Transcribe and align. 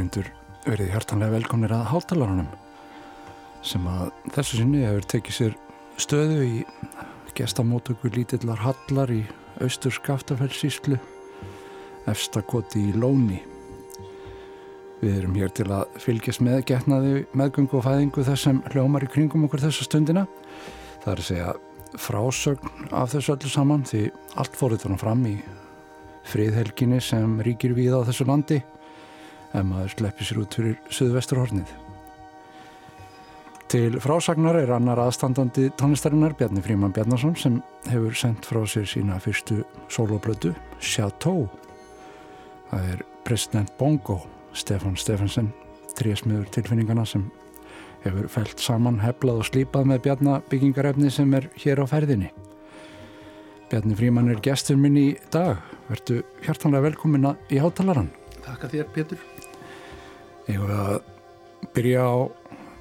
Áhörundur 0.00 0.28
verið 0.64 0.94
hjartanlega 0.94 1.34
velkomnir 1.34 1.72
að 1.76 1.88
hátalarunum 1.90 2.46
sem 3.60 3.82
að 3.84 4.06
þessu 4.32 4.56
sinni 4.56 4.78
hefur 4.80 5.04
tekið 5.12 5.36
sér 5.36 5.58
stöðu 6.00 6.38
í 6.46 6.62
gestamótöku 7.36 8.08
lítillar 8.14 8.62
hallar 8.64 9.12
í 9.12 9.18
austur 9.60 9.92
skaftafellsíslu 9.92 10.96
efstakoti 12.08 12.86
í 12.88 12.96
Lóni. 12.96 13.42
Við 15.04 15.18
erum 15.18 15.36
hér 15.36 15.52
til 15.52 15.68
að 15.68 16.00
fylgjast 16.00 16.46
með 16.48 16.64
getnaði 16.72 17.26
meðgöngu 17.36 17.82
og 17.82 17.84
fæðingu 17.90 18.24
þessum 18.30 18.64
hljómar 18.72 19.04
í 19.04 19.12
kringum 19.12 19.44
okkur 19.50 19.66
þessa 19.66 19.84
stundina. 19.84 20.24
Það 21.04 21.12
er 21.12 21.24
að 21.26 21.28
segja 21.28 21.54
frásögn 22.00 22.88
af 22.88 23.12
þessu 23.12 23.36
öllu 23.36 23.52
saman 23.52 23.84
því 23.84 24.06
allt 24.40 24.56
fóruð 24.56 24.86
þannig 24.86 25.04
fram 25.04 25.28
í 25.28 25.38
friðhelginni 26.32 27.04
sem 27.04 27.40
ríkir 27.44 27.76
við 27.76 28.00
á 28.00 28.08
þessu 28.08 28.32
landi 28.32 28.62
ef 29.52 29.64
maður 29.66 29.94
sleppir 29.94 30.28
sér 30.28 30.42
út 30.42 30.56
fyrir 30.56 30.76
Suðvesturhornið. 30.90 31.70
Til 33.70 34.00
frásagnar 34.02 34.56
er 34.58 34.72
annar 34.74 34.98
aðstandandi 34.98 35.68
tónlistarinnar 35.78 36.34
Bjarni 36.38 36.62
Fríman 36.64 36.90
Bjarnason 36.94 37.36
sem 37.38 37.60
hefur 37.86 38.16
sendt 38.18 38.48
frá 38.48 38.64
sér 38.66 38.88
sína 38.90 39.20
fyrstu 39.22 39.60
soloblötu 39.86 40.50
Chateau. 40.82 41.46
Það 42.72 42.88
er 42.96 43.04
president 43.26 43.70
Bongo 43.78 44.18
Stefan 44.58 44.98
Stefansson, 44.98 45.52
trésmiður 45.94 46.50
tilfinningana 46.50 47.06
sem 47.06 47.28
hefur 48.02 48.26
fælt 48.32 48.58
saman, 48.58 48.98
heflað 49.04 49.44
og 49.44 49.50
slípað 49.52 49.86
með 49.92 50.04
bjarnabyggingarefni 50.08 51.10
sem 51.14 51.34
er 51.38 51.46
hér 51.62 51.82
á 51.82 51.86
ferðinni. 51.90 52.32
Bjarni 53.70 53.94
Fríman 53.94 54.32
er 54.32 54.42
gestur 54.42 54.78
minn 54.80 54.98
í 54.98 55.10
dag. 55.30 55.60
Vertu 55.86 56.24
hjartanlega 56.42 56.88
velkominna 56.88 57.36
í 57.54 57.62
hátalaran. 57.62 58.10
Takk 58.42 58.66
að 58.66 58.80
þér 58.80 58.90
Pétur. 58.96 59.22
Ég 60.50 60.58
voru 60.58 60.74
að 60.74 61.68
byrja 61.76 62.02
á 62.02 62.14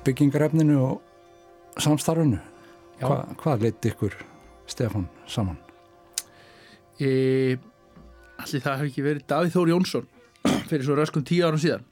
byggingarefninu 0.08 0.78
og 0.82 1.82
samstarfinu. 1.84 2.40
Hva, 2.98 3.20
hvað 3.38 3.66
leiti 3.68 3.92
ykkur 3.92 4.16
Stefan 4.70 5.06
saman? 5.30 5.60
E, 6.98 7.60
allir 8.42 8.64
það 8.64 8.80
hefði 8.80 8.90
ekki 8.90 9.06
verið 9.06 9.28
Davíð 9.30 9.54
Þór 9.54 9.72
Jónsson 9.74 10.08
fyrir 10.72 10.88
svo 10.88 10.98
röskum 10.98 11.28
tíu 11.28 11.46
árum 11.46 11.62
síðan. 11.62 11.86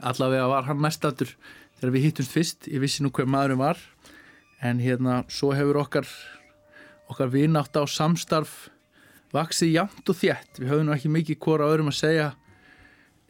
Allavega 0.00 0.48
var 0.48 0.64
hann 0.70 0.80
mestatur 0.80 1.34
þegar 1.76 1.92
við 1.98 2.08
hittumst 2.08 2.32
fyrst. 2.32 2.70
Ég 2.72 2.80
vissi 2.80 3.04
nú 3.04 3.12
hver 3.12 3.28
maðurum 3.28 3.60
var 3.66 3.84
en 4.64 4.80
hérna 4.80 5.20
svo 5.28 5.52
hefur 5.52 5.82
okkar 5.82 6.08
okkar 7.12 7.28
vinátt 7.36 7.76
á 7.76 7.84
samstarf 7.84 8.70
vaksið 9.36 9.76
jæmt 9.76 10.08
og 10.08 10.20
þjætt. 10.24 10.56
Við 10.56 10.72
höfum 10.72 10.88
nú 10.88 10.96
ekki 10.96 11.12
mikið 11.12 11.42
hvora 11.44 11.68
öðrum 11.68 11.92
að 11.92 12.00
segja 12.00 12.32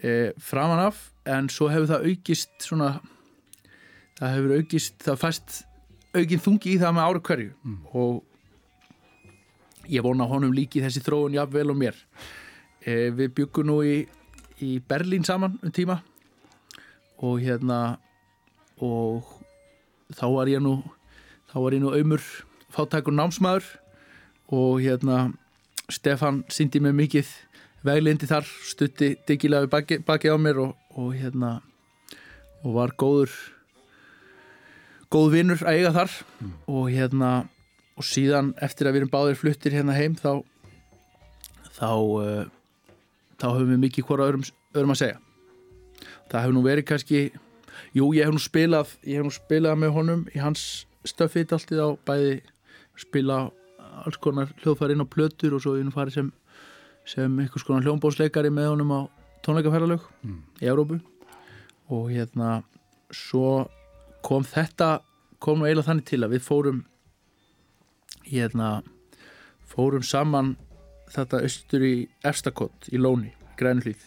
e, 0.07 0.33
framan 0.39 0.85
af 0.87 1.03
en 1.27 1.51
svo 1.51 1.69
hefur 1.73 1.91
það 1.91 2.09
aukist 2.11 2.55
svona 2.63 2.91
það 4.17 4.35
hefur 4.37 4.57
aukist, 4.61 4.97
það 5.03 5.21
fæst 5.23 5.61
aukinn 6.17 6.45
þungi 6.47 6.75
í 6.75 6.81
það 6.81 6.97
með 6.97 7.09
ára 7.11 7.23
hverju 7.29 7.53
mm. 7.53 7.79
og 8.01 8.23
ég 9.91 10.05
vona 10.07 10.29
honum 10.31 10.55
líki 10.55 10.83
þessi 10.85 11.03
þróun 11.05 11.37
jafnvel 11.37 11.73
og 11.73 11.81
mér 11.81 11.99
e, 12.83 13.11
við 13.15 13.33
byggum 13.41 13.71
nú 13.71 13.81
í, 13.87 13.97
í 14.63 14.77
Berlín 14.89 15.27
saman 15.27 15.59
um 15.63 15.75
tíma 15.75 16.01
og 17.17 17.41
hérna 17.41 17.99
og 18.83 19.25
þá 20.15 20.27
var 20.35 20.53
ég 20.53 20.63
nú 20.63 20.79
þá 21.51 21.57
var 21.63 21.77
ég 21.77 21.83
nú 21.83 21.93
auðmur 21.95 22.23
fátækur 22.75 23.15
námsmaður 23.17 23.67
og 24.53 24.81
hérna 24.85 25.31
Stefan 25.91 26.43
syndi 26.51 26.81
mig 26.83 26.97
mikið 26.99 27.29
veglindi 27.87 28.29
þar, 28.29 28.47
stutti 28.67 29.15
diggilega 29.29 29.71
baki, 29.71 30.01
baki 30.07 30.33
á 30.33 30.37
mér 30.41 30.63
og, 30.65 30.73
og 30.97 31.13
hérna 31.17 31.59
og 32.65 32.75
var 32.77 32.95
góður 32.99 33.33
góð 35.13 35.31
vinnur 35.37 35.63
að 35.63 35.79
eiga 35.79 35.93
þar 35.95 36.15
mm. 36.41 36.55
og 36.73 36.91
hérna 36.91 37.31
og 37.97 38.05
síðan 38.05 38.53
eftir 38.63 38.89
að 38.89 38.97
við 38.97 39.03
erum 39.03 39.13
báðir 39.13 39.39
fluttir 39.41 39.77
hérna 39.77 39.97
heim 39.97 40.17
þá 40.19 40.43
þá 41.77 41.91
uh, 41.93 42.45
þá 43.41 43.47
höfum 43.53 43.73
við 43.75 43.83
mikið 43.85 44.09
hvora 44.09 44.29
öðrum, 44.29 44.47
öðrum 44.75 44.95
að 44.97 45.03
segja 45.03 45.21
það 46.31 46.41
hefur 46.41 46.57
nú 46.57 46.65
verið 46.67 46.89
kannski 46.91 47.21
jú 47.97 48.11
ég 48.17 48.27
hef 48.27 48.35
nú 48.35 48.43
spilað 48.43 48.97
ég 49.07 49.21
hef 49.21 49.29
nú 49.29 49.35
spilað 49.35 49.81
með 49.81 49.95
honum 49.97 50.27
í 50.35 50.43
hans 50.43 50.87
stöfið 51.07 51.55
alltið 51.57 51.85
á 51.85 51.89
bæði 52.09 52.35
spila 52.99 53.39
alls 54.03 54.19
konar 54.21 54.51
hljóðfæri 54.63 54.97
inn 54.97 55.05
á 55.05 55.13
plötur 55.13 55.57
og 55.57 55.63
svo 55.63 55.77
við 55.77 55.85
erum 55.85 55.95
farið 55.95 56.19
sem 56.19 56.33
sem 57.07 57.39
einhvers 57.41 57.65
konar 57.67 57.87
hljómbósleikari 57.87 58.51
með 58.55 58.73
honum 58.73 58.95
á 58.95 59.01
tónleikaferðalög 59.47 60.03
mm. 60.27 60.41
í 60.63 60.69
Európu 60.71 60.99
og 61.95 62.11
hérna 62.11 62.61
svo 63.15 63.69
kom 64.27 64.45
þetta 64.47 65.01
kom 65.43 65.61
nú 65.61 65.69
eiginlega 65.69 65.91
þannig 65.91 66.09
til 66.09 66.23
að 66.25 66.35
við 66.35 66.47
fórum 66.47 66.83
hérna 68.27 68.71
fórum 69.71 70.05
saman 70.07 70.55
þetta 71.13 71.43
austur 71.47 71.85
í 71.87 71.95
Efstakott 72.27 72.89
í 72.91 72.99
Lóni, 72.99 73.31
Grænulíð 73.59 74.03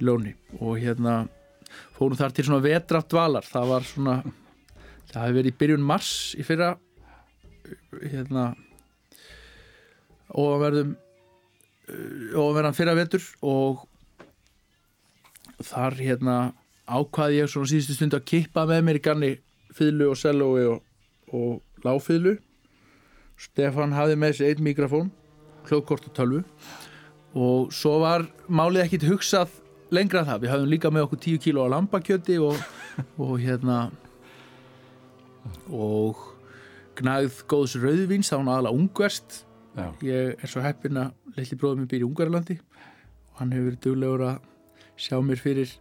í 0.00 0.06
Lóni. 0.06 0.34
Og 0.58 0.80
hérna 0.82 1.24
fórum 1.94 2.18
þar 2.18 2.34
til 2.34 2.48
svona 2.48 2.64
vetraft 2.64 3.14
valar 3.14 3.46
það 3.46 3.70
var 3.70 3.86
svona 3.88 4.16
það 5.10 5.20
hefði 5.22 5.38
verið 5.38 5.52
í 5.52 5.58
byrjun 5.60 5.86
mars 5.86 6.12
í 6.38 6.46
fyrra 6.46 6.74
hérna 8.02 8.48
og 10.34 10.58
verðum 10.62 10.94
og 11.88 12.54
verðan 12.56 12.76
fyrra 12.76 12.94
vetur 12.96 13.24
og 13.44 13.84
þar 15.64 15.98
hérna 16.00 16.36
ákvaði 16.88 17.42
ég 17.42 17.50
svona 17.50 17.70
síðustu 17.70 17.96
stund 17.96 18.16
að 18.16 18.26
kippa 18.30 18.64
með 18.68 18.86
mér 18.86 19.00
í 19.00 19.04
ganni 19.04 19.30
fýðlu 19.74 20.10
og 20.12 20.18
sellói 20.20 20.64
og, 20.70 20.80
og 21.32 21.84
láfýðlu 21.84 22.38
Stefan 23.40 23.94
hafði 23.96 24.16
með 24.20 24.34
þessi 24.34 24.48
einn 24.50 24.64
mikrofón 24.64 25.12
hljóðkort 25.68 26.08
og 26.08 26.16
tölvu 26.16 26.42
og 27.34 27.72
svo 27.74 27.98
var 28.02 28.26
málið 28.46 28.84
ekkit 28.84 29.08
hugsað 29.10 29.54
lengra 29.94 30.22
en 30.22 30.30
það, 30.30 30.42
við 30.44 30.52
hafðum 30.52 30.72
líka 30.72 30.92
með 30.92 31.06
okkur 31.08 31.22
10 31.26 31.42
kíló 31.44 31.66
á 31.66 31.72
lambakjöti 31.74 32.38
og, 32.42 32.60
og 33.20 33.34
hérna 33.42 33.78
og 35.68 36.20
gnæð 36.98 37.42
góðs 37.50 37.76
rauðvins 37.80 38.30
þá 38.30 38.38
hann 38.38 38.52
aðala 38.52 38.74
ungverst 38.74 39.42
Já. 39.74 39.88
ég 40.06 40.36
er 40.38 40.50
svo 40.50 40.62
heppin 40.62 41.00
að 41.00 41.36
Lilli 41.36 41.58
bróður 41.58 41.80
minn 41.80 41.90
býr 41.90 42.04
í 42.04 42.06
Ungarlandi 42.06 42.58
og 42.60 43.40
hann 43.40 43.54
hefur 43.54 43.70
verið 43.70 43.80
duglegur 43.88 44.26
að 44.28 44.36
sjá 44.94 45.16
mér 45.26 45.40
fyrir, 45.42 45.72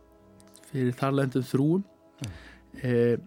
fyrir 0.72 0.96
þarlendum 0.98 1.46
þrúum 1.46 1.84
eh, 2.82 3.18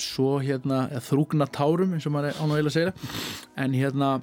svo 0.00 0.38
hérna 0.40 0.84
þrúgna 1.04 1.48
tárum 1.50 1.94
eins 1.94 2.06
og 2.08 2.14
maður 2.14 2.38
án 2.40 2.52
og 2.52 2.56
heila 2.56 2.72
segja. 2.72 2.92
En 3.60 3.74
hérna 3.76 4.20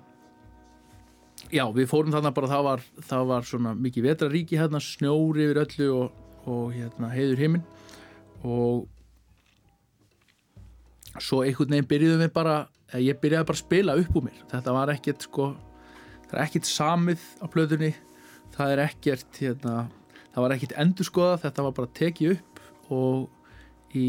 já 1.54 1.63
við 1.74 1.89
fórum 1.92 2.13
þarna 2.13 2.34
bara 2.36 2.51
það 2.51 2.63
var, 2.68 2.86
það 3.10 3.25
var 3.31 3.48
svona 3.48 3.74
mikið 3.78 4.07
vetraríki 4.10 4.60
hérna 4.60 4.81
snjóri 4.84 5.45
yfir 5.45 5.62
öllu 5.63 5.89
og, 5.95 6.24
og 6.50 6.72
hérna 6.75 7.12
heiður 7.13 7.44
heiminn 7.44 7.68
og 8.48 8.88
svo 11.24 11.44
einhvern 11.44 11.74
veginn 11.74 11.89
byrjuðum 11.89 12.25
við 12.25 12.34
bara 12.36 12.57
ég 12.95 13.19
byrjaði 13.22 13.48
bara 13.50 13.57
að 13.57 13.63
spila 13.63 13.95
upp 14.00 14.16
úr 14.16 14.28
mér. 14.30 14.44
Þetta 14.51 14.75
var 14.78 14.92
ekkert 14.94 15.28
sko 15.28 15.48
það 16.28 16.38
er 16.38 16.44
ekkert 16.45 16.69
samið 16.69 17.25
á 17.44 17.45
plöðunni 17.51 17.92
það 18.56 18.74
er 18.74 18.84
ekkert 18.88 19.42
hérna, 19.42 19.75
það 20.34 20.45
var 20.45 20.56
ekkert 20.56 20.78
endurskoða 20.84 21.42
þetta 21.44 21.66
var 21.68 21.75
bara 21.78 21.94
tekið 22.00 22.34
upp 22.38 22.62
og 22.95 23.95
í 23.98 24.07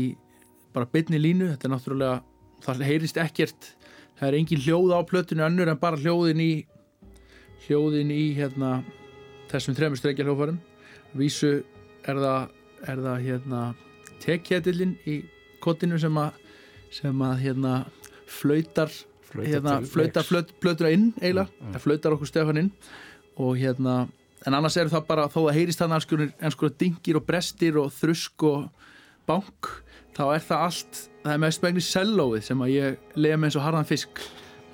bara 0.75 0.89
byrni 0.93 1.19
línu. 1.19 1.51
Þetta 1.53 1.67
er 1.67 1.73
náttúrulega, 1.75 2.23
það 2.63 2.87
heyrist 2.87 3.19
ekkert. 3.19 3.73
Það 4.19 4.29
er 4.29 4.37
engin 4.39 4.63
hljóð 4.63 4.95
á 4.95 5.01
plötunni 5.07 5.47
önnur 5.47 5.71
en 5.71 5.81
bara 5.81 5.99
hljóðin 5.99 6.43
í 6.43 6.53
hljóðin 7.67 8.11
í 8.15 8.25
hérna 8.39 8.81
þessum 9.51 9.77
þremur 9.79 10.01
streikja 10.01 10.27
hljóðfærum 10.27 10.59
vísu 11.19 11.63
er 12.09 12.19
það, 12.21 12.51
er 12.87 13.03
það 13.05 13.23
hérna 13.27 13.63
tekjætillin 14.23 14.95
í 15.09 15.21
kottinu 15.65 15.99
sem 16.01 16.19
að 16.21 16.37
sem 16.95 17.23
að 17.23 17.43
hérna 17.45 17.73
flautar 18.29 18.93
hérna, 19.35 19.81
flautar 19.89 20.27
plötura 20.61 20.93
inn 20.95 21.11
eiginlega, 21.21 21.49
mm, 21.49 21.73
mm. 21.73 21.83
flautar 21.85 22.17
okkur 22.17 22.31
Stefan 22.31 22.63
inn. 22.63 22.71
Og 23.39 23.59
hérna 23.61 24.07
en 24.47 24.55
annars 24.55 24.79
er 24.79 24.91
það 24.91 25.07
bara 25.09 25.29
þó 25.33 25.41
að 25.49 25.57
heyrist 25.59 25.83
þannig 25.83 26.33
en 26.39 26.55
sko 26.55 26.71
dingir 26.71 27.19
og 27.19 27.27
brestir 27.27 27.79
og 27.81 27.93
þrusk 27.97 28.47
og 28.49 28.69
bank 29.29 29.71
þá 30.17 30.25
er 30.33 30.43
það 30.47 30.65
allt, 30.69 31.01
það 31.25 31.35
er 31.35 31.43
mest 31.43 31.65
megnis 31.65 31.91
sellóið 31.95 32.47
sem 32.47 32.63
að 32.65 32.75
ég 32.75 33.15
lega 33.19 33.39
með 33.39 33.51
eins 33.51 33.59
og 33.59 33.67
harðan 33.67 33.89
fisk 33.89 34.23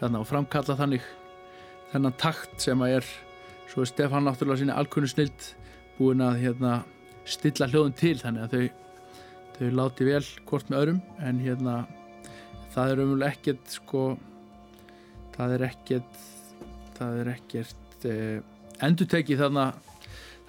þannig 0.01 0.21
og 0.21 0.29
framkalla 0.29 0.77
þannig 0.79 1.09
þennan 1.93 2.17
takt 2.21 2.65
sem 2.65 2.85
að 2.85 2.99
er 3.01 3.11
svo 3.73 3.85
er 3.85 3.91
Stefan 3.91 4.29
náttúrulega 4.29 4.63
sína 4.63 4.79
alkunnu 4.79 5.11
snild 5.11 5.51
búin 5.99 6.23
að 6.25 6.41
hérna 6.45 6.79
stilla 7.29 7.69
hljóðun 7.71 7.97
til 7.99 8.17
þannig 8.21 8.45
að 8.45 8.55
þau 8.55 8.85
þau 9.55 9.69
láti 9.79 10.07
vel 10.09 10.25
hvort 10.49 10.71
með 10.71 10.81
öðrum. 10.81 11.01
En 11.23 11.41
hérna 11.43 11.75
það 12.75 12.93
er 12.93 13.03
umvel 13.05 13.27
ekkert 13.29 13.75
sko 13.79 14.05
það 15.35 15.57
er 15.57 15.67
ekkert 15.71 16.23
það 16.99 17.19
er 17.23 17.33
ekkert 17.35 18.07
eh, 18.11 18.39
endur 18.85 19.11
tekið 19.11 19.45
þannig 19.47 19.75
það 19.75 19.93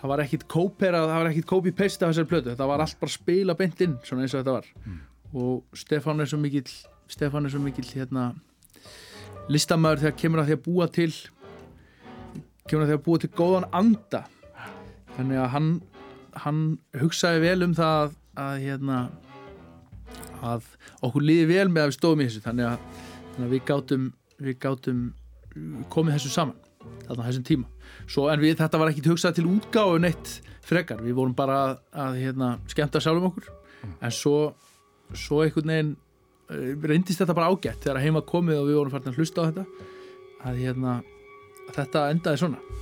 það 0.06 0.12
var 0.12 0.24
ekkit 0.26 0.44
kóperað, 0.52 1.08
það 1.10 1.20
var 1.22 1.30
ekkit 1.32 1.48
copy-paste 1.50 2.06
af 2.06 2.12
þessari 2.12 2.30
plötu, 2.30 2.52
þetta 2.52 2.68
var 2.70 2.84
allt 2.84 3.00
bara 3.02 3.14
spila 3.14 3.56
beint 3.58 3.80
inn, 3.82 3.96
svona 4.06 4.26
eins 4.26 4.36
og 4.36 4.44
þetta 4.44 4.56
var. 4.60 4.68
Og 5.36 5.78
Stefán 5.78 6.22
er 6.22 6.30
svo 6.30 6.40
mikill 6.42 6.70
Stefán 7.12 7.46
er 7.46 7.54
svo 7.54 7.62
mikill 7.62 7.88
hérna 7.90 8.28
listamæður 9.52 10.04
þegar 10.04 10.20
kemur 10.22 10.42
að 10.42 10.50
því 10.50 10.58
að 10.58 10.64
búa 10.66 10.88
til 10.94 11.12
kemur 12.66 12.86
að 12.86 12.92
því 12.92 12.98
að 12.98 13.04
búa 13.08 13.22
til 13.22 13.32
góðan 13.38 13.68
anda. 13.82 14.24
Þannig 15.16 15.42
að 15.42 15.52
hann 15.56 15.70
hann 16.46 16.64
hugsaði 17.00 17.44
vel 17.46 17.60
um 17.64 17.76
það 17.78 18.00
að, 18.04 18.16
að 18.46 18.56
hérna 18.66 18.98
að 20.44 20.70
okkur 21.06 21.26
líði 21.26 21.50
vel 21.54 21.68
með 21.70 21.84
að 21.84 21.92
við 21.92 21.98
stóðum 22.00 22.22
í 22.22 22.28
þessu. 22.30 22.44
Þannig 22.46 22.70
að, 22.70 23.04
þannig 23.36 23.48
að 23.48 23.56
við 23.56 23.66
gátum 23.70 24.08
við 24.36 24.58
gátum 24.60 25.02
komið 25.94 26.18
þessu 26.18 26.34
saman 26.34 26.62
þarna 27.06 27.28
þessum 27.30 27.46
tíma. 27.48 27.70
Svo, 28.06 28.28
en 28.30 28.42
við, 28.42 28.58
þetta 28.60 28.80
var 28.82 28.92
ekki 28.92 29.06
hugsað 29.08 29.38
til 29.38 29.48
útgáfu 29.50 30.00
neitt 30.02 30.40
frekar, 30.66 31.02
við 31.06 31.18
vorum 31.18 31.36
bara 31.38 31.58
að, 31.64 31.76
að 32.06 32.18
hérna, 32.22 32.50
skemmta 32.70 33.02
sjálfum 33.02 33.30
okkur. 33.30 33.50
En 34.04 34.14
svo, 34.14 34.38
svo 35.14 35.44
einhvern 35.46 35.72
veginn 35.72 35.92
uh, 35.96 36.88
reyndist 36.90 37.22
þetta 37.22 37.38
bara 37.38 37.52
ágætt 37.54 37.86
þegar 37.86 38.02
heima 38.04 38.26
komið 38.26 38.62
og 38.62 38.70
við 38.70 38.80
vorum 38.80 38.94
farin 38.94 39.14
að 39.14 39.22
hlusta 39.22 39.46
á 39.46 39.48
þetta 39.50 39.66
að, 40.46 40.62
hérna, 40.62 40.96
þetta 41.78 42.08
endaði 42.14 42.42
svona 42.42 42.82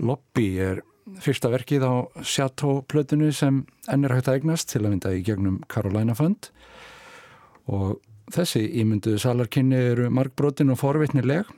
Lobby 0.00 0.48
er 0.62 0.82
fyrsta 1.20 1.50
verkið 1.52 1.84
á 1.84 1.94
Chateau-plötinu 2.22 3.30
sem 3.34 3.64
enn 3.90 4.06
er 4.06 4.14
hægt 4.14 4.30
að 4.30 4.40
eignast 4.40 4.70
til 4.72 4.84
að 4.84 4.92
mynda 4.94 5.12
í 5.16 5.24
gegnum 5.26 5.60
Carolina 5.70 6.14
Fund. 6.16 6.50
Og 7.70 7.98
þessi 8.32 8.62
ímynduðu 8.80 9.20
salarkynni 9.22 9.80
eru 9.92 10.10
markbrotin 10.14 10.72
og 10.72 10.80
forvitnileg. 10.80 11.48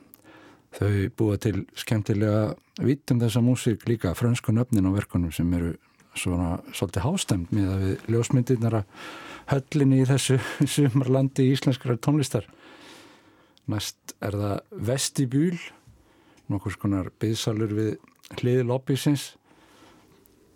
Þau 0.73 1.09
búa 1.17 1.37
til 1.37 1.65
skemmtilega 1.77 2.53
vítum 2.81 3.21
þessa 3.21 3.43
músík 3.45 3.85
líka 3.89 4.15
frönsku 4.17 4.55
nöfnin 4.55 4.89
á 4.89 4.91
verkunum 4.95 5.33
sem 5.33 5.51
eru 5.53 5.75
svona 6.17 6.57
svolítið 6.73 7.05
hástemt 7.05 7.53
með 7.53 7.69
að 7.69 7.83
við 7.83 8.09
ljósmyndirnar 8.13 8.79
að 8.81 9.05
höllinni 9.53 10.01
í 10.01 10.09
þessu 10.09 10.39
sumarlandi 10.75 11.51
íslenskara 11.53 11.99
tónlistar. 12.01 12.49
Næst 13.69 14.17
er 14.19 14.35
það 14.35 14.81
Vestibúl 14.89 15.61
nokkur 16.51 16.75
skonar 16.75 17.09
byðsalur 17.21 17.71
við 17.77 17.93
hliði 18.41 18.67
lobbysins 18.67 19.33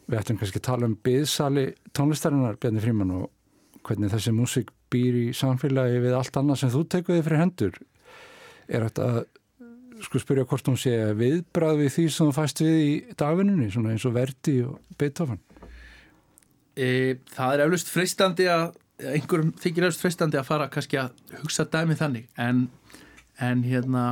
við 0.07 0.19
ættum 0.21 0.39
kannski 0.39 0.61
að 0.61 0.67
tala 0.69 0.87
um 0.87 0.95
byðsali 1.03 1.65
tónlistarinnar 1.95 2.59
Bjarni 2.61 2.83
Fríman 2.83 3.15
og 3.17 3.27
hvernig 3.87 4.11
þessi 4.11 4.33
músík 4.35 4.71
býr 4.91 5.17
í 5.19 5.25
samfélagi 5.35 5.99
við 6.03 6.15
allt 6.15 6.39
annað 6.39 6.61
sem 6.61 6.71
þú 6.71 6.83
tekuði 6.93 7.25
fyrir 7.25 7.41
hendur. 7.43 7.79
Er 8.67 8.87
þetta 8.87 9.09
að 9.11 9.19
sko 10.05 10.21
spyrja 10.21 10.45
hvort 10.47 10.69
hún 10.69 10.79
sé 10.79 10.93
viðbrað 11.17 11.81
við 11.81 11.93
því 11.95 12.05
sem 12.13 12.29
þú 12.29 12.35
fæst 12.37 12.63
við 12.63 12.77
í 12.83 12.91
dagvinnunni 13.19 13.69
svona 13.73 13.93
eins 13.93 14.05
og 14.07 14.15
Verdi 14.15 14.57
og 14.67 14.77
Beethoven? 14.99 15.39
E, 16.77 17.17
Það 17.33 17.53
er 17.53 17.63
eflust 17.65 17.91
freistandi 17.91 18.47
að 18.51 18.67
einhverjum 19.01 19.51
þykir 19.57 19.87
eflust 19.87 20.03
freistandi 20.05 20.39
að 20.39 20.49
fara 20.51 20.69
kannski 20.71 21.01
að 21.01 21.37
hugsa 21.41 21.65
dæmi 21.73 21.97
þannig. 21.99 22.29
En, 22.37 22.67
en 23.41 23.65
hérna 23.65 24.05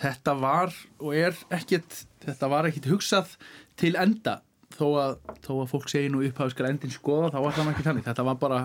þetta 0.00 0.34
var 0.42 0.74
og 0.98 1.14
er 1.16 1.38
ekkert 1.54 2.02
þetta 2.28 2.50
var 2.52 2.68
ekkert 2.68 2.90
hugsað 2.92 3.36
til 3.80 3.94
enda. 4.00 4.40
Þó 4.78 4.86
að, 5.00 5.14
þó 5.42 5.52
að 5.62 5.70
fólk 5.72 5.88
segi 5.90 6.10
nú 6.12 6.20
upphafskar 6.26 6.68
endin 6.68 6.92
skoða 6.92 7.32
þá 7.34 7.38
var 7.42 7.56
það 7.56 7.70
ekki 7.72 7.86
þannig. 7.86 8.06
Þetta 8.06 8.26
var 8.28 8.36
bara 8.42 8.60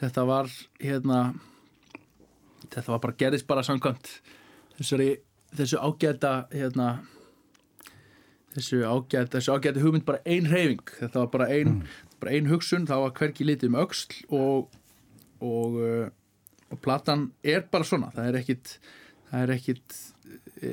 þetta 0.00 0.24
var 0.28 0.50
hérna 0.82 1.20
þetta 2.66 2.90
var 2.92 3.04
bara 3.04 3.18
gerðist 3.22 3.48
bara 3.48 3.64
samkvæmt 3.66 4.10
þessari, 4.78 5.12
þessu 5.56 5.78
ágæta 5.80 6.32
hérna 6.52 6.88
þessu 8.56 8.82
ágæta, 8.84 9.38
þessu 9.38 9.54
ágæta 9.54 9.82
hugmynd 9.82 10.06
bara 10.06 10.20
ein 10.26 10.50
reyfing 10.50 10.92
þetta 10.98 11.22
var 11.22 11.32
bara 11.32 11.48
ein, 11.54 11.78
mm. 11.78 11.96
bara 12.20 12.34
ein 12.36 12.50
hugsun 12.50 12.86
þá 12.90 12.98
var 13.06 13.16
hverki 13.16 13.46
litið 13.46 13.72
um 13.72 13.80
auksl 13.80 14.20
og 14.28 14.76
og, 15.44 15.78
uh, 15.78 16.08
og 16.70 16.80
platan 16.82 17.30
er 17.46 17.64
bara 17.70 17.86
svona. 17.86 18.10
Það 18.14 18.30
er 18.30 18.38
ekkit 18.42 18.72
það 19.28 19.42
er 19.44 19.52
ekkit 19.54 19.98
e, 20.62 20.70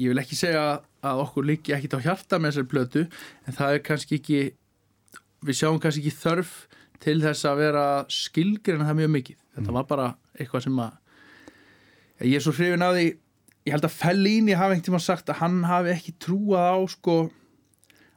ég 0.00 0.10
vil 0.10 0.22
ekki 0.22 0.38
segja 0.38 0.64
að 1.04 1.22
okkur 1.24 1.46
líki 1.48 1.74
ekkit 1.76 1.96
á 2.00 2.04
hjarta 2.04 2.40
með 2.40 2.52
þessari 2.54 2.70
plötu 2.70 3.02
en 3.46 3.56
það 3.56 3.76
er 3.76 3.82
kannski 3.88 4.18
ekki 4.20 4.40
við 5.44 5.58
sjáum 5.60 5.80
kannski 5.82 6.04
ekki 6.04 6.22
þörf 6.22 6.54
til 7.04 7.18
þess 7.22 7.46
að 7.48 7.60
vera 7.60 7.86
skilgreina 8.12 8.88
það 8.88 9.00
mjög 9.02 9.12
mikið 9.18 9.40
þetta 9.56 9.68
mm. 9.68 9.76
var 9.78 9.88
bara 9.90 10.06
eitthvað 10.38 10.66
sem 10.66 10.80
að 10.84 12.30
ég 12.30 12.38
er 12.38 12.44
svo 12.44 12.54
hrifin 12.56 12.86
að 12.86 12.98
því 12.98 13.06
ég 13.64 13.74
held 13.74 13.88
að 13.88 13.96
Fellini 13.98 14.56
hafi 14.56 14.74
einhvern 14.74 14.86
tíma 14.88 15.02
sagt 15.02 15.30
að 15.32 15.40
hann 15.40 15.60
hafi 15.68 15.92
ekki 15.94 16.16
trúað 16.20 16.70
á 16.74 16.78
sko 16.92 17.18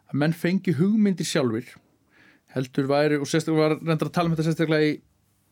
að 0.08 0.18
menn 0.24 0.36
fengi 0.36 0.76
hugmyndir 0.78 1.28
sjálfur 1.28 1.76
heldur 2.56 2.90
væri 2.90 3.20
og 3.20 3.30
sérstaklega 3.30 3.64
var 3.64 3.78
reyndar 3.82 4.10
að 4.10 4.16
tala 4.16 4.30
um 4.30 4.36
þetta 4.36 4.48
sérstaklega 4.48 4.90
í, 4.90 4.98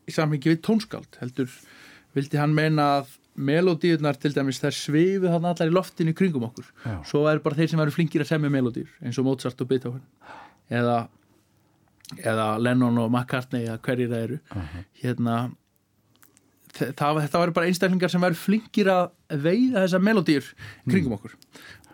í 0.07 0.15
samhengi 0.15 0.53
við 0.53 0.63
tónskáld 0.65 1.19
heldur 1.21 1.51
vildi 2.15 2.39
hann 2.39 2.55
meina 2.55 2.89
að 2.99 3.15
melodíunar 3.35 4.17
til 4.19 4.31
dæmis 4.35 4.61
þær 4.63 4.75
svifu 4.77 5.27
þannig 5.27 5.51
allar 5.51 5.71
í 5.71 5.75
loftinu 5.75 6.15
kringum 6.15 6.47
okkur 6.47 6.67
Já. 6.85 6.95
svo 7.09 7.25
er 7.29 7.41
bara 7.43 7.59
þeir 7.59 7.73
sem 7.73 7.83
eru 7.83 7.93
flinkir 7.95 8.23
að 8.23 8.31
semja 8.31 8.51
melodíur 8.53 8.89
eins 9.03 9.19
og 9.19 9.27
Mozart 9.27 9.61
og 9.61 9.69
Beethoven 9.69 10.03
eða, 10.71 10.97
eða 12.17 12.47
Lennon 12.63 13.03
og 13.03 13.11
McCartney 13.11 13.67
eða 13.67 13.81
hverjir 13.83 14.11
það 14.13 14.27
eru 14.27 14.39
uh 14.39 14.61
-huh. 14.61 14.85
hérna 15.03 15.37
það, 16.75 17.21
þetta 17.25 17.41
væri 17.41 17.55
bara 17.55 17.67
einstaklingar 17.71 18.11
sem 18.11 18.21
væri 18.21 18.39
flinkir 18.39 18.91
að 18.91 19.09
veiða 19.29 19.83
þessa 19.83 19.99
melodíur 19.99 20.47
kringum 20.87 21.11
mm. 21.11 21.19
okkur 21.19 21.35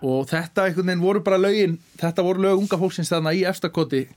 og 0.02 0.30
þetta 0.30 0.66
einhvern 0.66 0.88
veginn 0.88 1.04
voru 1.04 1.24
bara 1.26 1.38
lögin 1.42 1.78
þetta 2.00 2.26
voru 2.26 2.42
lög 2.42 2.64
unga 2.64 2.78
fólksins 2.78 3.12
þarna 3.12 3.34
í 3.34 3.44
efstakoti 3.46 4.08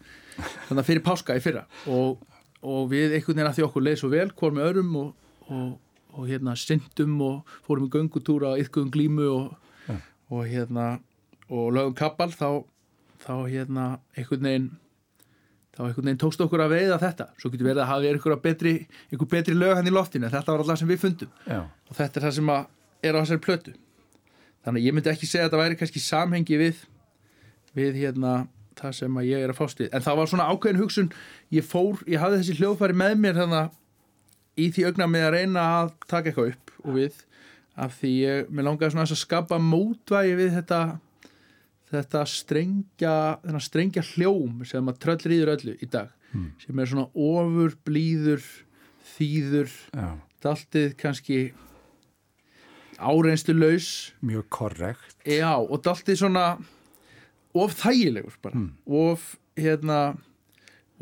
þannig 0.68 0.88
fyrir 0.88 1.04
páska 1.04 1.36
í 1.36 1.42
fyrra 1.44 1.64
og, 1.86 2.20
og 2.62 2.88
við 2.92 3.16
einhvern 3.16 3.36
veginn 3.36 3.50
að 3.50 3.58
því 3.58 3.66
okkur 3.68 3.86
leið 3.88 3.98
svo 4.00 4.12
vel 4.12 4.30
hvort 4.30 4.56
með 4.56 4.70
örum 4.70 4.96
og, 4.96 5.10
og 5.48 5.72
og 6.14 6.28
hérna 6.30 6.54
syndum 6.58 7.18
og 7.24 7.56
fórum 7.66 7.88
í 7.88 7.92
göngutúra 7.92 8.54
yfkuðum 8.62 8.92
glímu 8.94 9.26
og, 9.32 9.50
ja. 9.88 9.98
og 10.30 10.46
hérna 10.48 10.86
og 11.50 11.74
lögum 11.74 11.96
kappal 11.98 12.30
þá, 12.32 12.64
þá 13.24 13.34
hérna 13.50 13.86
einhvern 14.16 14.48
veginn 14.48 14.70
þá 15.74 15.80
einhvern 15.88 16.08
veginn 16.08 16.22
tókst 16.22 16.42
okkur 16.44 16.64
að 16.64 16.76
veiða 16.76 16.98
þetta. 17.02 17.28
Svo 17.40 17.50
getur 17.50 17.68
verið 17.70 17.84
að 17.84 17.90
hafa 17.90 18.10
einhver 18.12 18.40
betri 18.42 18.74
einhver 19.10 19.30
betri 19.30 19.56
lög 19.58 19.76
hann 19.78 19.90
í 19.90 19.94
loftinu 19.94 20.30
þetta 20.30 20.52
var 20.52 20.64
alltaf 20.64 20.82
sem 20.82 20.90
við 20.90 21.02
fundum. 21.02 21.32
Já. 21.48 21.64
og 21.90 21.98
þetta 21.98 22.20
er 22.20 22.26
það 22.28 22.36
sem 22.38 22.52
er 22.54 23.18
á 23.18 23.20
þessari 23.20 23.44
plötu. 23.44 23.76
Þannig 24.64 24.80
að 24.80 24.86
ég 24.86 24.96
myndi 24.96 25.12
ekki 25.12 25.28
segja 25.28 25.44
að 25.44 25.50
þetta 25.50 25.62
væri 25.62 25.80
kannski 25.80 26.00
samhengi 26.00 26.60
við 26.60 26.84
við 27.74 27.98
hérna 28.04 28.34
það 28.78 28.98
sem 28.98 29.18
að 29.18 29.28
ég 29.28 29.44
er 29.44 29.52
að 29.52 29.58
fást 29.58 29.80
við. 29.82 29.90
En 29.94 30.04
það 30.04 30.20
var 30.20 30.30
svona 30.30 30.46
ákveðin 30.50 30.80
hugsun. 30.80 31.10
Ég 31.54 31.66
fór, 31.66 32.00
ég 32.10 32.22
hafði 32.22 32.40
þessi 32.40 32.56
hljóðfæri 32.60 32.96
með 32.98 33.16
mér 33.22 33.40
þannig 33.42 33.60
að 33.60 33.72
í 34.58 34.68
því 34.70 34.84
augna 34.88 35.06
með 35.10 35.24
að 35.28 35.32
reyna 35.38 35.62
að 35.82 35.92
taka 36.06 36.30
eitthvað 36.30 36.52
upp 36.54 36.70
og 36.84 36.94
við 36.98 37.14
af 37.76 37.96
því 38.00 38.10
ég, 38.22 38.50
mér 38.54 38.68
langar 38.68 38.90
svona 38.94 39.06
að 39.08 39.18
skapa 39.18 39.58
mótvægi 39.58 40.36
við 40.38 40.52
þetta 40.60 40.80
þetta 41.94 42.20
strengja 42.26 43.14
þennan 43.44 43.62
strengja 43.62 44.02
hljóm 44.14 44.64
sem 44.66 44.88
að 44.90 44.98
tröll 45.02 45.18
rýður 45.30 45.54
öllu 45.56 45.76
í 45.82 45.90
dag 45.90 46.10
Mm. 46.34 46.48
sem 46.58 46.78
er 46.82 46.86
svona 46.90 47.04
ofur, 47.14 47.76
blíður 47.86 48.42
þýður, 49.14 49.68
Já, 49.94 50.08
daltið 50.42 50.96
kannski 50.98 51.36
áreinstu 52.98 53.54
laus 53.54 54.12
mjög 54.22 54.48
korrekt. 54.50 55.14
já, 55.26 55.54
og 55.54 55.82
daltið 55.84 56.18
svona 56.18 56.58
of 57.54 57.74
þægilegur 57.78 58.34
bara 58.42 58.54
Mm. 58.58 58.72
of, 58.86 59.36
hérna 59.56 60.16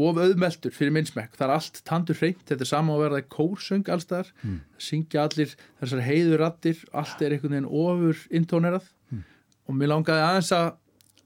of 0.09 0.18
auðmeltur 0.23 0.73
fyrir 0.75 0.92
minnsmekk 0.94 1.35
það 1.37 1.47
er 1.49 1.54
allt 1.56 1.80
tandur 1.88 2.18
hreint, 2.21 2.42
þetta 2.49 2.64
er 2.66 2.71
sama 2.71 2.94
að 2.97 3.02
verða 3.06 3.23
kórsöng 3.37 3.85
allstaðar, 3.92 4.30
Mm. 4.44 4.61
syngja 4.78 5.25
allir 5.26 5.54
þessar 5.80 6.02
heiður 6.06 6.38
rattir, 6.44 6.85
allt 6.92 7.23
er 7.23 7.35
einhvern 7.37 7.56
veginn 7.56 7.71
ofur 7.71 8.23
intónerað 8.30 8.88
Mm. 9.12 9.25
og 9.68 9.75
mér 9.75 9.92
langaði 9.94 10.25
aðeins 10.28 10.52
að 10.52 10.73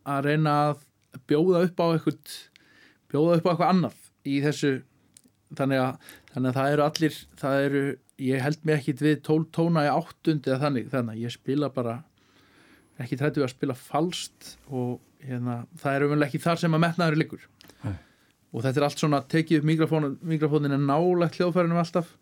að 0.06 0.25
reyna 0.25 0.50
að 0.71 0.85
bjóða 1.26 1.64
upp 1.66 1.80
á 1.83 1.87
eitthvað 1.97 2.35
bjóða 3.11 3.37
upp 3.38 3.47
á 3.47 3.50
eitthvað 3.52 3.71
annað 3.73 3.95
í 4.26 4.40
þessu 4.42 4.83
þannig 5.56 5.80
að, 5.83 5.97
þannig 6.35 6.50
að 6.50 6.59
það 6.59 6.73
eru 6.73 6.83
allir 6.87 7.16
það 7.40 7.64
eru, 7.66 7.83
ég 8.18 8.40
held 8.42 8.59
mig 8.64 8.78
ekkit 8.80 9.00
við 9.02 9.16
tól 9.23 9.45
tóna 9.54 9.85
í 9.87 9.90
áttund 9.92 10.47
eða 10.47 10.61
þannig 10.64 10.88
þannig 10.90 11.14
að 11.16 11.23
ég 11.26 11.35
spila 11.35 11.68
bara 11.71 11.97
ekki 13.02 13.18
trættu 13.21 13.42
að 13.45 13.52
spila 13.52 13.75
falskt 13.76 14.54
og 14.73 15.00
hérna, 15.26 15.66
það 15.80 15.97
er 15.97 16.04
umvel 16.06 16.26
ekki 16.26 16.40
þar 16.42 16.56
sem 16.62 16.76
að 16.76 16.83
metnaður 16.87 17.18
Nei. 17.21 17.38
Og 18.53 18.62
þetta 18.65 18.81
er 18.81 18.87
allt 18.87 19.03
svona 19.03 19.21
tekið 19.33 19.61
upp 19.61 19.69
mikrofónin, 19.71 20.17
mikrofónin 20.23 20.76
er 20.76 20.83
nálægt 20.83 21.38
hljóðfærinu 21.41 21.79
alltaf. 21.81 22.12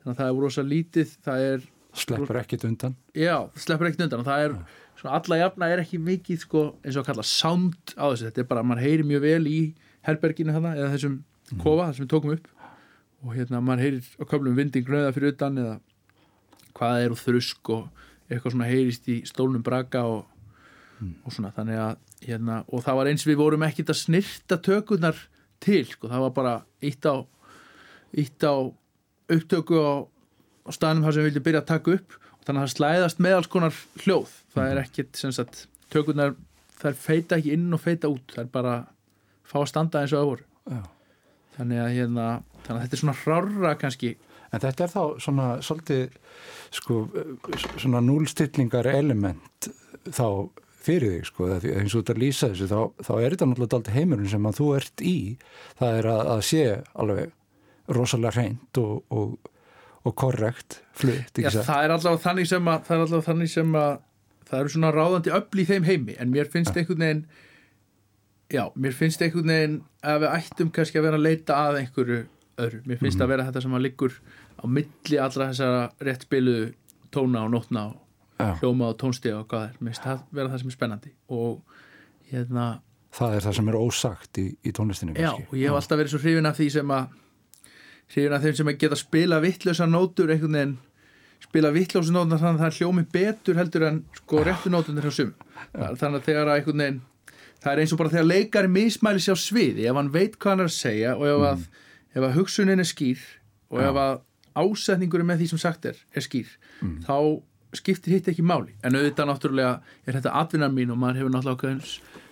Þannig 0.00 0.14
að 0.14 0.20
það 0.20 0.30
er 0.30 0.40
rosa 0.44 0.64
lítið 0.64 1.14
það 1.26 1.46
er, 1.50 1.68
Sleppur 2.00 2.36
ekkit 2.38 2.64
undan. 2.68 2.92
já, 3.18 3.34
sleppur 3.58 3.88
ekkert 3.88 4.04
undan. 4.06 4.20
Og 4.22 4.28
það 4.28 4.44
er, 4.44 4.52
svona 5.00 5.16
alla 5.18 5.38
jafna 5.40 5.68
er 5.72 5.82
ekki 5.82 5.98
mikið 5.98 6.38
sko, 6.44 6.62
eins 6.84 6.94
og 6.96 7.02
að 7.02 7.08
kalla 7.10 7.24
sound 7.26 7.94
á 7.98 8.04
þessu. 8.12 8.28
Þetta 8.28 8.44
er 8.44 8.48
bara, 8.52 8.62
mann 8.62 8.78
heyri 8.78 9.06
mjög 9.08 9.24
vel 9.24 9.48
í 9.50 9.60
herberginu 10.06 10.54
þarna, 10.54 10.76
eða 10.78 10.92
þessum 10.94 11.16
kofa, 11.60 11.88
þar 11.88 11.96
sem 11.98 12.04
við 12.06 12.12
tókum 12.14 12.34
upp. 12.36 12.46
Og 13.26 13.34
hérna, 13.34 13.60
mann 13.64 13.82
heyrir 13.82 14.06
á 14.16 14.24
köflum 14.30 14.54
vinding 14.56 14.86
gröða 14.86 15.10
fyrir 15.16 15.34
utan 15.34 15.58
eða 15.60 15.74
hvað 16.78 17.02
er 17.04 17.16
og 17.16 17.20
þrusk 17.20 17.72
og 17.74 18.06
eitthvað 18.30 18.54
svona 18.54 18.70
heyrist 18.70 19.10
í 19.10 19.18
stólnum 19.26 19.64
braka 19.66 20.04
og, 20.06 20.22
og 21.26 21.34
svona, 21.34 21.50
þannig 21.56 21.80
að 21.82 21.98
hérna, 22.28 22.60
og 22.70 22.84
það 22.86 23.00
var 23.00 23.10
eins 23.10 23.26
við 23.26 23.40
vorum 23.40 23.66
ekkit 23.66 23.90
að 23.90 23.98
snirta 24.04 24.60
tökurnar 24.62 25.18
til, 25.64 25.84
sko, 25.88 26.08
það 26.10 26.24
var 26.26 26.34
bara 26.36 26.54
ítt 26.86 27.06
á 27.06 27.14
á 28.42 28.54
upptöku 29.30 29.78
á, 29.78 29.92
á 30.66 30.70
staðnum 30.74 31.06
þar 31.06 31.14
sem 31.16 31.22
við 31.22 31.28
vildum 31.30 31.46
byrja 31.46 31.62
að 31.62 31.70
taka 31.70 31.96
upp. 31.98 32.16
Og 32.40 32.46
þannig 32.46 32.60
að 32.60 32.64
það 32.66 32.74
slæðast 32.76 33.20
með 33.20 33.36
alls 33.36 33.50
konar 33.52 33.82
hljóð. 34.04 34.32
Það 34.54 34.70
er 34.70 34.80
ekkit, 34.84 35.10
sem 35.20 35.34
sagt, 35.36 35.66
tökurnar 35.92 36.34
þær 36.80 36.96
feita 36.98 37.38
ekki 37.38 37.54
inn 37.54 37.68
og 37.76 37.82
feita 37.82 38.10
út. 38.10 38.34
Þær 38.34 38.48
bara 38.54 38.74
fá 39.46 39.60
að 39.60 39.68
standa 39.70 40.02
eins 40.02 40.16
og 40.16 40.40
Já. 40.70 40.80
þannig 41.58 41.82
að, 41.84 41.92
hérna, 41.98 42.26
þannig 42.64 42.76
að 42.76 42.82
þetta 42.84 42.96
er 42.98 43.02
svona 43.04 43.18
hrárra 43.20 43.74
kannski. 43.78 44.14
En 44.50 44.62
þetta 44.64 44.84
er 44.86 44.90
þá 44.90 45.02
svona 45.22 45.46
svolítið 45.62 46.16
sko, 46.74 47.04
svona 47.76 48.00
núlstillingar 48.02 48.88
element 48.90 49.70
þá 50.10 50.26
fyrir 50.80 51.14
þig 51.16 51.28
sko, 51.28 51.48
eins 51.56 51.94
og 51.94 52.02
þetta 52.02 52.16
lýsa 52.20 52.50
þessu 52.52 52.68
þá, 52.70 52.80
þá 53.04 53.12
er 53.18 53.34
þetta 53.34 53.48
náttúrulega 53.50 53.78
aldrei 53.80 53.96
heimurinn 53.98 54.32
sem 54.32 54.48
að 54.48 54.58
þú 54.60 54.68
ert 54.78 55.04
í. 55.04 55.16
Það 55.80 55.98
er 56.00 56.10
að, 56.14 56.22
að 56.34 56.42
sé 56.50 56.64
alveg 57.04 57.32
rosalega 57.90 58.34
reynd 58.36 58.80
og, 58.80 59.00
og, 59.10 59.52
og 60.06 60.16
korrekt 60.16 60.80
flutt, 60.96 61.36
Já, 61.36 61.50
það? 61.50 61.64
það 61.66 61.84
er 61.84 61.94
allavega 61.96 62.24
þannig 62.24 62.50
sem 62.50 62.70
að 62.70 62.82
það 62.88 62.96
er 62.96 63.04
allavega 63.04 63.28
þannig 63.28 63.52
sem 63.52 63.78
að 63.80 63.92
það 64.50 64.60
eru 64.64 64.74
svona 64.74 64.90
ráðandi 64.94 65.32
öll 65.36 65.62
í 65.62 65.64
þeim 65.68 65.88
heimi 65.88 66.18
en 66.18 66.34
mér 66.34 66.50
finnst 66.50 66.76
einhvern 66.76 67.04
veginn 67.04 67.24
já, 68.50 68.62
mér 68.74 68.94
finnst 68.98 69.22
einhvern 69.22 69.52
veginn 69.52 69.76
að 70.02 70.22
við 70.24 70.36
ættum 70.38 70.70
kannski 70.74 71.00
að 71.00 71.06
vera 71.08 71.20
að 71.20 71.26
leita 71.26 71.58
að 71.66 71.80
einhverju 71.82 72.20
öðru, 72.60 72.80
mér 72.86 73.00
finnst 73.00 73.22
að 73.22 73.32
vera 73.32 73.46
þetta 73.48 73.64
sem 73.64 73.76
að 73.78 73.84
liggur 73.86 74.16
á 74.60 74.64
milli 74.68 75.20
allra 75.22 75.50
þessara 75.50 75.84
rétt 76.06 76.26
spiluðu 76.26 76.70
tóna 77.14 77.44
og 77.46 77.54
nótna 77.54 77.84
og 77.90 77.98
hljóma 78.60 78.90
og 78.92 78.98
tónstiga 79.00 79.40
og 79.40 79.48
hvað 79.50 79.66
er, 79.68 79.74
mér 79.80 79.92
finnst 79.92 80.06
það 80.06 80.22
vera 80.38 80.52
það 80.52 80.62
sem 80.62 80.70
er 80.72 80.76
spennandi 80.76 81.12
og 81.28 81.80
hérna 82.30 82.66
það 83.16 83.34
er 83.36 83.46
það 83.46 83.56
sem 83.58 83.72
er 83.72 83.80
ósagt 83.80 84.40
í, 84.42 84.46
í 84.62 84.74
tónlistinu 84.76 85.16
Já, 85.18 85.32
og 85.34 85.56
ég 85.58 85.66
hef 85.66 85.80
alltaf 85.80 86.00
verið 86.00 86.14
svo 86.14 86.22
hrifin 86.22 86.50
af 86.50 86.60
því 86.60 86.68
sem 86.76 86.94
að 86.94 87.18
hrifin 88.14 88.36
af 88.36 88.46
þeim 88.46 88.56
sem 88.60 88.70
að 88.72 88.80
geta 88.84 88.98
spila 89.00 89.42
vittlösa 89.42 89.88
nótur 89.90 90.32
einhvern 90.34 90.58
veginn 90.58 90.78
spila 91.40 91.72
vittlösa 91.74 92.14
nótur 92.14 92.40
þannig 92.42 92.60
að 92.60 92.64
það 92.66 92.80
hljómi 92.80 93.06
betur 93.14 93.60
heldur 93.60 93.86
en 93.88 94.02
sko 94.20 94.44
réttu 94.46 94.72
nótunir 94.72 95.08
hjá 95.08 95.16
sum 95.18 95.34
þannig 95.72 96.20
að 96.20 96.26
þegar 96.28 96.50
að 96.50 96.56
einhvern 96.60 96.84
veginn 96.84 97.02
það 97.60 97.72
er 97.72 97.82
eins 97.82 97.92
og 97.94 98.00
bara 98.00 98.14
þegar 98.14 98.28
leikari 98.30 98.72
mismæli 98.72 99.22
sér 99.24 99.36
á 99.36 99.44
sviði 99.44 99.86
ef 99.90 99.98
hann 99.98 100.12
veit 100.14 100.38
hvað 100.38 100.54
hann 100.54 100.64
er 100.64 100.70
að 100.70 100.76
segja 100.76 101.14
og 101.16 101.26
ef 101.28 101.46
að, 101.50 101.64
ef 102.14 102.26
að 102.26 102.36
hugsunin 102.38 102.82
er 102.82 102.88
skýr 102.88 103.24
og 103.70 103.82
ef 103.84 104.00
að 104.04 104.14
ásetningur 104.60 105.24
með 105.26 105.42
því 105.42 105.50
sem 105.52 105.62
sagt 105.62 105.90
er 105.90 105.98
er 106.16 106.24
skýr 106.24 106.54
þá 107.06 107.16
skiptir 107.76 108.16
hitt 108.16 108.28
ekki 108.30 108.44
máli. 108.46 108.74
En 108.84 108.96
auðvitað 108.98 109.30
náttúrulega 109.30 109.74
er 110.06 110.16
þetta 110.18 110.36
atvinnar 110.40 110.72
mín 110.74 110.92
og 110.94 110.98
maður 111.00 111.20
hefur 111.20 111.34
náttúrulega 111.34 111.82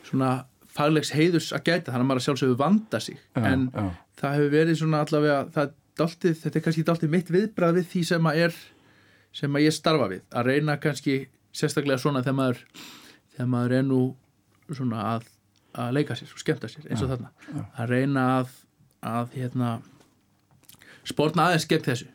svona 0.08 0.32
faglegs 0.78 1.12
heiðus 1.14 1.50
að 1.56 1.64
gæta 1.70 1.92
þannig 1.92 2.04
að 2.04 2.08
maður 2.10 2.22
að 2.22 2.26
sjálfsögðu 2.26 2.58
vanda 2.58 3.00
sig. 3.02 3.18
Já, 3.34 3.42
en 3.50 3.68
já. 3.74 3.86
það 4.20 4.36
hefur 4.38 4.52
verið 4.54 4.80
svona 4.80 5.02
allavega 5.04 5.38
er 5.62 5.72
dáltið, 5.98 6.36
þetta 6.42 6.58
er 6.58 6.64
kannski 6.64 6.84
dáltið 6.86 7.14
mitt 7.14 7.32
viðbrað 7.34 7.80
við 7.80 7.88
því 7.92 8.04
sem 8.12 8.28
að 8.30 8.42
er 8.44 8.60
sem 9.38 9.58
að 9.58 9.66
ég 9.66 9.74
starfa 9.74 10.08
við, 10.10 10.22
að 10.32 10.50
reyna 10.52 10.78
kannski 10.82 11.16
sérstaklega 11.54 12.00
svona 12.02 12.22
þegar 12.24 12.38
maður 12.38 12.62
þegar 13.34 13.50
maður 13.54 13.74
er 13.78 13.84
nú 13.86 14.00
svona 14.68 15.04
að, 15.14 15.26
að 15.78 15.94
leika 15.98 16.16
sér 16.18 16.34
og 16.34 16.42
skemmta 16.42 16.70
sér 16.70 16.86
eins 16.88 17.02
og 17.04 17.12
þarna. 17.12 17.32
að 17.78 17.92
reyna 17.92 18.26
að, 18.38 18.54
að 19.06 19.34
hérna 19.38 19.72
spórna 21.08 21.48
aðeins 21.48 21.68
gegn 21.70 21.86
þessu 21.86 22.08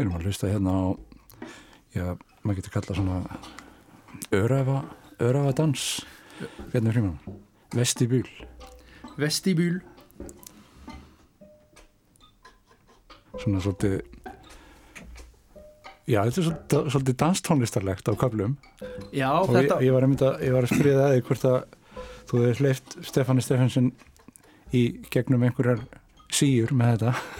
Við 0.00 0.06
erum 0.06 0.14
að 0.16 0.22
hlusta 0.30 0.48
hérna 0.48 0.72
á, 0.72 0.84
já, 1.92 2.04
maður 2.40 2.56
getur 2.56 2.72
kallað 2.72 2.96
svona 2.96 3.16
örafa, 4.32 4.76
örafa 5.20 5.50
dans, 5.58 5.82
hérna 6.72 6.94
fríman, 6.94 7.18
vestibúl. 7.76 8.22
Vestibúl 9.20 9.74
Svona 13.42 13.60
svolítið, 13.60 13.98
já, 16.08 16.22
þetta 16.24 16.32
er 16.32 16.48
svolítið, 16.48 16.88
svolítið 16.96 17.20
danstónlistarlegt 17.26 18.08
á 18.08 18.12
köflum. 18.24 18.56
Já, 19.12 19.28
Og 19.36 19.52
þetta 19.52 19.82
ég, 19.82 19.90
ég 19.90 19.98
var 19.98 20.08
að 20.08 20.14
mynda, 20.14 20.32
ég 20.40 20.56
var 20.56 20.64
að 20.64 20.74
það 20.80 21.14
þig 21.18 21.28
hvort 21.28 21.48
að 21.52 21.60
þú 22.32 22.42
hefur 22.46 22.64
hleyft 22.64 22.98
Stefáni 23.12 23.44
Stefánsson 23.44 23.92
í 24.72 24.86
gegnum 25.12 25.44
einhverjar 25.44 25.84
síur 26.32 26.72
með 26.72 26.96
þetta. 26.96 27.39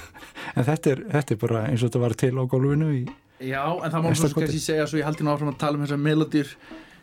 En 0.61 0.67
þetta 0.67 0.93
er, 0.93 1.03
þetta 1.15 1.35
er 1.35 1.41
bara 1.41 1.65
eins 1.71 1.83
og 1.83 1.89
þetta 1.89 2.05
var 2.05 2.15
til 2.21 2.33
á 2.37 2.45
gólfinu 2.45 2.91
Já, 3.41 3.63
en 3.65 3.93
það 3.93 4.03
má 4.05 4.11
svo 4.13 4.29
kannski 4.37 4.61
segja 4.61 4.87
svo 4.89 5.01
ég 5.01 5.07
haldi 5.09 5.25
nú 5.25 5.33
áfram 5.33 5.55
að 5.55 5.61
tala 5.63 5.79
um 5.79 5.85
þessar 5.87 6.03
melodýr 6.05 6.51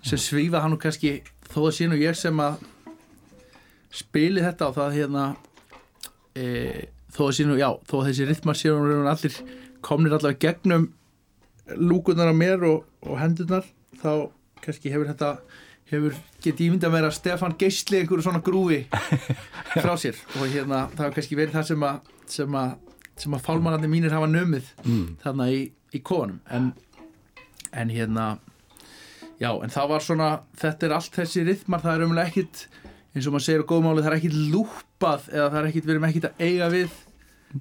sem 0.05 0.21
svífa 0.21 0.61
hann 0.61 0.75
og 0.75 0.81
kannski 0.83 1.15
þó 1.49 1.63
að 1.65 1.73
sé 1.79 1.87
nú 1.89 1.97
ég 1.97 2.17
sem 2.19 2.43
að 2.43 2.59
spili 3.97 4.43
þetta 4.45 4.67
og 4.69 4.75
það 4.77 4.97
hérna 4.99 5.23
e, 6.37 6.45
þó 7.15 7.23
að 7.25 7.33
sé 7.39 7.47
nú, 7.47 7.57
já, 7.57 7.71
þó 7.89 7.95
að 7.97 8.09
þessi 8.11 8.27
rytmar 8.29 8.59
séu 8.59 8.77
nú 8.77 8.99
allir 9.09 9.39
komnir 9.85 10.13
allavega 10.13 10.43
gegnum 10.45 10.91
lúkunar 11.81 12.29
á 12.29 12.35
mér 12.37 12.67
og, 12.67 12.85
og 13.01 13.17
hendurnar 13.17 13.65
þá 13.97 14.29
kannski 14.61 14.93
hefur 14.93 15.09
þetta 15.09 15.31
hefur 15.87 16.15
getið 16.43 16.65
ímynda 16.67 16.91
að 16.91 17.09
Stefan 17.15 17.55
geisli 17.59 18.01
einhverju 18.01 18.25
svona 18.25 18.43
grúfi 18.43 18.83
frá 19.83 19.95
sér. 19.99 20.19
Og 20.37 20.51
hérna 20.51 20.87
það 20.93 21.05
hefur 21.05 21.17
kannski 21.17 21.39
verið 21.39 21.55
það 21.57 21.69
sem 21.71 21.85
að 21.87 22.13
sem 22.27 22.57
að, 22.59 22.73
sem 23.23 23.35
að 23.37 23.45
fálmannandi 23.47 23.89
mínir 23.91 24.15
hafa 24.15 24.29
nömið 24.29 24.69
mm, 24.83 25.07
þarna 25.23 25.49
í, 25.53 25.63
í 25.93 26.01
kofanum. 26.05 26.39
En, 26.53 26.71
en 27.71 27.93
hérna 27.93 28.27
já, 29.41 29.51
en 29.51 29.73
það 29.73 29.89
var 29.93 30.05
svona 30.05 30.29
þetta 30.59 30.87
er 30.87 30.95
allt 30.97 31.17
þessi 31.17 31.45
rithmar, 31.47 31.83
það 31.83 31.97
er 31.97 32.07
umlega 32.07 32.31
ekkit 32.31 32.63
eins 33.15 33.27
og 33.27 33.33
maður 33.33 33.47
segir 33.47 33.65
á 33.65 33.69
góðmáli, 33.71 34.05
það 34.05 34.11
er 34.11 34.17
ekkit 34.19 34.39
lúpað 34.53 35.29
eða 35.33 35.49
það 35.51 35.59
er 35.59 35.69
ekkit, 35.71 35.87
við 35.87 35.95
erum 35.95 36.07
ekkit 36.09 36.29
að 36.29 36.43
eiga 36.47 36.71
við 36.73 36.97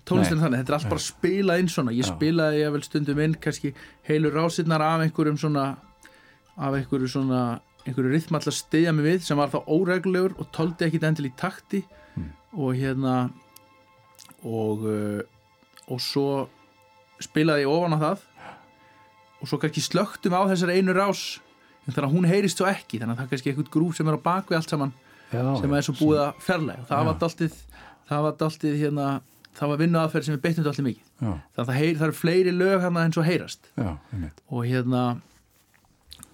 tónlistinu 0.06 0.42
þannig, 0.42 0.60
þetta 0.60 0.72
er 0.72 0.76
allt 0.76 0.90
bara 0.90 1.04
spilað 1.04 1.62
inn 1.62 1.70
svona, 1.72 1.94
ég 1.94 2.04
Já. 2.04 2.10
spilaði 2.10 2.60
ég 2.60 2.72
vel 2.74 2.82
stundum 2.84 3.22
inn 3.22 3.36
kannski 3.40 3.72
heilur 4.08 4.34
rásirnar 4.34 4.82
af 4.84 5.04
einhverjum 5.04 5.38
svona 5.40 5.66
af 6.56 6.74
einhverju 6.74 7.08
svona 7.12 7.42
einhverju 7.86 8.10
rithma 8.10 8.40
alltaf 8.40 8.56
stiðja 8.56 8.92
mig 8.96 9.06
við 9.06 9.26
sem 9.28 9.38
var 9.38 9.52
þá 9.52 9.60
óreglulegur 9.70 10.34
og 10.42 10.50
tóldi 10.56 10.88
ekkit 10.88 11.06
endil 11.06 11.28
í 11.28 11.34
takti. 11.38 11.84
Mm. 12.16 12.30
og 12.56 12.78
hérna 12.78 13.14
og 14.48 14.84
uh, 14.88 15.20
og 15.86 16.02
svo 16.02 16.28
spilaði 17.22 17.64
ég 17.64 17.72
ofan 17.72 17.96
á 17.96 17.98
það. 18.02 18.24
Og 19.40 19.50
svo 19.50 19.58
kannski 19.60 19.84
slöktum 19.84 20.36
á 20.36 20.42
þessari 20.48 20.80
einu 20.80 20.94
rás 20.96 21.38
en 21.86 21.94
þannig 21.94 22.08
að 22.08 22.16
hún 22.16 22.28
heyrist 22.28 22.60
svo 22.60 22.66
ekki 22.68 22.98
þannig 23.00 23.14
að 23.14 23.20
það 23.20 23.26
er 23.26 23.32
kannski 23.32 23.52
eitthvað 23.52 23.72
grúf 23.76 23.98
sem 23.98 24.08
er 24.10 24.18
á 24.18 24.26
bakvið 24.26 24.58
allt 24.58 24.72
saman 24.72 24.92
já, 25.30 25.42
sem 25.60 25.76
er 25.76 25.86
svo 25.86 25.94
búið 26.00 26.22
að 26.24 26.40
fjarlæga 26.42 26.82
og 26.82 26.88
það 26.90 27.08
var 27.08 27.18
dáltið 27.22 27.58
það 28.08 28.24
var 28.26 28.34
dáltið 28.40 28.78
hérna 28.80 29.06
það 29.56 29.72
var 29.72 29.80
vinnu 29.82 30.00
aðferð 30.00 30.26
sem 30.26 30.36
við 30.36 30.42
beittum 30.46 30.66
dáltið 30.66 30.88
mikið. 30.88 31.06
Já, 31.06 31.30
þannig 31.30 31.62
að 31.62 31.70
það, 31.70 31.78
heyr, 31.80 31.94
það 31.94 32.08
eru 32.08 32.18
fleiri 32.22 32.56
lög 32.56 32.82
hérna 32.82 33.06
en 33.06 33.16
svo 33.16 33.24
heyrast. 33.26 33.70
Já, 33.76 33.90
og 34.50 34.66
hérna 34.66 35.04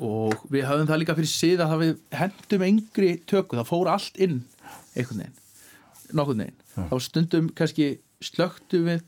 og 0.03 0.49
við 0.51 0.67
höfum 0.67 0.89
það 0.89 1.03
líka 1.03 1.19
fyrir 1.19 1.31
síða 1.31 1.69
að 1.69 1.85
við 1.85 1.93
hendum 2.17 2.65
engri 2.67 3.13
tökku 3.29 3.59
það 3.59 3.69
fór 3.69 3.91
allt 3.93 4.19
inn 4.23 4.41
einhvern 4.97 5.23
veginn 5.23 5.39
nokkurn 6.17 6.43
veginn, 6.43 6.89
þá 6.91 6.97
stundum 7.03 7.49
kannski 7.57 7.89
slöktum 8.23 8.89
við 8.89 9.05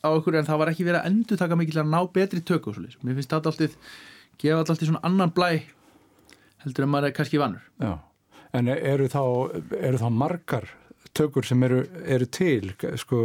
á 0.00 0.08
okkur 0.10 0.38
en 0.40 0.48
það 0.48 0.62
var 0.62 0.72
ekki 0.72 0.86
verið 0.88 1.00
að 1.00 1.10
endur 1.10 1.40
taka 1.40 1.58
mikið 1.60 1.76
til 1.76 1.82
að 1.84 1.92
ná 1.92 2.00
betri 2.14 2.42
svoleiðis. 2.44 2.98
mér 3.02 3.18
finnst 3.18 3.30
þetta 3.34 3.52
alltið 3.52 3.76
gefa 4.40 4.58
alltaf 4.62 4.84
svona 4.84 5.04
annan 5.04 5.34
blæ 5.36 5.50
heldur 6.64 6.84
en 6.84 6.92
maður 6.92 7.10
er 7.10 7.16
kannski 7.16 7.40
vannur 7.40 7.64
Já, 7.80 7.98
en 8.52 8.68
eru 8.68 9.08
þá, 9.08 9.22
eru 9.80 10.00
þá 10.00 10.08
margar 10.10 10.68
tökur 11.16 11.46
sem 11.46 11.62
eru, 11.66 11.80
eru 12.06 12.26
til, 12.30 12.72
sko, 13.00 13.20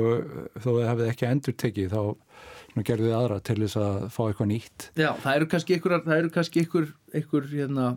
þó 0.57 0.69
að 0.71 0.79
það 0.79 0.89
hefði 0.89 1.09
ekki 1.11 1.27
endur 1.29 1.57
tekið, 1.61 1.93
þá 1.93 2.83
gerðu 2.87 3.09
þið 3.09 3.17
aðra 3.19 3.37
til 3.45 3.57
þess 3.61 3.79
að 3.79 4.07
fá 4.11 4.21
eitthvað 4.25 4.49
nýtt. 4.51 4.87
Já, 4.99 5.09
það 5.23 5.37
eru 5.37 5.49
kannski 5.53 5.77
ykkur, 5.77 5.95
það 6.07 6.17
eru 6.17 6.31
kannski 6.35 6.63
ykkur, 6.65 6.87
ykkur 7.21 7.47
hérna, 7.53 7.89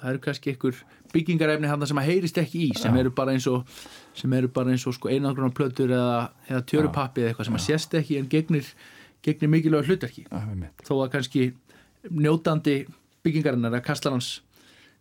það 0.00 0.10
eru 0.12 0.22
kannski 0.26 0.52
ykkur 0.54 0.80
byggingarefni 1.12 1.70
hann 1.70 1.86
sem 1.88 2.00
að 2.00 2.10
heyrist 2.10 2.40
ekki 2.40 2.66
í 2.66 2.72
sem 2.78 2.96
eru 2.98 3.12
bara 3.14 3.32
eins 3.32 3.46
og 3.48 3.68
og 4.86 4.96
sko 4.96 5.12
einangrunna 5.12 5.54
plötur 5.56 5.92
eða, 5.92 6.30
eða 6.48 6.64
tjörupappi 6.70 7.22
eða 7.22 7.32
eitthvað 7.32 7.48
sem 7.50 7.58
að 7.58 7.64
sést 7.66 7.96
ekki 8.00 8.18
en 8.20 8.28
gegnir, 8.32 8.68
gegnir 9.24 9.52
mikilvæg 9.52 9.88
einmitt. 10.30 10.84
þó 10.84 10.98
að 10.98 11.12
kannski 11.14 11.46
njótandi 12.10 12.82
byggingarinnar 13.24 13.72
eða 13.72 13.86
kastalans 13.86 14.42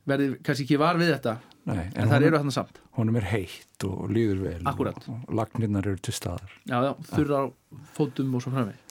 verði 0.08 0.36
kannski 0.46 0.68
ekki 0.68 0.80
var 0.82 1.00
við 1.02 1.14
þetta 1.16 1.38
Nei, 1.66 1.88
en, 1.88 2.04
en 2.04 2.12
það 2.12 2.28
eru 2.28 2.40
þarna 2.40 2.54
samt 2.54 2.82
honum 2.96 3.20
er 3.20 3.26
heitt 3.28 3.84
og 3.88 4.10
líður 4.14 4.42
vel. 4.44 4.60
Akkúrat. 4.70 5.08
Og, 5.12 5.24
lagnirnar 5.36 5.88
eru 5.90 6.00
til 6.00 6.14
staðar. 6.16 6.52
já, 6.64 6.78
já, 6.86 6.92
þurra 7.10 7.40
á 7.42 7.46
fótum 7.98 8.36
og 8.38 8.46
svo 8.46 8.54
framveg 8.56 8.82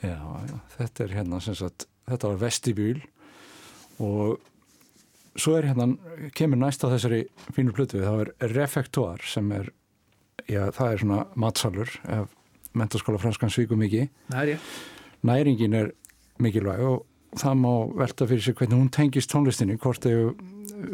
Já, 0.00 0.16
já, 0.48 0.56
þetta 0.78 1.04
er 1.04 1.12
hérna 1.12 1.38
sagt, 1.44 1.84
þetta 2.08 2.30
var 2.32 2.38
vestibúl 2.40 3.02
og 4.02 4.40
svo 5.36 5.56
er 5.58 5.68
hérna, 5.70 5.88
kemur 6.36 6.60
næst 6.60 6.84
á 6.86 6.92
þessari 6.92 7.24
fínu 7.54 7.74
plötu, 7.74 8.02
það 8.02 8.20
er 8.24 8.54
refektuar 8.54 9.24
sem 9.26 9.50
er, 9.54 9.70
já, 10.46 10.68
það 10.74 10.92
er 10.92 11.02
svona 11.02 11.20
matsalur, 11.40 11.90
ef 12.04 12.32
mentaskóla 12.74 13.20
franskan 13.22 13.52
svíkum 13.52 13.78
mikið. 13.82 14.08
ég 14.34 14.58
Næringin 15.24 15.74
er 15.74 15.92
mikilvæg 16.42 16.80
og 16.84 17.04
það 17.38 17.54
má 17.58 17.72
velta 17.96 18.26
fyrir 18.26 18.42
sig 18.42 18.54
hvernig 18.54 18.78
hún 18.78 18.90
tengist 18.90 19.30
tónlistinni, 19.30 19.78
hvort 19.78 20.02
þau, 20.02 20.34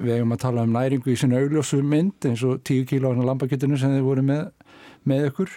við 0.00 0.14
eigum 0.16 0.36
að 0.36 0.42
tala 0.44 0.62
um 0.62 0.72
næringu 0.72 1.10
í 1.10 1.16
sinni 1.18 1.36
augljósu 1.36 1.82
mynd 1.82 2.28
eins 2.28 2.44
og 2.46 2.62
10 2.64 2.86
kíló 2.86 3.12
á 3.12 3.20
lambakjötinu 3.20 3.78
sem 3.80 3.96
þið 3.96 4.06
voru 4.06 4.22
með, 4.22 4.52
með 5.04 5.26
ykkur. 5.30 5.50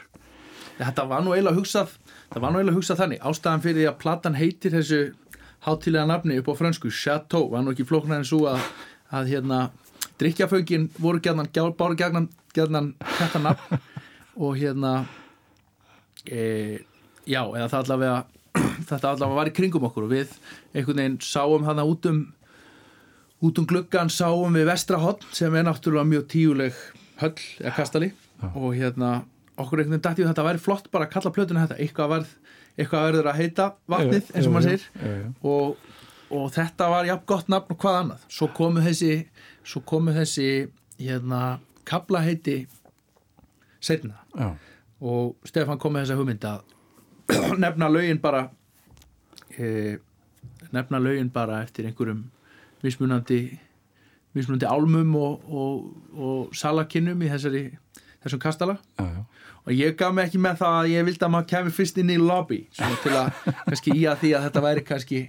Þetta 0.79 1.05
var 1.05 1.21
nú 1.21 1.35
eiginlega 1.35 1.59
hugsað 1.59 1.93
það 2.33 2.41
var 2.41 2.51
nú 2.51 2.59
eiginlega 2.59 2.79
hugsað 2.79 3.01
þannig 3.03 3.27
ástæðan 3.29 3.63
fyrir 3.63 3.79
því 3.79 3.87
að 3.91 3.99
platan 4.01 4.39
heitir 4.39 4.73
þessu 4.73 5.01
hátilega 5.63 6.05
nafni 6.09 6.37
upp 6.41 6.51
á 6.51 6.53
frönsku 6.59 6.91
Chateau 6.91 7.49
var 7.51 7.63
nú 7.63 7.73
ekki 7.73 7.87
flóknar 7.87 8.21
en 8.21 8.27
svo 8.27 8.45
að, 8.51 8.63
að 9.13 9.33
hérna 9.33 9.59
drikkjaföngin 10.21 10.89
voru 10.99 11.21
gæðnan 11.23 11.49
báru 11.77 11.97
gæðnan 11.97 12.93
þetta 13.17 13.43
nafn. 13.43 13.81
Og 14.43 14.57
hérna 14.57 15.05
e, 16.25 16.81
já, 17.29 17.41
eða 17.43 17.67
það 17.69 17.81
allavega 17.83 18.15
þetta 18.89 19.11
allavega 19.11 19.37
var 19.37 19.51
í 19.51 19.53
kringum 19.53 19.85
okkur 19.89 20.07
og 20.07 20.13
við 20.15 20.31
einhvern 20.73 21.01
veginn 21.03 21.19
sáum 21.21 21.67
hana 21.67 21.85
út 21.85 22.07
um 22.09 22.23
út 23.43 23.59
um 23.59 23.67
gluggan 23.67 24.11
sáum 24.13 24.55
við 24.55 24.69
Vestrahotn 24.71 25.27
sem 25.35 25.53
er 25.55 25.67
náttúrulega 25.67 26.07
mjög 26.07 26.27
tíuleg 26.31 26.81
höll 27.19 27.35
eða 27.59 27.75
kastali. 27.75 28.11
Og 28.55 28.73
hérna 28.77 29.21
okkur 29.57 29.83
einhvern 29.83 29.97
veginn 29.97 30.05
dætti 30.05 30.23
við 30.23 30.31
þetta 30.31 30.47
væri 30.47 30.63
flott 30.63 30.89
bara 30.93 31.07
að 31.07 31.13
kalla 31.17 31.33
plötuna 31.35 31.65
þetta. 31.65 31.79
Eitthvað, 31.83 32.13
verð, 32.13 32.31
eitthvað 32.77 33.07
verður 33.07 33.29
að 33.31 33.39
heita 33.41 33.67
vatnið 33.91 34.31
eins 34.33 34.47
og 34.47 34.55
maður 34.55 34.69
segir. 34.69 35.25
og, 35.45 35.89
og 36.33 36.45
þetta 36.55 36.89
var 36.93 37.09
jafn 37.09 37.27
gott 37.29 37.51
nafn 37.53 37.75
og 37.75 37.81
hvað 37.83 37.99
annað. 38.01 38.23
Svo 38.33 38.49
komu 38.57 38.83
þessi 38.85 39.11
svo 39.63 39.83
komu 39.87 40.13
þessi 40.15 40.47
hérna 40.99 41.59
kabla 41.87 42.23
heiti 42.23 42.63
setna 43.83 44.21
Já, 44.37 44.53
og 45.03 45.35
Stefán 45.47 45.79
kom 45.81 45.93
með 45.95 46.05
þessa 46.05 46.17
hugmynd 46.19 46.47
að 46.47 46.61
nefna 47.63 47.89
lögin 47.91 48.21
bara 48.23 48.47
e, 49.57 49.97
nefna 50.71 50.99
lögin 51.03 51.31
bara 51.33 51.61
eftir 51.63 51.87
einhverjum 51.87 52.25
mismunandi 52.83 53.41
mismunandi 54.33 54.67
álmum 54.67 55.15
og, 55.19 55.43
og, 55.47 55.89
og 56.17 56.55
salakinnum 56.57 57.21
í 57.21 57.29
þessari 57.31 57.63
þessum 58.23 58.41
kastala. 58.41 58.77
Já, 58.97 59.05
já. 59.05 59.21
Og 59.63 59.71
ég 59.75 59.95
gaf 59.99 60.13
mig 60.15 60.27
ekki 60.27 60.41
með 60.43 60.59
það 60.63 60.77
að 60.79 60.91
ég 60.93 61.07
vildi 61.07 61.25
að 61.25 61.33
maður 61.35 61.49
kemur 61.53 61.75
fyrst 61.77 61.99
inn 62.01 62.11
í 62.13 62.19
lobby 62.19 62.59
svona 62.75 62.99
til 63.03 63.15
að 63.15 63.41
kannski 63.67 63.95
í 63.95 64.05
að 64.09 64.21
því 64.23 64.33
að 64.37 64.45
þetta 64.47 64.65
væri 64.67 64.85
kannski 64.89 65.21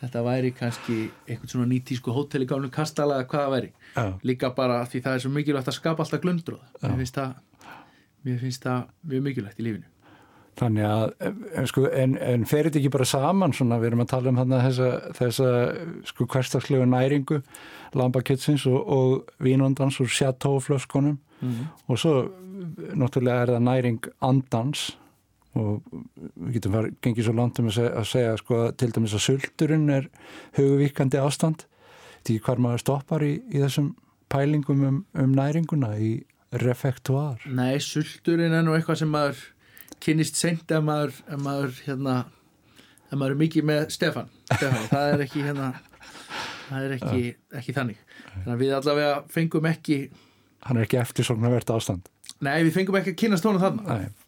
þetta 0.00 0.22
væri 0.26 0.52
kannski 0.56 0.96
eitthvað 1.24 1.52
svona 1.54 1.68
nýtísku 1.70 2.14
hótel 2.14 2.44
í 2.44 2.48
gáðnum 2.50 2.72
kastala 2.74 3.20
eða 3.20 3.28
hvað 3.32 3.44
það 3.44 3.54
væri 3.56 3.72
Já. 3.96 4.06
líka 4.30 4.52
bara 4.56 4.80
því 4.84 5.02
það 5.06 5.18
er 5.18 5.24
svo 5.24 5.34
mikilvægt 5.34 5.70
að 5.72 5.78
skapa 5.78 6.04
alltaf 6.04 6.24
glundróð 6.24 6.64
Já. 6.64 6.88
mér 6.88 6.98
finnst 7.02 7.20
það 7.20 7.36
mér 8.26 8.40
finnst 8.42 8.66
það 8.66 8.88
mjög 9.12 9.28
mikilvægt 9.30 9.62
í 9.62 9.68
lífinu 9.68 9.92
Þannig 10.56 10.86
að, 10.88 11.10
en, 11.52 11.66
sko, 11.68 11.82
en, 11.92 12.14
en 12.16 12.46
fer 12.48 12.64
þetta 12.64 12.78
ekki 12.80 12.90
bara 12.94 13.04
saman 13.04 13.52
svona, 13.52 13.76
við 13.76 13.90
erum 13.90 14.02
að 14.06 14.12
tala 14.14 14.30
um 14.30 14.38
þarna 14.40 14.60
þessa, 14.64 14.86
þessa 15.18 15.48
sko 16.08 16.26
hverstakslegu 16.32 16.86
næringu 16.88 17.42
lambakitsins 17.96 18.64
og, 18.70 18.78
og 18.80 19.34
vínandans 19.44 20.00
og 20.00 20.08
sjátóflöskunum 20.08 21.18
mm. 21.44 21.58
og 21.92 22.00
svo 22.00 22.14
náttúrulega 22.96 23.42
er 23.44 23.52
það 23.54 23.66
næring 23.66 24.08
andans 24.24 24.86
og 25.56 25.84
við 25.88 26.58
getum 26.58 26.74
var, 26.76 26.88
gengið 27.04 27.28
svo 27.28 27.34
langt 27.36 27.60
um 27.60 27.70
að 27.70 27.78
segja, 27.78 27.92
að 27.96 28.08
segja 28.10 28.36
sko, 28.40 28.60
til 28.76 28.90
dæmis 28.92 29.16
að 29.16 29.24
sulturinn 29.24 29.88
er 29.92 30.08
hugvíkandi 30.58 31.20
ástand. 31.20 31.66
Því 32.26 32.38
hvar 32.44 32.60
maður 32.62 32.82
stoppar 32.82 33.24
í, 33.24 33.36
í 33.54 33.62
þessum 33.62 33.92
pælingum 34.32 34.82
um, 34.84 35.02
um 35.16 35.36
næringuna 35.36 35.94
í 36.02 36.12
refektuar. 36.60 37.42
Nei, 37.46 37.78
sulturinn 37.82 38.54
er 38.56 38.64
nú 38.66 38.74
eitthvað 38.76 39.00
sem 39.02 39.12
maður 39.12 39.44
kynnist 40.02 40.38
seint 40.38 40.70
ef 40.70 40.84
maður, 40.84 41.14
ef 41.24 41.42
maður 41.42 41.78
hérna 41.86 42.16
ef 43.06 43.14
maður 43.14 43.36
er 43.36 43.40
mikið 43.44 43.68
með 43.70 43.84
Stefan, 43.94 44.28
Stefán 44.50 44.88
það 44.90 45.12
er 45.12 45.24
ekki 45.24 45.44
hérna 45.46 45.70
það 46.66 46.82
er 46.82 46.96
ekki, 46.98 47.22
ekki 47.60 47.76
þannig. 47.76 48.02
Þannig 48.34 48.52
að 48.56 48.62
við 48.64 48.76
allavega 48.80 49.16
fengum 49.32 49.70
ekki 49.70 50.00
Hann 50.66 50.80
er 50.80 50.86
ekki 50.88 50.98
eftir 50.98 51.26
svona 51.28 51.52
verðt 51.52 51.70
ástand 51.72 52.10
nei, 52.44 52.56
við 52.66 52.74
fengum 52.76 52.98
ekki 53.00 53.14
að 53.14 53.20
kynast 53.22 53.46
honum 53.48 53.62
þarna. 53.62 53.98
Nei, 54.00 54.25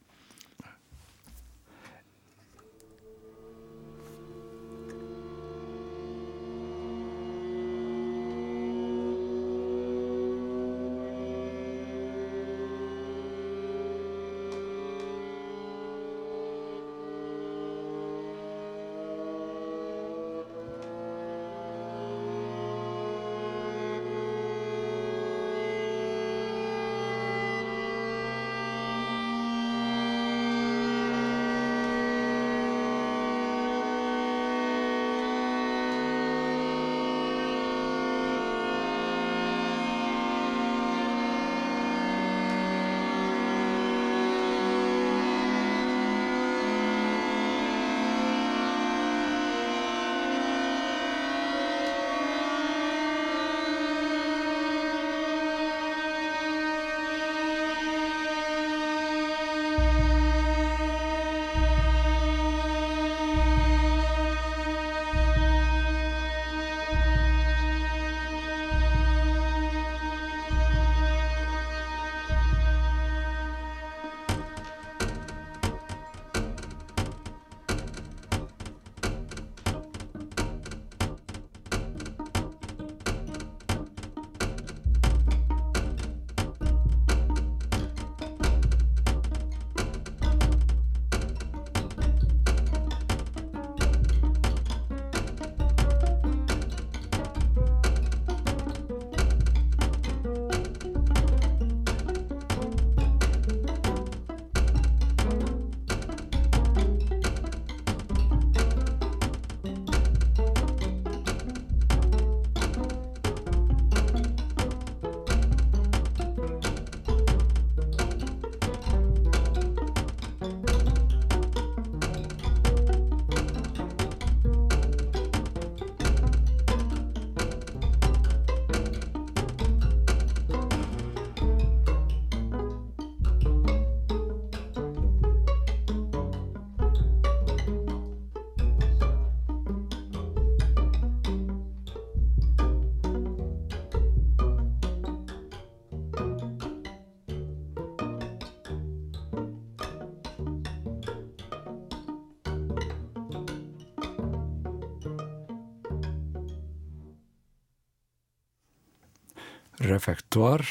Refektuar 159.88 160.64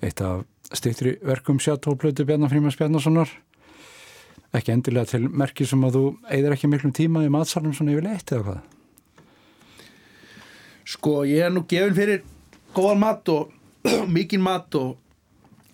eitt 0.00 0.20
af 0.24 0.44
stýttri 0.70 1.16
verkum 1.26 1.58
sjátólplötu 1.60 2.24
Bjarnar 2.28 2.52
Frímans 2.52 2.78
Bjarnarssonar 2.78 3.30
ekki 4.56 4.74
endilega 4.74 5.12
til 5.12 5.28
merki 5.28 5.66
sem 5.68 5.82
að 5.86 5.96
þú 5.96 6.04
eigðir 6.30 6.56
ekki 6.56 6.70
miklum 6.70 6.94
tíma 6.94 7.22
í 7.26 7.30
matsalum 7.32 7.74
svona 7.76 7.94
yfir 7.94 8.06
leitt 8.06 8.32
eða 8.34 8.46
hvað? 8.46 8.60
Sko, 10.90 11.12
ég 11.28 11.46
er 11.46 11.52
nú 11.54 11.62
gefin 11.70 11.94
fyrir 11.94 12.24
góðan 12.74 13.02
mat 13.04 13.30
og 13.30 13.52
mikinn 14.16 14.42
mat 14.42 14.74
og, 14.78 14.96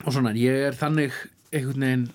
og 0.05 0.11
svona, 0.13 0.35
ég 0.37 0.69
er 0.69 0.77
þannig 0.77 1.15
einhvern 1.55 1.87
veginn, 1.87 2.09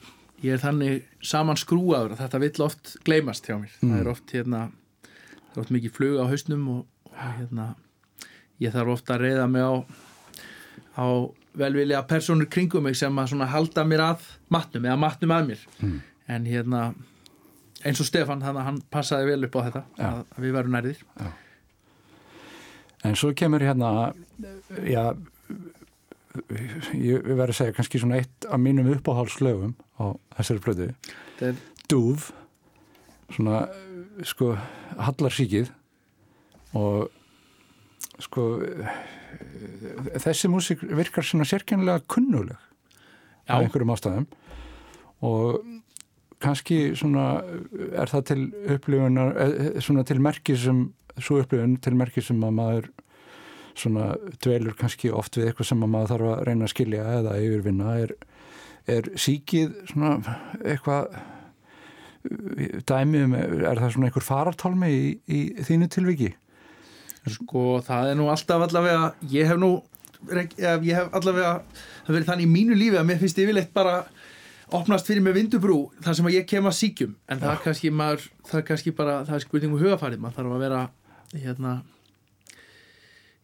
ég 0.43 0.57
er 0.57 0.61
þannig 0.61 1.07
saman 1.25 1.59
skrúaður 1.59 2.13
að 2.15 2.23
þetta 2.25 2.43
vill 2.43 2.65
oft 2.67 2.93
gleymast 3.07 3.49
hjá 3.49 3.57
mér, 3.57 3.73
það 3.79 3.97
er 3.97 4.11
oft 4.11 4.35
hérna 4.35 4.67
það 5.01 5.55
er 5.55 5.63
oft 5.63 5.73
mikið 5.77 5.95
flug 5.97 6.21
á 6.21 6.25
hausnum 6.29 6.67
og, 6.75 6.83
og 7.09 7.17
hérna, 7.39 7.71
ég 8.61 8.73
þarf 8.73 8.93
ofta 8.95 9.15
að 9.17 9.23
reyða 9.25 9.47
mig 9.51 9.63
á 9.65 9.73
á 11.01 11.05
velvilja 11.57 12.01
personur 12.07 12.47
kringum 12.51 12.83
mig 12.87 12.95
sem 12.99 13.17
að 13.19 13.45
halda 13.51 13.83
mér 13.87 14.03
að 14.05 14.25
matnum 14.53 14.85
eða 14.87 14.99
matnum 14.99 15.33
að 15.35 15.47
mér 15.51 15.65
Mm. 15.81 15.99
en 16.27 16.45
hérna 16.45 16.81
eins 17.83 17.99
og 17.99 18.05
Stefan, 18.05 18.39
þannig 18.43 18.61
að 18.61 18.67
hann 18.69 18.81
passaði 18.93 19.25
vel 19.31 19.45
upp 19.47 19.55
á 19.57 19.61
þetta 19.65 19.83
Já. 19.97 20.05
að, 20.11 20.19
að 20.37 20.43
við 20.45 20.51
verum 20.57 20.75
nærðir 20.77 21.01
En 23.03 23.15
svo 23.17 23.31
kemur 23.33 23.63
hérna, 23.65 24.13
já, 24.85 25.07
ég 26.93 27.23
verður 27.25 27.49
að 27.51 27.57
segja 27.57 27.73
kannski 27.75 27.99
svona 28.01 28.19
eitt 28.21 28.45
af 28.45 28.59
mínum 28.61 28.91
uppáhaldslögum 28.93 29.73
á 29.97 30.13
þessari 30.37 30.61
plötu, 30.63 30.87
er 31.41 31.55
Dúf, 31.89 32.29
svona, 33.33 33.63
sko, 34.23 34.53
hallarsíkið 35.01 35.71
og 36.77 37.09
sko, 38.25 38.47
þessi 40.21 40.49
músík 40.51 40.83
virkar 40.85 41.25
svona 41.25 41.47
sérkennilega 41.47 42.03
kunnuleg 42.11 42.57
af 43.47 43.61
einhverjum 43.61 43.93
ástæðum. 43.95 44.27
Og 45.21 45.61
kannski 46.41 46.95
svona 46.97 47.43
er 47.93 48.09
það 48.09 48.25
til 48.31 48.41
upplifunar, 48.75 49.35
eh, 49.37 49.81
svona 49.81 50.03
til 50.07 50.21
merki 50.21 50.57
sem, 50.57 50.93
svo 51.19 51.41
upplifun 51.41 51.77
til 51.81 51.95
merki 51.95 52.21
sem 52.21 52.41
að 52.41 52.57
maður 52.57 52.89
svona 53.75 54.15
dvelur 54.43 54.75
kannski 54.77 55.11
oft 55.11 55.37
við 55.37 55.51
eitthvað 55.51 55.69
sem 55.69 55.83
að 55.83 55.93
maður 55.93 56.13
þarf 56.13 56.31
að 56.31 56.43
reyna 56.47 56.65
að 56.65 56.73
skilja 56.73 57.05
eða 57.19 57.37
yfirvinna. 57.39 57.93
Er, 58.05 58.15
er 58.87 59.11
síkið 59.15 59.75
svona 59.91 60.37
eitthvað 60.65 61.21
dæmi 62.89 63.23
um, 63.25 63.35
er 63.35 63.79
það 63.79 63.93
svona 63.95 64.09
einhver 64.09 64.25
farartálmi 64.25 64.89
í, 64.91 65.05
í 65.25 65.39
þínu 65.65 65.89
tilviki? 65.93 66.31
Sko 67.29 67.79
það 67.85 68.11
er 68.11 68.17
nú 68.17 68.27
alltaf 68.33 68.65
allavega 68.65 69.11
ég 69.29 69.49
hef 69.49 69.59
nú 69.61 69.71
ég 70.31 70.95
hef 70.95 71.13
allavega 71.17 71.53
það 72.05 72.15
verið 72.15 72.27
þannig 72.31 72.47
í 72.47 72.51
mínu 72.55 72.77
lífi 72.77 72.97
að 72.97 73.07
mér 73.09 73.21
finnst 73.21 73.41
yfirleitt 73.41 73.73
bara 73.73 73.95
opnast 74.71 75.09
fyrir 75.09 75.23
með 75.25 75.39
vindubrú 75.41 75.79
þar 76.01 76.17
sem 76.17 76.29
að 76.29 76.37
ég 76.37 76.49
kem 76.49 76.69
að 76.69 76.77
síkjum 76.79 77.15
en 77.27 77.41
það 77.41 77.53
er 77.53 77.63
kannski 77.65 77.91
maður 77.93 78.27
það 78.49 78.59
er 78.61 78.67
kannski 78.69 78.93
bara 78.97 79.15
það 79.27 79.37
er 79.37 79.45
spurningu 79.45 79.81
hugafarið 79.81 80.21
maður 80.23 80.37
þarf 80.39 80.55
að 80.55 80.63
vera 80.65 80.81
hérna 81.31 81.73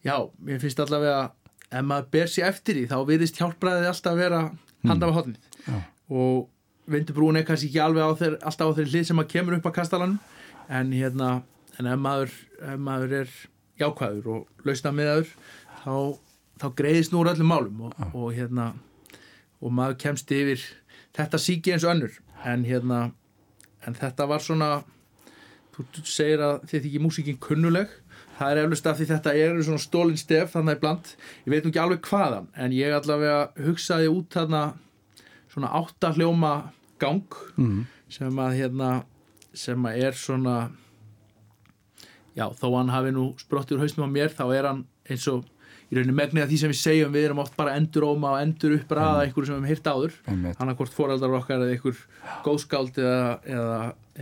já, 0.06 0.16
mér 0.38 0.62
finnst 0.62 0.80
allavega 0.82 1.20
ef 1.68 1.84
maður 1.84 2.08
ber 2.14 2.32
sér 2.32 2.48
eftir 2.52 2.78
því 2.78 2.86
þá 2.92 2.98
virðist 3.10 3.42
hjálpræðið 3.42 3.90
alltaf 3.90 4.14
að 4.14 4.22
vera 4.22 4.40
handa 4.86 5.10
á 5.10 5.16
hotnið 5.18 5.38
Já. 5.66 5.76
og 6.08 6.48
vindubrún 6.88 7.36
er 7.36 7.46
kannski 7.46 7.68
ekki 7.68 7.82
alveg 7.82 8.04
á 8.04 8.12
þeir, 8.16 8.36
alltaf 8.40 8.72
á 8.72 8.76
þeirri 8.78 8.92
hlið 8.94 9.06
sem 9.10 9.22
að 9.22 9.30
kemur 9.34 9.58
upp 9.58 9.68
að 9.68 9.76
kastalanum. 9.76 10.18
En 10.68 10.92
hérna 10.92 11.30
en 11.78 11.88
ef 11.88 12.00
maður, 12.00 12.34
ef 12.64 12.80
maður 12.82 13.14
er 13.22 13.34
jákvæður 13.80 14.28
og 14.34 14.66
lausna 14.66 14.92
meðaður 14.94 15.32
þá, 15.82 15.94
þá 16.60 16.66
greiðist 16.80 17.14
nú 17.14 17.22
úr 17.22 17.32
öllum 17.32 17.52
málum 17.52 17.86
og, 17.88 17.96
og 18.12 18.32
hérna 18.36 18.72
og 19.58 19.74
maður 19.74 19.98
kemst 20.04 20.30
yfir 20.34 20.62
þetta 21.16 21.40
síki 21.42 21.74
eins 21.74 21.86
og 21.86 21.94
önnur. 21.94 22.14
En 22.46 22.64
hérna 22.66 23.08
en 23.86 23.96
þetta 23.98 24.26
var 24.30 24.42
svona 24.44 24.70
þú 25.74 26.04
segir 26.06 26.42
að 26.42 26.60
þið 26.70 26.84
þykir 26.86 27.04
músíkin 27.04 27.40
kunnuleg. 27.42 27.90
Það 28.38 28.50
er 28.52 28.60
eflust 28.62 28.86
af 28.86 28.98
því 28.98 29.06
þetta 29.08 29.34
eru 29.34 29.62
svona 29.66 29.82
stólin 29.82 30.18
stef 30.18 30.52
þannig 30.54 30.80
bland, 30.82 31.14
ég 31.46 31.52
veit 31.52 31.64
nú 31.64 31.72
ekki 31.72 31.80
alveg 31.82 32.04
hvaðan 32.06 32.50
en 32.54 32.74
ég 32.74 32.94
allavega 32.94 33.48
hugsaði 33.64 34.10
út 34.12 34.30
þarna 34.34 34.60
svona 35.50 35.72
átta 35.74 36.12
hljóma 36.14 36.52
gang 37.02 37.38
mm. 37.56 37.80
sem 38.14 38.38
að 38.42 38.54
hérna 38.60 38.90
sem 39.58 39.88
að 39.90 40.04
er 40.06 40.18
svona 40.18 40.56
já, 42.38 42.46
þó 42.58 42.66
hann 42.78 42.94
hafi 42.94 43.12
nú 43.14 43.28
sprottið 43.40 43.78
úr 43.78 43.86
hausnum 43.86 44.08
á 44.08 44.14
mér, 44.14 44.34
þá 44.34 44.44
er 44.54 44.68
hann 44.70 44.82
eins 45.10 45.26
og 45.30 45.46
í 45.88 45.96
rauninni 45.96 46.16
megnið 46.16 46.44
að 46.44 46.50
því 46.52 46.58
sem 46.60 46.72
við 46.72 46.80
segjum. 46.82 47.14
Við 47.14 47.26
erum 47.28 47.42
oft 47.42 47.54
bara 47.56 47.76
endur 47.78 48.06
óma 48.10 48.34
og 48.34 48.42
endur 48.42 48.74
uppræða 48.76 49.22
einhverju 49.24 49.48
sem 49.48 49.54
við 49.54 49.62
hefum 49.62 49.70
hýrt 49.70 49.88
áður. 49.88 50.18
Einmitt. 50.28 50.58
hann 50.58 50.72
að 50.72 50.80
hvort 50.82 50.96
foreldrar 50.96 51.36
okkar 51.38 51.64
eða 51.64 51.76
einhver 51.76 52.02
góðskáld 52.44 53.00
eða, 53.00 53.22
eða, 53.48 53.78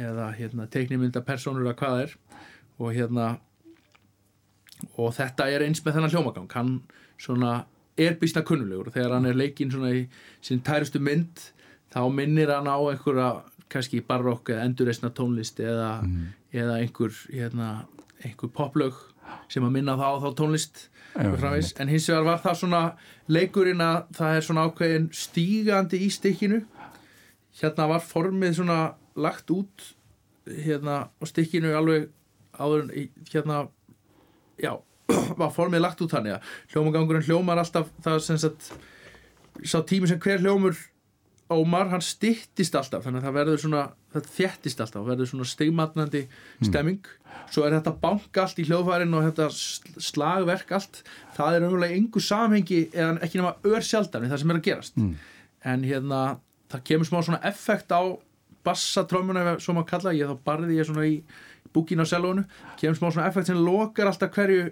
eða 0.07 0.29
hérna, 0.38 0.68
teiknimynda 0.70 1.24
persónur 1.26 1.66
eða 1.66 1.79
hvað 1.81 2.05
er. 2.05 2.14
Og 2.79 2.94
hérna 2.94 3.33
og 5.00 5.11
þetta 5.16 5.48
er 5.50 5.66
eins 5.66 5.83
með 5.83 5.98
þennan 5.98 6.14
hljómagang. 6.14 6.48
Hann 6.55 6.72
svona 7.18 7.57
er 7.98 8.16
býstna 8.20 8.44
kunnulegur. 8.46 8.92
Og 8.92 8.94
þegar 8.94 9.16
hann 9.16 9.26
er 9.26 9.38
leikinn 9.38 9.74
svona 9.74 9.90
í 9.96 10.07
sín 10.44 10.62
tærustu 10.62 11.02
mynd 11.02 11.48
þá 11.90 12.00
minnir 12.12 12.52
hann 12.55 12.70
á 12.70 12.79
einhverja 12.79 13.31
kannski 13.72 14.05
barokk 14.07 14.52
eða 14.55 14.68
endurreisna 14.68 15.11
tónlist 15.11 15.59
eða, 15.59 15.98
eða 16.55 16.79
einhver 16.79 17.14
hérna, 17.33 17.70
einhver 18.24 18.52
poplög 18.55 18.96
sem 19.50 19.64
að 19.66 19.74
minna 19.74 19.96
þá 19.98 20.07
á 20.07 20.22
þá 20.22 20.29
tónlist 20.38 20.87
Já, 21.16 21.31
og 21.33 21.81
en 21.81 21.88
hins 21.88 22.09
vegar 22.11 22.26
var 22.26 22.40
það 22.44 22.59
svona 22.61 22.81
leikurinn 23.33 23.81
að 23.81 23.98
það 24.18 24.37
er 24.37 24.44
svona 24.44 24.64
ákveðin 24.68 25.07
stígandi 25.16 26.00
í 26.05 26.11
stykkinu. 26.12 26.59
Hérna 27.57 27.87
var 27.88 28.05
formið 28.05 28.59
svona 28.59 28.81
lagt 29.16 29.50
út 29.55 29.87
hérna 30.46 31.07
á 31.09 31.24
stykkinu 31.26 31.72
alveg 31.76 32.11
áður 32.57 32.90
hérna 33.33 33.62
já, 34.61 34.76
var 35.40 35.55
formið 35.55 35.83
lagt 35.83 36.05
út 36.05 36.12
þannig 36.12 36.37
að 36.37 36.52
hljómagangurinn 36.74 37.26
hljómar 37.26 37.62
alltaf 37.62 37.88
það 38.05 38.20
sem 38.26 38.40
sagt 38.44 38.70
sá 39.64 39.81
tími 39.88 40.09
sem 40.11 40.20
hver 40.20 40.44
hljómur 40.44 40.76
ómar, 41.52 41.88
hann 41.92 42.02
styttist 42.02 42.74
alltaf 42.74 43.04
þannig 43.06 43.20
að 43.22 43.26
það 43.28 43.37
verður 43.38 43.61
svona, 43.62 43.82
það 44.14 44.28
þéttist 44.37 44.80
alltaf 44.82 45.04
verður 45.06 45.28
svona 45.30 45.46
stigmatnandi 45.46 46.22
stemming. 46.66 47.06
Svo 47.52 47.62
er 47.66 47.76
þetta 47.76 47.92
bank 48.02 48.38
allt 48.42 48.59
í 48.59 48.64
hljóðfærin 48.66 49.14
og 49.14 49.26
þetta 49.28 49.46
sl- 49.54 50.00
slagverk 50.09 50.72
allt. 50.72 51.02
Það 51.37 51.56
er 51.59 51.66
umhverlega 51.68 51.98
engu 52.00 52.22
samhengi 52.24 52.80
eða 52.92 53.18
ekki 53.22 53.38
nema 53.38 53.54
ör 53.62 53.85
sjaldan 53.87 54.24
við 54.24 54.32
það 54.35 54.42
sem 54.42 54.50
er 54.54 54.61
að 54.61 54.66
gerast. 54.70 54.96
Mm. 54.96 55.14
en 55.66 55.82
hérna, 55.82 56.18
það 56.70 56.82
kemur 56.87 57.06
smá 57.09 57.22
svona 57.26 57.40
effekt 57.48 57.90
á 57.90 58.02
bassatrómuna 58.66 59.56
svo 59.62 59.74
maður 59.74 59.88
kalla, 59.90 60.12
ég 60.14 60.28
þá 60.30 60.37
barði 60.46 60.76
ég 60.78 60.87
svona 60.88 61.06
í 61.09 61.16
búkin 61.74 62.02
á 62.02 62.06
selónu, 62.06 62.44
kemur 62.80 62.98
smá 62.98 63.09
svona 63.11 63.28
effekt 63.30 63.50
sem 63.50 63.59
lokar 63.59 64.11
alltaf 64.11 64.30
hverju 64.35 64.68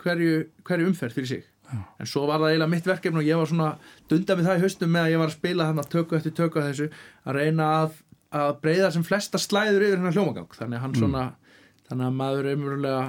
hverju, 0.00 0.46
hverju 0.64 0.88
umferð 0.88 1.18
fyrir 1.18 1.28
sig 1.28 1.44
en 1.70 2.08
svo 2.08 2.26
var 2.28 2.40
það 2.42 2.52
eiginlega 2.52 2.72
mitt 2.74 2.86
verkefni 2.90 3.20
og 3.22 3.26
ég 3.28 3.40
var 3.40 3.50
svona 3.50 3.70
dunda 4.10 4.36
með 4.36 4.48
það 4.48 4.60
í 4.60 4.62
haustum 4.64 4.94
með 4.94 5.06
að 5.06 5.12
ég 5.14 5.22
var 5.22 5.30
að 5.30 5.36
spila 5.38 5.66
hann 5.70 5.82
að 5.82 5.90
tökku 5.94 6.16
eftir 6.18 6.36
tökku 6.36 6.60
að 6.60 6.70
þessu 6.70 6.88
að 7.24 7.36
reyna 7.38 7.68
að, 7.80 7.98
að 8.40 8.52
breyða 8.64 8.92
sem 8.94 9.04
flesta 9.06 9.40
slæður 9.40 9.86
yfir 9.86 10.00
hennar 10.00 10.16
hljómagang. 10.16 10.48
Þannig 10.56 10.78
að 10.78 10.84
hann 10.86 10.96
svona 10.98 11.26
þannig 11.90 12.06
að 12.08 12.16
maður 12.22 12.48
umverulega 12.54 13.04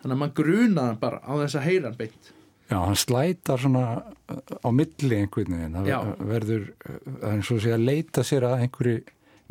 þannig 0.00 0.14
að 0.16 0.22
maður 0.22 0.34
grunaði 0.40 0.86
hann 0.86 1.02
bara 1.02 1.20
á 1.22 1.32
þess 1.42 1.58
að 1.60 1.68
heyra 1.68 1.90
hann 1.90 2.00
beint. 2.00 2.32
Já, 2.66 2.80
hann 2.82 2.98
slætar 2.98 3.62
svona 3.62 3.84
uh, 4.02 4.40
á 4.58 4.68
milli 4.74 5.20
einhvern 5.20 5.54
veginn, 5.54 5.76
það 5.86 6.08
verður 6.26 6.64
uh, 6.66 6.96
það 7.06 7.28
er 7.28 7.36
eins 7.36 7.50
og 7.54 7.62
sé 7.62 7.74
að 7.76 7.84
leita 7.86 8.24
sér 8.26 8.46
að 8.48 8.64
einhverju 8.64 9.02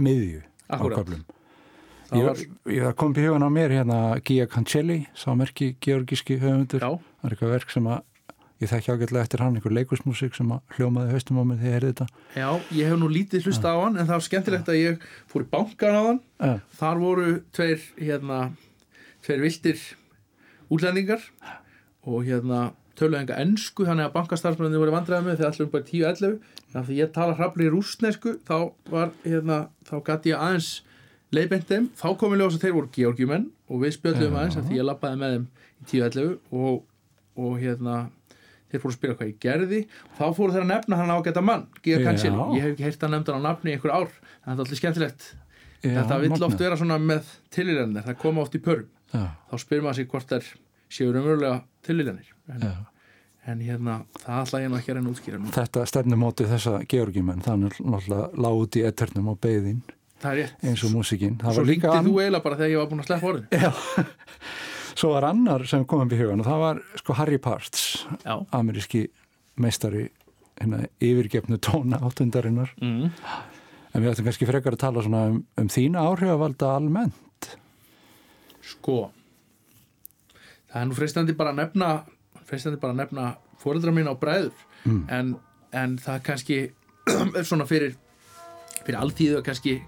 miðju 0.04 0.42
á 0.44 0.76
Akkúrat. 0.76 1.00
köflum. 1.00 1.24
Það 2.10 2.20
Ég, 2.22 2.42
ég 2.70 2.98
kom 3.00 3.16
í 3.18 3.24
hugan 3.24 3.48
á 3.48 3.50
mér 3.50 3.72
hérna 3.74 4.00
Gia 4.22 4.46
Cancelli, 4.52 5.08
sámerki 5.18 5.72
georgíski 5.82 6.38
höfundur, 6.38 6.84
það 6.84 7.26
er 7.26 7.34
eitthvað 7.34 7.56
verk 7.56 7.72
sem 7.74 7.88
að 7.90 8.04
ég 8.64 8.72
þekki 8.72 8.94
ágætlega 8.94 9.26
eftir 9.26 9.44
hann, 9.44 9.58
einhver 9.58 9.74
leikusmusik 9.76 10.38
sem 10.38 10.54
að 10.56 10.78
hljómaði 10.78 11.16
haustum 11.16 11.42
á 11.42 11.44
mér 11.44 11.60
þegar 11.60 11.68
ég 11.68 11.76
heyrði 11.76 11.92
þetta. 11.92 12.08
já, 12.36 12.50
ég 12.78 12.92
hef 12.92 13.02
nú 13.02 13.10
lítið 13.12 13.50
hlusta 13.50 13.74
á 13.76 13.78
hann 13.82 13.98
en 13.98 14.08
það 14.08 14.16
var 14.16 14.26
skemmtilegt 14.30 14.72
að 14.72 14.80
ég 14.80 15.06
fór 15.32 15.44
í 15.44 15.50
bankan 15.52 16.00
á 16.00 16.02
hann. 16.06 16.22
Þar 16.80 17.04
voru 17.04 17.28
tveir 17.56 17.84
hérna, 18.00 18.40
tveir 19.26 19.44
viltir 19.44 19.84
útlendingar 20.72 21.28
og 22.06 22.26
hérna 22.26 22.72
töluðu 22.96 23.22
enga 23.22 23.38
ennsku 23.44 23.86
þannig 23.88 24.08
að 24.08 24.16
bankastarfsmennir 24.16 24.82
voru 24.82 24.94
vandræði 24.96 25.28
með 25.28 25.40
þegar 25.42 25.52
allir 25.52 25.66
um 25.66 25.72
bara 25.74 25.88
10-11 25.90 26.36
þannig 26.72 26.90
að 26.90 27.00
ég 27.00 27.14
tala 27.16 27.36
hrafli 27.36 27.70
rústnesku 27.72 28.36
þá 28.48 28.58
var 28.92 29.12
hérna, 29.26 29.58
þá 29.88 29.96
gæti 30.08 30.32
ég 30.32 30.44
aðeins 30.46 30.70
leiðbeint 31.36 31.68
þeim, 31.68 31.90
þá 31.98 32.08
kom 32.20 32.36
ég 32.36 32.42
ljós 32.42 32.56
að 32.56 32.66
þeir 32.66 32.76
voru 32.78 32.92
georgjumenn 32.96 33.48
og 33.68 33.82
við 33.84 33.96
spjöldum 33.98 34.38
aðeins 34.40 34.60
að 34.60 34.70
því 34.70 34.80
ég 34.80 34.88
lappaði 34.88 35.20
með 35.20 35.36
þeim 35.36 35.48
í 35.76 35.88
10-11 35.92 36.36
og, 36.62 36.78
og 37.36 37.58
hérna 37.60 37.98
þeir 38.76 38.84
fóru 38.84 38.94
að 38.94 38.98
spyrja 39.00 39.16
hvað 39.20 39.30
ég 39.32 39.40
gerði 39.46 39.80
og 39.86 40.20
þá 40.20 40.26
fóru 40.38 40.56
þeir 40.56 40.66
að 40.66 40.70
nefna 40.72 41.00
hann 41.02 41.14
ágæta 41.16 41.44
mann 41.46 41.66
Já. 42.02 42.06
Cancel, 42.06 42.34
ég 42.56 42.66
hef 42.66 42.74
ekki 42.76 42.86
heyrt 42.88 43.06
að 43.08 43.14
nefna 43.16 43.36
hann 43.36 43.46
á 43.46 43.48
nafni 43.50 43.72
í 43.72 43.76
einhver 43.76 43.96
ár, 43.96 44.12
þannig 44.16 44.46
að 44.46 44.46
það 44.46 44.56
er 44.56 44.66
allir 44.66 44.82
skemmtilegt. 44.82 45.28
Já, 45.86 45.94
þetta 46.00 46.20
vill 46.22 46.32
magnað. 46.34 46.48
oft 46.50 46.64
vera 46.66 46.78
svona 46.80 46.98
með 47.02 47.32
tilíðanir 47.56 48.06
það 48.06 48.20
koma 48.22 48.44
oft 48.46 48.56
í 48.58 48.62
pörum 48.66 48.88
Já, 49.14 49.24
þá 49.52 49.56
spyr 49.62 49.84
maður 49.86 50.00
sig 50.00 50.10
hvort 50.12 50.32
þær 50.34 50.52
séu 50.96 51.12
raunverulega 51.14 51.58
tilíðanir 51.86 52.32
en, 52.54 52.64
en 53.46 53.62
hérna, 53.66 53.98
það 54.24 54.40
ætla 54.46 54.62
ég 54.64 54.72
nú 54.72 54.80
ekki 54.80 54.94
að 54.94 54.98
reyna 54.98 55.10
að 55.10 55.16
útskýra 55.16 55.42
nú. 55.42 55.52
Þetta 55.54 55.86
stefnumóti 55.92 56.48
þessa 56.50 56.80
georgímenn, 56.90 57.44
það 57.46 57.68
er 57.70 57.78
náttúrulega 57.86 58.46
lág 58.46 58.64
út 58.64 58.80
í 58.80 58.86
eternum 58.90 59.30
á 59.30 59.36
rétt. 60.34 60.56
eins 60.64 60.84
og 60.88 60.94
músikinn. 60.96 61.38
Svo 61.44 61.66
ringdi 61.66 61.86
þú 61.86 62.16
eiginlega 62.18 62.44
bara 62.46 62.58
þegar 62.58 62.72
ég 62.72 62.80
var 62.82 62.90
búin 62.90 63.04
að 63.04 63.10
sleppa 63.12 63.30
orðin 63.30 63.48
svo 64.96 65.12
var 65.14 65.28
annar 65.30 65.66
sem 65.68 65.84
kom 65.86 66.06
upp 66.06 66.14
í 66.16 66.20
hugan 66.20 66.40
og 66.44 66.48
það 66.48 66.62
var 66.64 66.80
sko 67.02 67.14
Harry 67.20 67.38
Parts, 67.42 68.06
já, 68.24 68.36
ameríski 68.56 69.06
meistari 69.60 70.08
hérna 70.60 70.86
yfirgefnu 71.04 71.58
tóna 71.60 72.00
áttundarinnar. 72.04 72.72
mm. 72.82 73.12
En 73.96 74.04
við 74.04 74.12
ættum 74.12 74.26
kannski 74.28 74.48
frekar 74.48 74.76
að 74.76 74.82
tala 74.82 75.02
svona 75.06 75.22
um, 75.32 75.38
um 75.60 75.68
þína 75.72 76.02
áhrifavalda 76.04 76.74
almennt. 76.76 77.52
sko 78.66 79.12
það 80.72 80.82
er 80.82 80.88
nú 80.90 80.96
freistandi 80.98 81.36
bara 81.38 81.54
að 81.54 81.60
nefna 81.62 81.90
freistandi 82.46 82.80
bara 82.82 82.94
að 82.96 83.00
nefna 83.04 83.28
fóreldra 83.62 83.94
mín 83.96 84.10
á 84.12 84.16
bræður 84.20 84.54
Mm. 84.86 85.06
en, 85.10 85.30
en 85.74 85.94
það 85.98 86.20
kannski 86.28 86.56
er 87.40 87.44
svona 87.48 87.66
fyrir 87.66 87.96
fyrir 88.86 89.00
alltíðu 89.00 89.40
og 89.40 89.46
kannski 89.48 89.80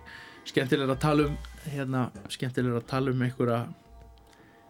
skemmtilega 0.50 0.96
að 0.96 1.02
tala 1.04 1.28
um 1.28 1.36
hérna, 1.70 2.08
skemmtilega 2.34 2.80
að 2.82 2.88
tala 2.90 3.12
um 3.14 3.22
einhverja 3.22 3.60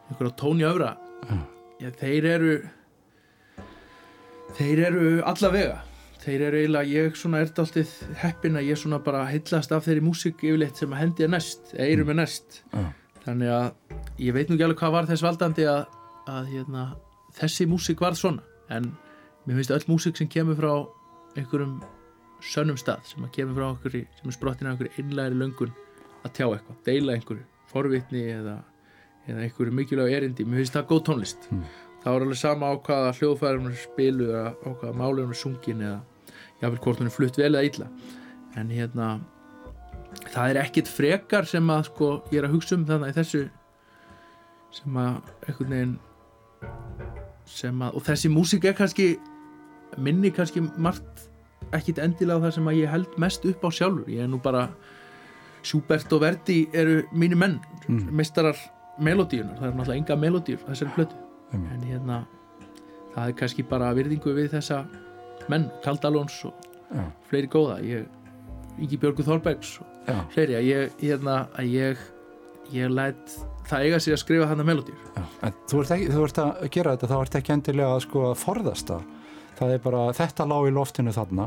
einhverja 0.08 0.36
tóni 0.40 0.66
öfra 0.68 0.96
Já. 1.28 1.38
Já, 1.78 1.90
þeir 2.00 2.26
eru 2.32 2.54
þeir 4.58 4.82
eru 4.88 5.10
allavega 5.28 5.82
þeir 6.28 6.44
eru 6.50 6.60
eiginlega, 6.62 6.92
ég 6.92 7.18
svona 7.20 7.42
er 7.44 7.52
dálítið 7.56 7.92
heppin 8.20 8.58
að 8.60 8.70
ég 8.72 8.80
svona 8.82 9.00
bara 9.04 9.26
heillast 9.30 9.72
af 9.72 9.86
þeirri 9.86 10.04
músík 10.04 10.42
yfirleitt 10.44 10.80
sem 10.80 10.92
að 10.92 11.04
hendi 11.04 11.26
er 11.28 11.32
næst, 11.32 11.74
eirum 11.80 12.12
er 12.12 12.20
næst 12.20 12.62
Já. 12.74 12.88
þannig 13.26 13.54
að 13.54 13.68
ég 14.26 14.36
veit 14.36 14.50
nú 14.50 14.58
ekki 14.58 14.68
alveg 14.68 14.82
hvað 14.82 14.96
var 14.98 15.10
þess 15.12 15.26
valdandi 15.26 15.68
að, 15.72 15.84
að 16.28 16.50
hérna, 16.52 16.88
þessi 17.38 17.68
músík 17.70 18.04
varð 18.04 18.20
svona 18.20 18.44
en 18.74 18.90
mér 19.48 19.62
finnst 19.62 19.76
öll 19.78 19.88
músík 19.92 20.20
sem 20.20 20.32
kemur 20.32 20.58
frá 20.60 20.72
einhverjum 21.38 21.78
sönnum 22.44 22.78
stað 22.80 23.06
sem 23.08 23.24
að 23.24 23.36
kemur 23.38 23.58
frá 23.58 23.68
okkur 23.72 24.00
sem 24.02 24.32
er 24.32 24.36
sprottin 24.36 24.68
af 24.68 24.76
einhverju 24.76 25.04
innlæri 25.04 25.38
löngun 25.38 25.72
að 26.26 26.34
tjá 26.34 26.48
eitthvað, 26.50 26.82
deila 26.86 27.16
einhverju 27.16 27.46
forvitni 27.72 28.26
eða, 28.34 28.58
eða 29.28 29.44
einhverju 29.46 29.74
mikilvæg 29.76 30.14
erindi, 30.18 30.46
mér 30.46 30.62
finnst 30.64 30.74
það 30.78 30.88
góð 30.92 31.04
tónlist 31.10 31.50
Mm. 31.52 31.64
það 32.04 32.14
var 32.14 32.22
alveg 32.22 32.38
sama 32.42 32.66
á 32.72 32.74
hvaða 32.88 33.14
hljóðfærum 33.18 33.72
spilu 33.76 34.28
eða 34.32 34.54
á 34.64 34.70
hvaða 34.80 34.94
málum 34.96 35.34
sungin 35.36 35.82
eða 35.82 36.00
jáfnvel 36.62 36.80
hvort 36.84 37.00
hún 37.02 37.06
er 37.12 37.16
flutt 37.18 37.38
vel 37.38 37.54
eða 37.56 37.66
illa 37.70 37.88
en 38.56 38.70
hérna 38.70 39.20
það 40.34 40.50
er 40.50 40.60
ekkit 40.64 40.88
frekar 40.88 41.46
sem 41.46 41.68
að 41.70 41.84
sko 41.92 42.12
ég 42.32 42.40
er 42.40 42.48
að 42.48 42.56
hugsa 42.56 42.76
um 42.76 42.86
þannig 42.86 43.14
þessu 43.18 43.50
sem 44.72 44.94
að 44.98 45.22
einhvern 45.48 45.70
veginn 45.76 45.98
sem 47.48 47.82
að, 47.82 47.96
og 47.96 48.04
þessi 48.08 48.30
músík 48.34 48.66
er 48.68 48.74
kannski 48.78 49.18
minni 49.98 50.32
kannski 50.36 50.62
margt 50.78 51.28
ekkit 51.76 52.00
endilega 52.04 52.44
það 52.48 52.54
sem 52.58 52.68
að 52.72 52.80
ég 52.82 52.92
held 52.92 53.18
mest 53.20 53.46
upp 53.46 53.64
á 53.64 53.70
sjálfur, 53.72 54.08
ég 54.12 54.24
er 54.24 54.28
nú 54.32 54.40
bara 54.44 54.70
Schubert 55.68 56.12
og 56.14 56.22
Verdi 56.22 56.68
eru 56.74 57.02
mínu 57.12 57.36
menn, 57.36 57.60
Mm. 57.88 58.10
meistarar 58.12 58.56
melodíunar, 59.00 59.58
það 59.60 59.68
er 59.70 59.76
náttúrulega 59.78 60.02
enga 60.02 60.16
melodíur 60.22 60.64
þessari 60.68 60.94
plötu, 60.96 61.16
Einmitt. 61.54 61.72
en 61.74 61.82
hérna 61.92 62.20
það 63.16 63.28
er 63.32 63.36
kannski 63.42 63.64
bara 63.70 63.94
virðingu 63.98 64.34
við 64.38 64.50
þessa 64.56 64.84
menn, 65.50 65.70
Kaldalóns 65.84 66.38
og 66.46 66.54
Já. 66.94 67.04
fleiri 67.30 67.48
góða, 67.52 67.80
ég 67.84 68.06
Ingi 68.80 68.98
Björgu 69.02 69.24
Þorbergs 69.26 69.80
Já, 70.08 70.22
fleiri, 70.32 70.54
að 70.56 70.68
ég, 70.70 70.92
hérna, 71.02 71.48
að 71.58 71.72
ég 71.74 71.98
ég 72.74 72.90
læt 72.92 73.38
það 73.68 73.84
eiga 73.86 74.00
sér 74.04 74.14
að 74.18 74.22
skrifa 74.24 74.48
hana 74.48 74.64
melodíur 74.64 74.98
já. 75.16 75.24
En 75.44 75.54
þú 75.68 75.84
þú 75.84 76.24
ert 76.28 76.38
að 76.44 76.70
gera 76.72 76.94
þetta, 76.98 77.08
þá 77.08 77.22
ert 77.22 77.36
ekki 77.40 77.54
endilega 77.54 77.96
að 77.96 78.02
sko 78.06 78.24
að 78.32 78.36
forðast 78.42 78.88
það. 78.92 79.04
Það 79.58 79.72
er 79.74 79.80
bara, 79.80 80.02
þetta 80.14 80.46
lág 80.48 80.68
í 80.68 80.74
loftinu 80.76 81.12
þarna. 81.16 81.46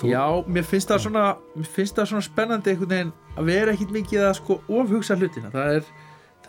Þú- 0.00 0.10
Já, 0.10 0.24
mér 0.48 0.64
finnst 0.64 0.88
það 0.90 1.00
svona 1.04 1.24
mér 1.56 1.66
finnst 1.68 1.96
það 1.96 2.06
svona 2.10 2.24
spennandi 2.24 2.70
einhvern 2.72 2.88
veginn 2.90 3.12
að 3.36 3.44
vera 3.50 3.72
ekkit 3.72 3.90
mikið 3.92 4.24
að 4.30 4.34
sko 4.40 4.60
ofhugsa 4.68 5.16
hlutina 5.20 5.50
það 5.52 5.74
er, 5.76 5.84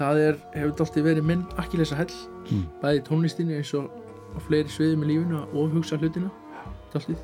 það 0.01 0.21
er 0.27 0.37
hefur 0.55 0.71
alltaf 0.73 0.95
verið 1.05 1.27
minn 1.31 1.45
akkilesa 1.61 1.95
hell 2.01 2.13
Mm. 2.51 2.63
bæði 2.81 3.01
tónlistinni 3.07 3.53
eins 3.59 3.69
og 3.77 3.85
á 4.33 4.39
fleiri 4.41 4.67
sviðum 4.73 5.03
í 5.05 5.11
lífinu 5.11 5.37
að 5.43 5.51
ofhugsa 5.61 5.97
hlutina 6.01 6.31
dálítið 6.93 7.19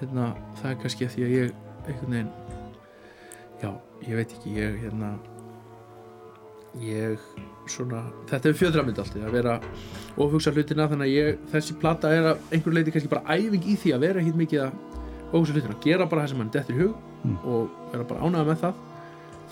hérna, 0.00 0.30
það 0.60 0.70
er 0.70 0.78
kannski 0.82 1.04
að 1.06 1.12
því 1.14 1.24
að 1.26 1.34
ég 1.34 1.52
einhvern 1.84 2.14
veginn 2.14 2.32
já, 3.62 3.70
ég 4.08 4.16
veit 4.16 4.32
ekki, 4.38 4.54
ég 4.56 4.78
hérna 4.82 5.10
ég 6.82 7.20
svona, 7.70 8.00
þetta 8.28 8.50
er 8.50 8.56
fjöðramynd 8.58 8.98
alltaf 8.98 9.22
að 9.28 9.36
vera 9.36 9.54
ofhugsa 10.20 10.50
hlutina 10.56 10.88
þannig 10.90 11.06
að 11.06 11.14
ég, 11.14 11.38
þessi 11.52 11.76
plata 11.80 12.10
er 12.12 12.26
að 12.32 12.42
einhver 12.56 12.74
leiti 12.74 12.94
kannski 12.96 13.12
bara 13.12 13.36
æfing 13.38 13.68
í 13.70 13.76
því 13.84 13.92
að 13.94 14.02
vera 14.08 14.20
ekkit 14.24 14.40
mikið 14.40 14.64
að 14.64 14.72
ofhugsa 15.30 15.54
hlutina, 15.54 15.76
gera 15.84 16.08
bara 16.10 16.24
það 16.24 16.32
sem 16.32 16.42
mann 16.42 16.50
dettur 16.56 16.74
í 16.80 16.82
hug 16.86 17.10
Mm. 17.24 17.38
og 17.48 17.70
vera 17.92 18.04
bara 18.04 18.20
ánægða 18.26 18.48
með 18.50 18.58
það 18.60 18.74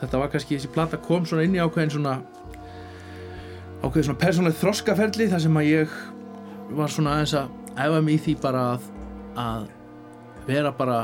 þetta 0.02 0.20
var 0.20 0.30
kannski, 0.34 0.58
þessi 0.58 0.72
plata 0.74 1.00
kom 1.02 1.24
svona 1.28 1.46
inn 1.46 1.56
í 1.56 1.62
ákveðin 1.62 1.94
svona 1.96 2.18
ákveðin 3.82 4.08
svona 4.10 4.20
persónlega 4.22 4.60
þroskaferli 4.60 5.30
þar 5.32 5.44
sem 5.46 5.58
að 5.62 5.70
ég 5.70 5.96
var 6.76 6.92
svona 6.92 7.16
aðeins 7.16 7.34
að 7.38 7.58
æfa 7.86 8.02
mig 8.04 8.18
í 8.18 8.22
því 8.26 8.36
bara 8.42 8.62
að, 8.74 8.86
að 9.42 9.66
vera 10.46 10.72
bara 10.76 11.02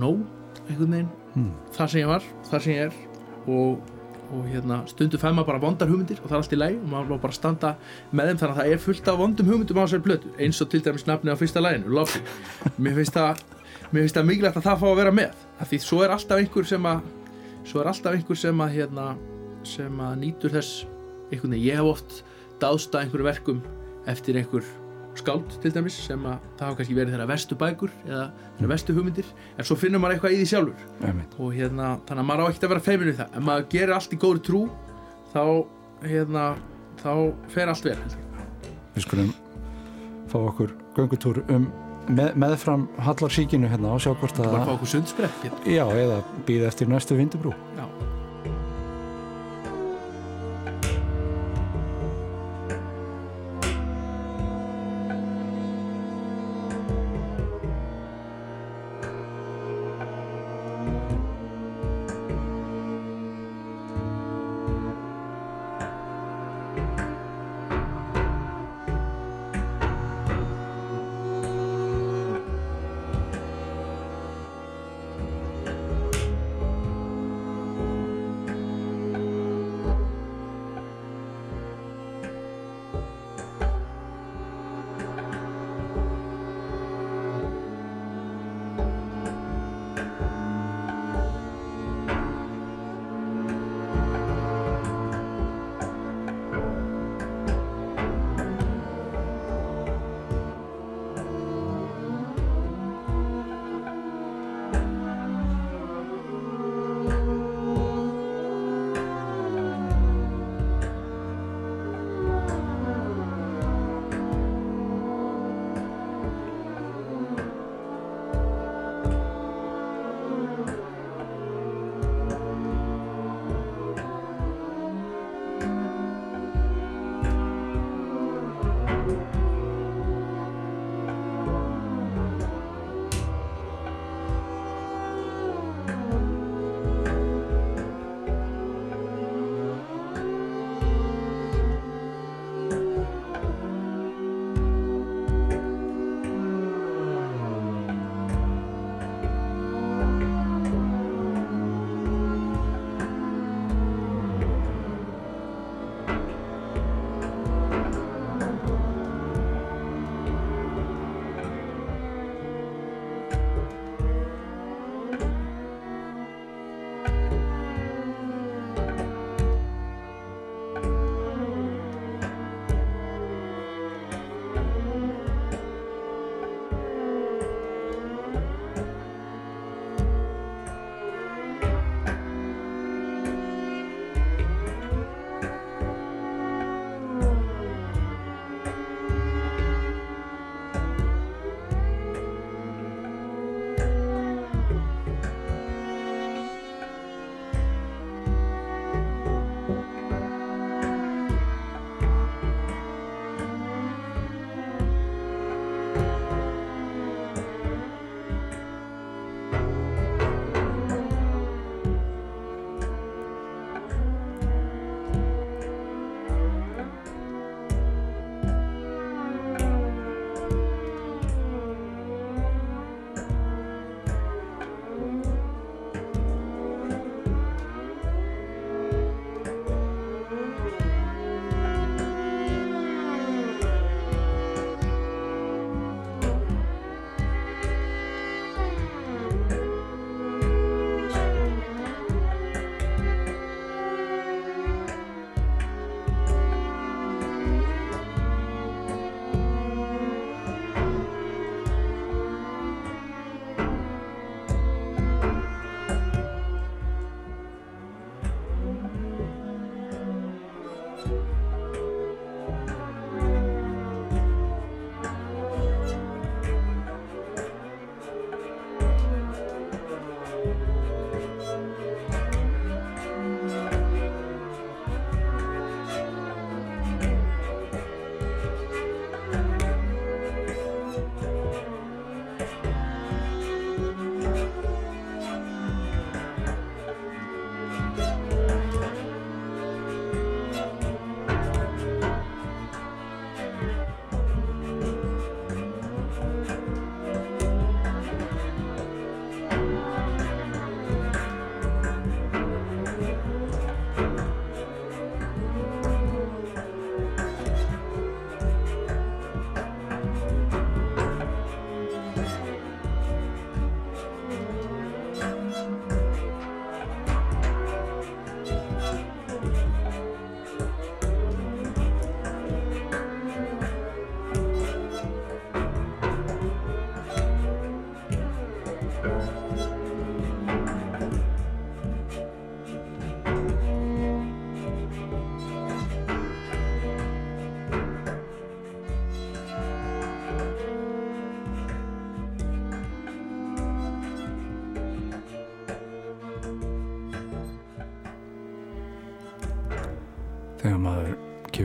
nóg 0.00 0.24
einhvern 0.66 0.98
veginn 0.98 1.14
Mm. 1.36 1.50
þar 1.76 1.90
sem 1.92 2.00
ég 2.00 2.08
var, 2.08 2.24
þar 2.48 2.62
sem 2.64 2.72
ég 2.72 2.86
er. 2.86 2.94
Og, 3.44 3.82
og 4.32 4.46
hérna, 4.48 4.78
stundu 4.88 5.18
fæ 5.20 5.26
maður 5.36 5.50
bara 5.50 5.60
vondar 5.60 5.90
hugmyndir 5.90 6.22
og 6.22 6.30
það 6.30 6.32
er 6.32 6.38
allt 6.38 6.54
í 6.56 6.58
læg 6.58 6.78
og 6.78 6.86
maður 6.94 7.18
bara 7.26 7.36
standa 7.36 7.72
með 8.08 8.30
þeim 8.30 8.38
þannig 8.40 8.54
að 8.54 8.60
það 8.62 8.70
er 8.72 8.80
fullt 8.86 9.10
af 9.12 9.18
vondum 9.20 9.50
hugmyndum 9.50 9.76
á 9.76 9.84
þessari 9.84 10.06
plötu. 10.06 10.30
Eins 10.40 10.62
og 10.64 10.70
til 10.72 10.80
dæmis 10.86 11.04
nafni 11.06 11.28
á 11.28 11.36
fyrsta 11.36 11.60
læginu 11.60 11.92
það 11.92 12.16
mér 12.80 12.96
finnst 12.96 14.16
það 14.16 14.26
mikilvægt 14.30 14.56
að 14.56 14.64
það 14.66 14.80
fá 14.80 14.86
að 14.88 14.96
vera 15.02 15.12
með 15.14 15.44
af 15.60 15.68
því 15.70 15.78
svo 15.84 16.00
er 16.02 16.14
alltaf 16.16 16.40
einhver 16.40 16.66
sem 16.72 16.88
að 16.88 17.04
svo 17.66 17.82
er 17.82 17.90
alltaf 17.90 18.14
einhver 18.14 18.38
sem 18.38 18.62
að 18.62 18.74
hérna, 18.78 19.10
sem 19.66 20.00
að 20.02 20.18
nýtur 20.22 20.54
þess. 20.54 20.86
Einhvern 21.26 21.56
veginn, 21.56 21.66
ég 21.66 21.78
hef 21.80 21.92
oft 21.96 22.18
dáðst 22.62 22.94
að 22.94 23.06
einhverju 23.06 23.26
verkum 23.26 23.62
eftir 24.06 24.38
einhver 24.38 24.66
skáld 25.16 25.54
til 25.62 25.72
dæmis 25.72 25.96
sem 26.06 26.20
að 26.28 26.44
það 26.58 26.66
hafa 26.66 26.78
kannski 26.78 26.96
verið 26.96 27.14
þeirra 27.14 27.28
vestu 27.30 27.56
bækur 27.58 27.92
eða 28.04 28.26
þeirra 28.58 28.70
vestu 28.74 28.96
hugmyndir. 28.96 29.30
En 29.56 29.68
svo 29.68 29.78
finnur 29.80 30.02
maður 30.02 30.18
eitthvað 30.18 30.36
í 30.36 30.40
því 30.42 30.48
sjálfur. 30.50 30.84
Einmitt. 31.08 31.38
og 31.40 31.56
hérna, 31.56 31.88
þannig 32.08 32.22
að 32.22 32.28
maður 32.30 32.44
á 32.44 32.48
ekkert 32.50 32.66
að 32.68 32.74
vera 32.74 32.86
feiminu 32.86 33.16
það. 33.16 33.32
Ef 33.32 33.46
maður 33.48 33.66
gerir 33.72 33.94
allt 33.96 34.12
í 34.12 34.20
góður 34.20 34.42
trú 34.48 34.62
þá, 35.32 35.44
hérna, 36.04 36.44
þá 37.00 37.12
fer 37.54 37.72
allt 37.72 37.90
ég. 37.90 38.04
Við 38.96 39.08
skulum 39.08 39.34
fá 40.30 40.38
okkur 40.42 40.76
göngutúr 40.96 41.42
um 41.54 41.68
með, 42.08 42.34
meðfram 42.42 42.86
hallarsíkinu 43.06 43.70
hérna 43.70 43.94
og 43.94 44.02
sjá 44.04 44.12
hvort 44.14 44.38
að 44.40 44.50
bara 44.52 44.66
fá 44.68 44.74
okkur 44.76 44.92
sundsbrett 44.96 45.40
hérna. 45.44 45.62
Já, 45.70 45.84
eða 45.90 46.20
býða 46.48 46.70
eftir 46.70 46.90
næstu 46.92 47.18
vindubrú 47.18 47.54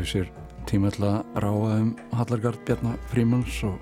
kefur 0.02 0.10
sér 0.10 0.30
tíma 0.66 0.90
til 0.90 1.04
að 1.06 1.42
ráða 1.44 1.74
um 1.78 1.90
Hallargard 2.16 2.62
Bjarnar 2.66 2.98
Frímans 3.12 3.60
og 3.68 3.76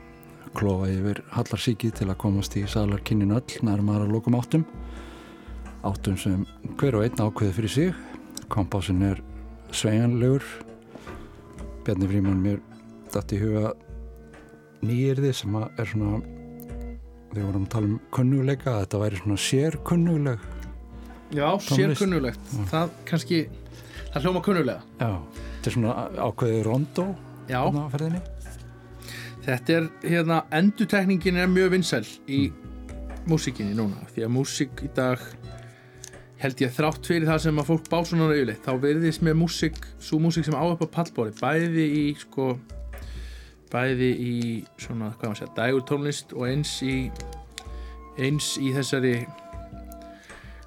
klofa 0.57 0.89
yfir 0.91 1.21
Hallarsíkið 1.31 1.93
til 1.95 2.07
að 2.09 2.17
komast 2.19 2.55
í 2.59 2.63
salarkinnin 2.67 3.31
öll 3.31 3.59
nær 3.63 3.79
maður 3.79 4.07
að 4.07 4.13
lókum 4.15 4.35
áttum. 4.35 4.65
Áttum 5.87 6.17
sem 6.19 6.43
hver 6.79 6.97
og 6.99 7.05
einn 7.05 7.23
ákveði 7.23 7.55
fyrir 7.55 7.71
sig. 7.71 7.93
Kompásin 8.51 9.03
er 9.07 9.21
sveganlegur 9.71 10.43
Bjarni 11.85 12.09
Fríman 12.11 12.41
mér 12.43 12.59
dætt 13.13 13.35
í 13.37 13.39
huga 13.39 13.71
nýjirði 14.83 15.31
sem 15.39 15.55
að 15.55 15.69
er 15.79 15.91
svona 15.93 16.23
þegar 17.29 17.45
vorum 17.45 17.67
að 17.67 17.75
tala 17.77 17.93
um 17.93 17.99
kunnuleika 18.11 18.73
að 18.73 18.81
þetta 18.83 19.05
væri 19.05 19.21
svona 19.21 19.43
sérkunnuleg 19.45 20.47
Já, 21.37 21.47
sérkunnulegt 21.63 22.57
Það 22.73 22.97
kannski, 23.05 23.45
það 24.09 24.25
hljóma 24.25 24.43
kunnulega. 24.43 24.81
Já, 24.99 25.47
þetta 25.69 25.81
er 25.85 26.15
svona 26.15 26.29
ákveði 26.29 26.61
rondó 26.65 27.05
Já, 27.49 27.61
ferðinni. 27.89 28.21
Þetta 29.45 29.73
er 29.73 29.85
hérna, 30.03 30.39
endutekningin 30.53 31.39
er 31.41 31.49
mjög 31.49 31.71
vinsæl 31.73 32.03
í 32.29 32.49
músíkinni 33.29 33.75
núna 33.77 34.05
því 34.13 34.25
að 34.25 34.33
músík 34.35 34.83
í 34.85 34.89
dag 34.97 35.21
held 36.39 36.61
ég 36.63 36.73
þrátt 36.73 37.09
fyrir 37.09 37.27
það 37.27 37.41
sem 37.45 37.61
að 37.61 37.69
fólk 37.69 37.89
bá 37.91 37.97
svona 38.07 38.29
rauðleitt 38.29 38.65
þá 38.65 38.71
verðist 38.81 39.23
með 39.25 39.39
músík 39.41 39.79
svo 39.97 40.21
músík 40.23 40.47
sem 40.47 40.55
á 40.55 40.63
upp 40.63 40.85
á 40.85 40.87
pallbóri 40.99 41.33
bæði 41.39 41.87
í 41.99 42.03
sko 42.21 42.53
bæði 43.69 44.11
í 44.13 44.35
svona, 44.79 45.11
hvað 45.17 45.33
maður 45.33 45.41
segja, 45.41 45.55
dægur 45.57 45.85
tónlist 45.89 46.33
og 46.33 46.47
eins 46.49 46.77
í 46.85 46.95
eins 48.19 48.53
í 48.61 48.71
þessari 48.75 49.17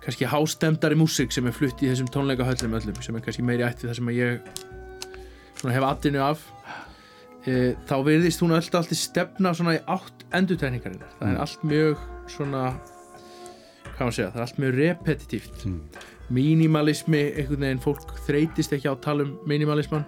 kannski 0.02 0.28
hástemdari 0.28 0.98
músík 0.98 1.34
sem 1.34 1.48
er 1.48 1.56
flutt 1.56 1.82
í 1.82 1.90
þessum 1.90 2.10
tónleikahöllum 2.12 2.78
öllum 2.78 3.02
sem 3.02 3.16
er 3.16 3.24
kannski 3.24 3.46
meiri 3.46 3.66
ætti 3.66 3.88
það 3.88 3.98
sem 4.00 4.12
að 4.12 4.20
ég 4.20 4.61
svona 5.62 5.76
hef 5.76 5.86
atinu 5.86 6.22
af. 6.24 6.46
E, 7.46 7.74
þá 7.88 7.96
verðist 8.06 8.42
hún 8.42 8.54
öll 8.54 8.62
alltaf 8.62 8.94
stefna 8.94 9.50
svona 9.54 9.76
í 9.78 9.82
átt 9.90 10.26
endurtegningarinnar 10.36 11.14
það 11.18 11.30
er 11.32 11.38
allt 11.42 11.64
mjög 11.66 12.02
svona 12.30 12.60
hvað 13.92 14.02
maður 14.04 14.16
segja, 14.16 14.28
það 14.30 14.36
er 14.38 14.44
allt 14.44 14.60
mjög 14.62 14.76
repetitíft. 14.78 15.64
Mm. 15.66 15.80
mínimalismi 16.32 17.22
einhvern 17.34 17.66
veginn, 17.66 17.82
fólk 17.82 18.12
þreytist 18.28 18.72
ekki 18.76 18.88
á 18.88 18.94
að 18.94 19.02
tala 19.04 19.26
um 19.26 19.32
mínimalisman 19.50 20.04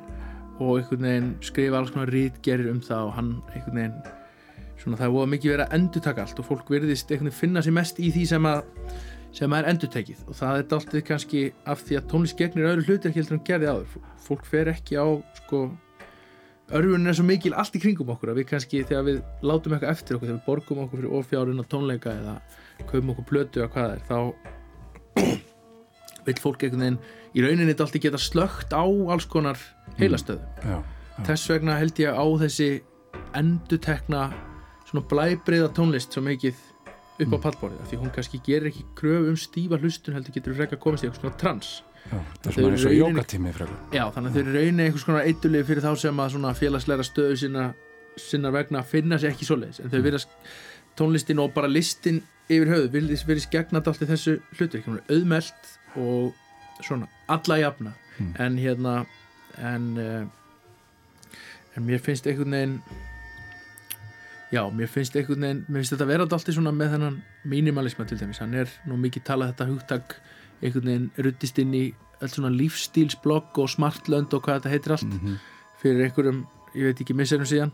og 0.63 0.79
einhvern 0.79 1.09
veginn 1.09 1.33
skrifa 1.45 1.81
alls 1.81 1.91
konar 1.93 2.13
rítgerir 2.15 2.71
um 2.71 2.79
það 2.85 3.09
og 3.09 3.17
hann 3.19 3.33
einhvern 3.51 3.81
veginn 3.81 3.99
svona 4.79 5.01
það 5.01 5.09
er 5.09 5.15
voða 5.17 5.33
mikið 5.35 5.55
verið 5.55 5.67
að 5.67 5.77
endurtaka 5.79 6.25
allt 6.25 6.41
og 6.41 6.49
fólk 6.49 6.71
verðist 6.71 7.11
einhvern 7.11 7.33
veginn 7.33 7.41
finna 7.41 7.65
sér 7.67 7.77
mest 7.77 7.99
í 7.99 8.13
því 8.15 8.25
sem 8.31 8.49
að 8.49 8.63
sem 9.35 9.55
er 9.57 9.68
endurtekið. 9.70 10.26
Og 10.28 10.39
það 10.39 10.59
er 10.61 10.76
alltaf 10.78 11.07
kannski 11.09 11.47
af 11.66 11.82
því 11.87 11.99
að 12.01 12.11
tónlist 12.12 12.39
gegnir 12.39 12.70
öðru 12.70 12.87
hlutir 12.89 13.14
heldur 13.14 13.39
en 13.39 13.47
gerði 13.47 13.72
áður. 13.72 13.97
Fólk 14.24 14.47
fer 14.49 14.70
ekki 14.72 15.01
á 15.01 15.07
sko 15.41 15.66
örfunin 16.72 17.11
er 17.11 17.16
svo 17.16 17.26
mikil 17.28 17.53
allt 17.59 17.76
í 17.76 17.82
kringum 17.82 18.12
okkur 18.14 18.32
að 18.32 18.41
við 18.41 18.49
kannski 18.55 18.85
þegar 18.89 19.05
við 19.09 19.18
látum 19.45 19.74
eitthvað 19.76 19.93
eftir 19.93 20.16
okkur 20.16 20.30
þegar 20.30 20.39
við 20.39 20.47
borgum 20.47 20.80
okkur 20.85 21.01
fyrir 21.01 21.16
ofjárun 21.18 21.61
og 21.61 21.68
tónleika 21.68 22.14
eða 22.14 22.37
kaupum 22.89 23.12
okkur 23.12 23.28
plötu 23.28 23.61
eða 23.61 23.72
hvað 23.74 23.91
það 23.91 23.97
er 23.97 24.07
þá 24.09 25.35
vil 26.26 26.37
fólk 26.41 26.64
einhvern 26.64 26.85
veginn 26.87 26.99
í 27.35 27.45
rauninni 27.45 27.74
alltaf 27.74 28.01
geta 28.01 28.20
slögt 28.22 28.72
á 28.72 28.85
alls 28.85 29.28
konar 29.28 29.61
heilastöðu 30.01 30.41
já, 30.64 30.78
þess 31.28 31.53
vegna 31.53 31.76
held 31.82 32.01
ég 32.01 32.16
á 32.16 32.24
þessi 32.45 32.70
endutekna 33.37 34.28
svona 34.89 35.05
blæbriða 35.11 35.68
tónlist 35.76 36.16
svo 36.16 36.24
mikið 36.24 36.57
upp 37.15 37.35
á 37.35 37.39
pallborðið 37.47 37.81
af 37.83 37.91
því 37.91 37.99
hún 38.03 38.12
kannski 38.15 38.41
gerir 38.45 38.71
ekki 38.71 38.85
kröfu 38.99 39.33
um 39.33 39.39
stífa 39.39 39.79
hlustun 39.81 40.17
heldur 40.17 40.35
getur 40.35 40.57
frekar 40.59 40.81
komast 40.83 41.05
í 41.05 41.09
eitthvað 41.09 41.23
svona 41.23 41.41
trans. 41.41 41.73
Já, 42.05 42.19
það 42.19 42.21
er 42.21 42.45
Þau 42.45 42.53
svona 42.59 42.75
eins 42.75 42.87
og 42.89 42.95
jókatími 42.99 43.55
frekar. 43.55 43.81
Já, 43.95 44.05
þannig 44.15 44.31
að 44.31 44.37
þeir 44.37 44.45
eru 44.45 44.55
rauninni 44.59 44.87
einhvers 44.89 45.09
konar 45.09 45.29
eitulegi 45.31 45.69
fyrir 45.71 45.87
þá 45.87 45.91
sem 46.03 46.23
að 46.25 46.31
svona 46.35 46.55
félagsleira 46.59 47.07
stöðu 47.07 47.41
sinna, 47.41 47.67
sinna 48.21 48.55
vegna 48.55 48.85
finna 48.85 49.19
sér 49.21 49.35
ekki 49.35 49.49
svoleiðis. 49.49 49.81
En 49.85 49.93
þau 49.93 50.01
virðast 50.05 50.39
tónlistin 50.99 51.43
og 51.43 51.55
bara 51.55 51.71
listin 51.71 52.23
yfir 52.51 52.71
höfuð 52.75 52.91
virðist 52.99 53.49
skegnat 53.49 53.89
allt 53.89 54.05
í 54.05 54.11
þessu 54.11 54.39
hlutur 54.59 54.83
hún 54.85 55.01
er 55.01 55.15
auðmelt 55.17 55.71
og 55.97 56.35
svona 56.83 57.09
alla 57.31 57.62
jafna. 57.62 57.95
Mm. 58.19 58.35
en 58.39 58.59
hérna 58.59 59.07
en 59.59 59.99
uh, 59.99 60.27
en 61.77 61.87
mér 61.87 61.99
finnst 61.99 62.27
einhvern 62.27 62.55
veginn 62.55 62.77
já, 64.55 64.63
mér 64.71 64.91
finnst 64.93 65.17
einhvern 65.19 65.45
veginn 65.47 65.65
mér 65.69 65.83
finnst 65.83 65.95
þetta 65.97 66.07
vera 66.13 66.27
alltaf 66.27 66.45
svona 66.55 66.73
með 66.75 66.95
þennan 66.95 67.19
mínimalisma 67.51 68.07
til 68.09 68.19
dæmis, 68.21 68.41
hann 68.43 68.55
er 68.55 68.71
nú 68.89 68.97
mikið 69.01 69.27
talað 69.27 69.53
þetta 69.55 69.69
hugtak 69.73 70.17
einhvern 70.63 70.89
veginn 70.91 71.11
ruttist 71.27 71.59
inn 71.63 71.75
í 71.75 71.85
öll 72.23 72.31
svona 72.31 72.53
lífstílsblogg 72.55 73.59
og 73.61 73.69
smartlönd 73.75 74.33
og 74.37 74.45
hvað 74.47 74.61
þetta 74.63 74.73
heitir 74.75 74.97
allt 74.97 75.11
Mhm. 75.11 75.37
fyrir 75.83 76.07
einhverjum, 76.07 76.47
ég 76.75 76.85
veit 76.89 77.01
ekki 77.03 77.15
misserum 77.15 77.45
síðan. 77.51 77.73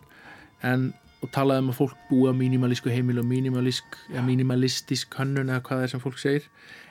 En 0.63 0.93
og 1.23 1.29
talaði 1.31 1.59
um 1.61 1.69
að 1.71 1.77
fólk 1.77 1.97
búa 2.09 2.33
mínimalísku 2.33 2.89
heimil 2.91 3.19
og 3.21 3.27
mínimalísk 3.29 3.85
eða 4.11 4.25
mínimalistisk 4.25 5.15
hönnun 5.21 5.51
eða 5.53 5.61
hvað 5.61 5.77
það 5.79 5.83
er 5.85 5.93
sem 5.93 6.01
fólk 6.01 6.19
segir. 6.19 6.47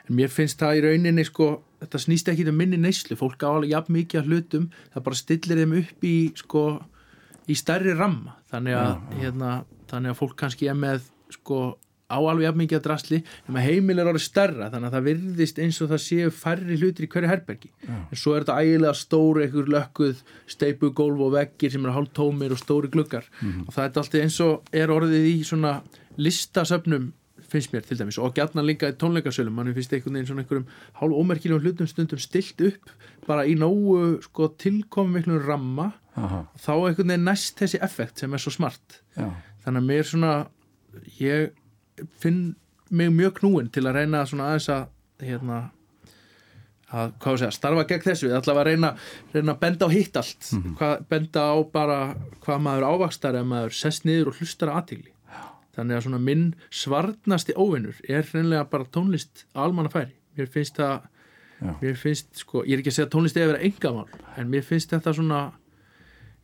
En 0.08 0.16
mér 0.16 0.30
finnst 0.30 0.58
það 0.62 0.78
í 0.78 0.84
rauninni 0.84 1.24
sko, 1.26 1.48
þetta 1.82 1.98
snýst 1.98 2.30
ekki 2.30 2.46
um 2.48 2.56
minni 2.56 2.78
neyslu. 2.78 3.16
Fólk 3.18 3.42
á 3.42 3.50
alveg 3.50 3.72
jafn 3.74 3.92
mikið 3.96 4.20
af 4.20 4.26
hlutum. 4.30 4.70
Það 4.94 5.02
bara 5.08 5.16
stillir 5.18 5.58
þeim 5.58 5.74
upp 5.80 6.06
í 6.06 6.14
sko, 6.38 6.62
í 7.50 7.58
stærri 7.58 7.94
ramma 7.98 8.36
þannig 8.52 8.78
að. 8.78 8.96
Hérna, 9.20 9.52
þannig 9.90 10.12
að 10.14 10.18
fólk 10.22 10.36
kannski 10.40 10.68
er 10.70 10.76
með 10.78 11.06
sko, 11.34 11.60
á 12.10 12.18
alveg 12.18 12.42
jafn 12.48 12.58
mikið 12.58 12.78
að 12.80 12.84
drasli 12.88 13.18
en 13.48 13.56
heimil 13.62 13.98
er 14.02 14.08
orðið 14.10 14.24
stærra 14.24 14.66
þannig 14.72 14.88
að 14.88 14.94
það 14.96 15.04
virðist 15.06 15.58
eins 15.62 15.76
og 15.84 15.90
það 15.92 16.00
séu 16.02 16.30
færri 16.34 16.78
hlutir 16.80 17.06
í 17.06 17.10
hverju 17.12 17.28
herbergi 17.30 17.68
Já. 17.86 17.92
en 18.10 18.18
svo 18.18 18.34
er 18.34 18.42
þetta 18.42 18.56
ægilega 18.64 18.94
stóri 18.98 19.44
einhver 19.46 19.70
lökkuð 19.76 20.22
steipu 20.50 20.90
gólf 20.98 21.22
og 21.22 21.30
veggir 21.36 21.70
sem 21.70 21.86
er 21.86 21.94
hálf 21.94 22.10
tómir 22.18 22.50
og 22.50 22.58
stóri 22.58 22.90
gluggar 22.90 23.28
Mhm. 23.42 23.68
og 23.68 23.74
það 23.74 23.84
er 23.84 24.02
alltaf 24.02 24.18
eins 24.24 24.40
og 24.42 24.62
er 24.74 24.88
orðið 24.90 25.28
í 25.30 25.36
svona 25.46 25.76
listasöfnum 26.18 27.12
finnst 27.50 27.72
mér 27.74 27.82
til 27.86 27.98
dæmis 27.98 28.18
og 28.22 28.34
gætna 28.36 28.62
líka 28.62 28.90
í 28.92 28.94
tónleikasölum 28.98 29.54
mann 29.56 29.72
finnst 29.74 29.92
einhvern 29.96 30.14
veginn 30.18 30.28
svona 30.30 30.42
einhverjum 30.44 30.66
hálf 31.00 31.16
ómerkilegum 31.18 31.62
hlutum 31.64 31.88
stundum 31.90 32.18
stilt 32.22 32.60
upp 32.68 32.90
bara 33.26 33.42
í 33.46 33.56
nógu 33.58 34.20
sko 34.22 34.48
tilkomum 34.60 35.16
miklum 35.18 35.40
ramma 35.46 35.88
Aha, 36.18 36.44
þá 36.58 36.72
einhvern 36.74 37.12
veginn 37.12 37.28
næst 37.28 37.60
þessi 37.60 37.80
effekt 37.86 38.22
sem 38.22 38.32
er 38.34 38.42
svo 38.42 38.52
smart. 38.54 39.00
Já, 39.16 39.28
þannig 39.64 39.82
að 39.82 39.90
mér 39.90 40.08
svona 40.08 40.32
ég 41.20 42.08
finn 42.18 42.40
mig 42.90 43.12
mjög 43.14 43.36
knúin 43.38 43.70
til 43.70 43.84
að 43.86 44.00
reyna 44.00 44.24
svona 44.26 44.48
aðeins 44.50 44.70
að 44.74 44.88
hérna 45.28 45.60
að, 46.90 47.12
segja, 47.22 47.52
starfa 47.54 47.86
gegn 47.86 48.02
þessu. 48.08 48.30
Eða 48.30 48.40
allavega 48.40 48.64
að 48.64 48.70
reyna, 48.72 48.90
reyna 49.36 49.54
að 49.54 49.62
benda 49.62 49.86
á 49.86 49.90
hitt 49.94 50.18
allt. 50.18 50.50
Hvað, 50.80 51.06
benda 51.12 51.46
á 51.54 51.56
bara 51.70 52.00
hvað 52.42 52.62
maður 52.66 52.88
ávakstar 52.90 53.38
ef 53.38 53.46
maður 53.46 53.76
sest 53.78 54.08
niður 54.08 54.32
og 54.32 54.40
hlustar 54.40 54.72
að 54.72 54.80
aðtíli 54.80 55.14
þannig 55.76 55.96
að 55.96 56.04
svona 56.06 56.20
minn 56.22 56.46
svarnasti 56.74 57.54
óvinnur 57.56 58.00
er 58.08 58.26
reynlega 58.34 58.66
bara 58.70 58.88
tónlist 58.92 59.46
almannafæri. 59.54 60.12
Mér 60.36 60.50
finnst 60.50 60.78
það 60.80 61.06
mér 61.80 61.96
finnst 62.00 62.40
sko, 62.40 62.64
ég 62.64 62.78
er 62.78 62.82
ekki 62.82 62.92
að 62.92 62.98
segja 62.98 63.10
tónlist 63.12 63.38
eða 63.38 63.52
vera 63.52 63.64
engamál 63.68 64.06
en 64.40 64.50
mér 64.52 64.64
finnst 64.66 64.92
þetta 64.94 65.14
svona 65.16 65.40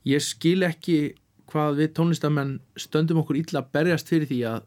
ég 0.06 0.22
skil 0.24 0.62
ekki 0.66 0.98
hvað 1.50 1.82
við 1.82 1.92
tónlistamenn 1.98 2.56
stöndum 2.78 3.20
okkur 3.22 3.38
illa 3.40 3.62
að 3.62 3.70
berjast 3.76 4.10
fyrir 4.10 4.30
því 4.30 4.40
að 4.50 4.64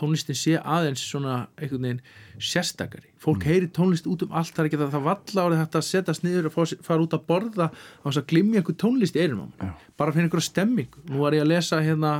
tónlistin 0.00 0.38
sé 0.38 0.56
aðeins 0.58 1.02
svona 1.04 1.34
einhvern 1.58 1.84
veginn 1.84 2.02
sérstakari. 2.40 3.10
Fólk 3.20 3.44
heyri 3.48 3.68
tónlist 3.74 4.08
út 4.08 4.24
um 4.24 4.32
allt 4.32 4.54
það 4.54 4.62
er 4.62 4.68
ekki 4.70 4.80
það 4.80 4.94
það 4.94 5.06
valla 5.08 5.44
árið 5.44 5.62
þetta 5.62 5.80
að 5.80 5.88
setjast 5.88 6.24
niður 6.24 6.48
og 6.48 6.56
fara 6.86 7.04
út 7.04 7.16
að 7.16 7.26
borða 7.28 7.66
á 7.68 8.06
þess 8.06 8.20
að 8.22 8.28
glimja 8.32 8.62
einhver 8.62 8.78
tónlist 8.80 9.18
í 9.18 9.24
eyrunum 9.24 9.50
á 9.50 9.54
mér. 9.60 9.74
bara 10.00 10.14
fyrir 10.14 10.28
einhverja 10.28 10.48
stemming. 10.48 11.00
Nú 11.10 11.24
var 11.24 11.36
ég 11.36 11.44
að 11.44 11.52
lesa 11.52 11.82
hérna 11.84 12.14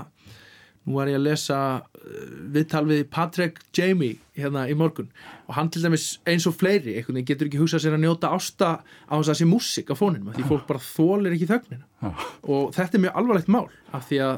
nú 0.91 0.99
var 0.99 1.11
ég 1.11 1.19
að 1.21 1.27
lesa 1.29 1.59
uh, 1.79 2.19
viðtal 2.55 2.83
við 2.89 3.05
Patrick 3.13 3.63
Jamie 3.77 4.19
hérna 4.37 4.67
í 4.71 4.75
morgun. 4.79 5.11
Og 5.49 5.55
hann 5.57 5.71
til 5.73 5.83
dæmis 5.85 6.19
eins 6.29 6.47
og 6.51 6.57
fleiri 6.59 6.97
einhvern 6.97 7.21
veginn 7.21 7.29
getur 7.31 7.51
ekki 7.51 7.61
hugsað 7.61 7.85
sér 7.85 7.97
að 7.97 8.05
njóta 8.05 8.33
ásta 8.35 8.71
á 8.83 9.15
þess 9.15 9.33
að 9.33 9.41
sé 9.41 9.49
músík 9.49 9.93
á 9.93 9.97
fóninum 9.99 10.35
því 10.35 10.47
fólk 10.51 10.67
bara 10.69 10.83
þólir 10.83 11.37
ekki 11.37 11.51
þögnina. 11.51 12.15
Og 12.51 12.71
þetta 12.77 12.99
er 12.99 13.05
mjög 13.07 13.19
alvarlegt 13.23 13.53
mál 13.53 13.67
af 13.97 14.09
því 14.11 14.23
að, 14.27 14.37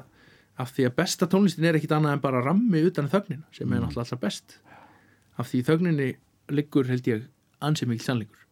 af 0.63 0.75
því 0.77 0.89
að 0.89 0.97
besta 1.01 1.31
tónlistin 1.31 1.69
er 1.71 1.79
ekkit 1.81 1.97
annað 1.97 2.19
en 2.19 2.25
bara 2.25 2.45
rammi 2.45 2.87
utan 2.89 3.11
þögnina 3.13 3.47
sem 3.57 3.69
er 3.69 3.85
náttúrulega 3.85 4.07
alltaf 4.07 4.25
best. 4.25 4.59
Af 5.41 5.49
því 5.51 5.67
þögninni 5.71 6.11
liggur 6.53 6.91
held 6.91 7.09
ég 7.09 7.29
ansið 7.65 7.95
mikil 7.95 8.09
sannleikur. 8.11 8.49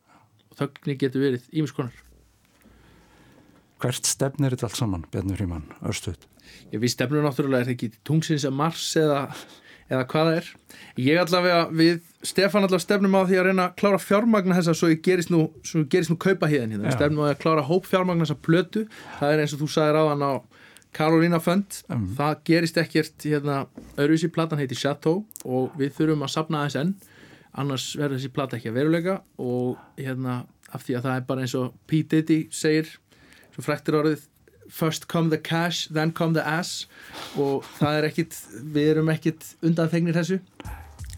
Og 0.51 0.62
þögni 0.62 0.96
getur 1.01 1.28
verið 1.28 1.51
ímis 1.53 1.74
konar 1.76 2.07
hvert 3.83 4.07
stefnir 4.09 4.55
þetta 4.55 4.68
allt 4.70 4.78
saman, 4.81 5.05
Bjarni 5.12 5.37
Fríman, 5.39 5.64
örstuð 5.87 6.18
ég 6.72 6.81
við 6.83 6.93
stefnum 6.95 7.24
náttúrulega 7.26 7.62
er 7.64 7.68
það 7.70 7.74
ekki 7.76 7.91
tungsins 8.07 8.45
að 8.49 8.55
Mars 8.59 8.85
eða, 8.99 9.20
eða 9.91 10.05
hvað 10.11 10.28
það 10.31 10.39
er? 10.41 10.49
Ég 11.01 11.20
allavega 11.22 11.61
við 11.81 12.01
Stefan 12.26 12.66
allavega 12.66 12.85
stefnum 12.85 13.14
á 13.16 13.22
því 13.24 13.39
að 13.41 13.47
reyna 13.49 13.66
að 13.70 13.76
klára 13.81 14.01
fjármagna 14.03 14.57
þessa 14.59 14.74
svo 14.76 14.91
ég 14.93 15.01
gerist 15.07 15.31
nú, 15.33 15.45
svo 15.64 15.85
gerist 15.89 16.11
nú 16.12 16.18
kaupa 16.20 16.51
híðan 16.51 16.74
hérna, 16.74 16.91
Já. 16.91 16.97
stefnum 16.99 17.22
á 17.22 17.24
því 17.31 17.35
að 17.37 17.43
klára 17.45 17.62
hóp 17.70 17.87
fjármagna 17.89 18.26
þessa 18.26 18.43
plötu, 18.45 18.83
það 19.20 19.33
er 19.37 19.43
eins 19.45 19.55
og 19.57 19.62
þú 19.62 19.68
sagðir 19.76 20.01
á 20.01 20.05
hann 20.11 20.26
á 20.26 20.33
Karolina 20.93 21.39
Fund 21.41 21.81
Mm. 21.89 22.07
það 22.18 22.41
gerist 22.51 22.76
ekkert 22.83 23.24
hérna, 23.24 23.66
öðruvísi. 23.97 24.28
Platan 24.35 24.59
heiti 24.59 24.74
Chateau 24.74 25.24
og 25.47 25.70
við 25.78 25.93
þurfum 25.95 26.24
að 26.26 26.33
sapna 26.35 26.64
þess 26.66 26.81
enn. 26.83 26.95
Annars 27.55 27.85
verður 27.99 28.18
þessi 28.18 28.33
plata 28.35 28.57
ekki 28.59 28.70
að 28.70 28.76
veruleika 28.81 29.14
og 29.39 29.78
hérna 29.99 30.45
af 30.74 30.83
því 30.87 30.97
að 30.99 31.07
það 31.07 31.16
er 31.16 31.24
bara 31.31 31.41
eins 31.47 31.55
og 31.59 31.72
P. 31.87 32.03
Diddy 32.03 32.41
segir 32.51 32.91
svo 33.55 33.64
fræktir 33.66 33.98
orðið 34.01 34.26
first 34.70 35.09
come 35.11 35.32
the 35.32 35.38
cash, 35.38 35.88
then 35.90 36.12
come 36.14 36.34
the 36.36 36.44
ass. 36.46 36.86
Og 37.34 37.66
það 37.80 37.96
er 37.98 38.09
ekkit 38.11 38.36
við 38.74 38.92
erum 38.94 39.11
ekkit 39.11 39.48
undan 39.66 39.90
þegnir 39.90 40.20
þessu 40.20 40.38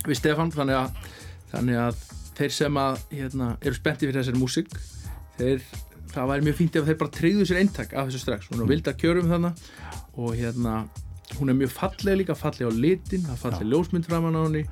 við 0.07 0.19
Stefan, 0.19 0.51
þannig 0.55 0.79
að 0.81 1.11
þannig 1.53 1.79
að 1.83 2.03
þeir 2.39 2.55
sem 2.57 2.81
að 2.81 3.01
hérna, 3.13 3.53
eru 3.61 3.77
spenntið 3.77 4.09
fyrir 4.09 4.21
þessari 4.23 4.41
músík 4.41 4.73
þeir, 5.37 5.67
það 6.15 6.33
væri 6.33 6.47
mjög 6.49 6.59
fínt 6.61 6.79
ef 6.81 6.89
þeir 6.89 6.99
bara 7.03 7.15
treyðu 7.19 7.47
sér 7.49 7.61
eintak 7.61 7.93
af 7.93 8.09
þessu 8.09 8.23
strax, 8.23 8.49
hún 8.53 8.65
er 8.65 8.73
vilda 8.73 8.97
kjörum 8.97 9.31
þannig 9.31 9.63
og 10.17 10.35
hérna 10.39 10.81
hún 11.39 11.53
er 11.53 11.59
mjög 11.61 11.75
falleg 11.77 12.19
líka, 12.23 12.37
falleg 12.39 12.69
á 12.69 12.73
litin 12.73 13.29
það 13.29 13.41
falleg 13.45 13.71
ljósmynd 13.73 14.09
framan 14.09 14.37
á 14.37 14.43
henni 14.47 14.65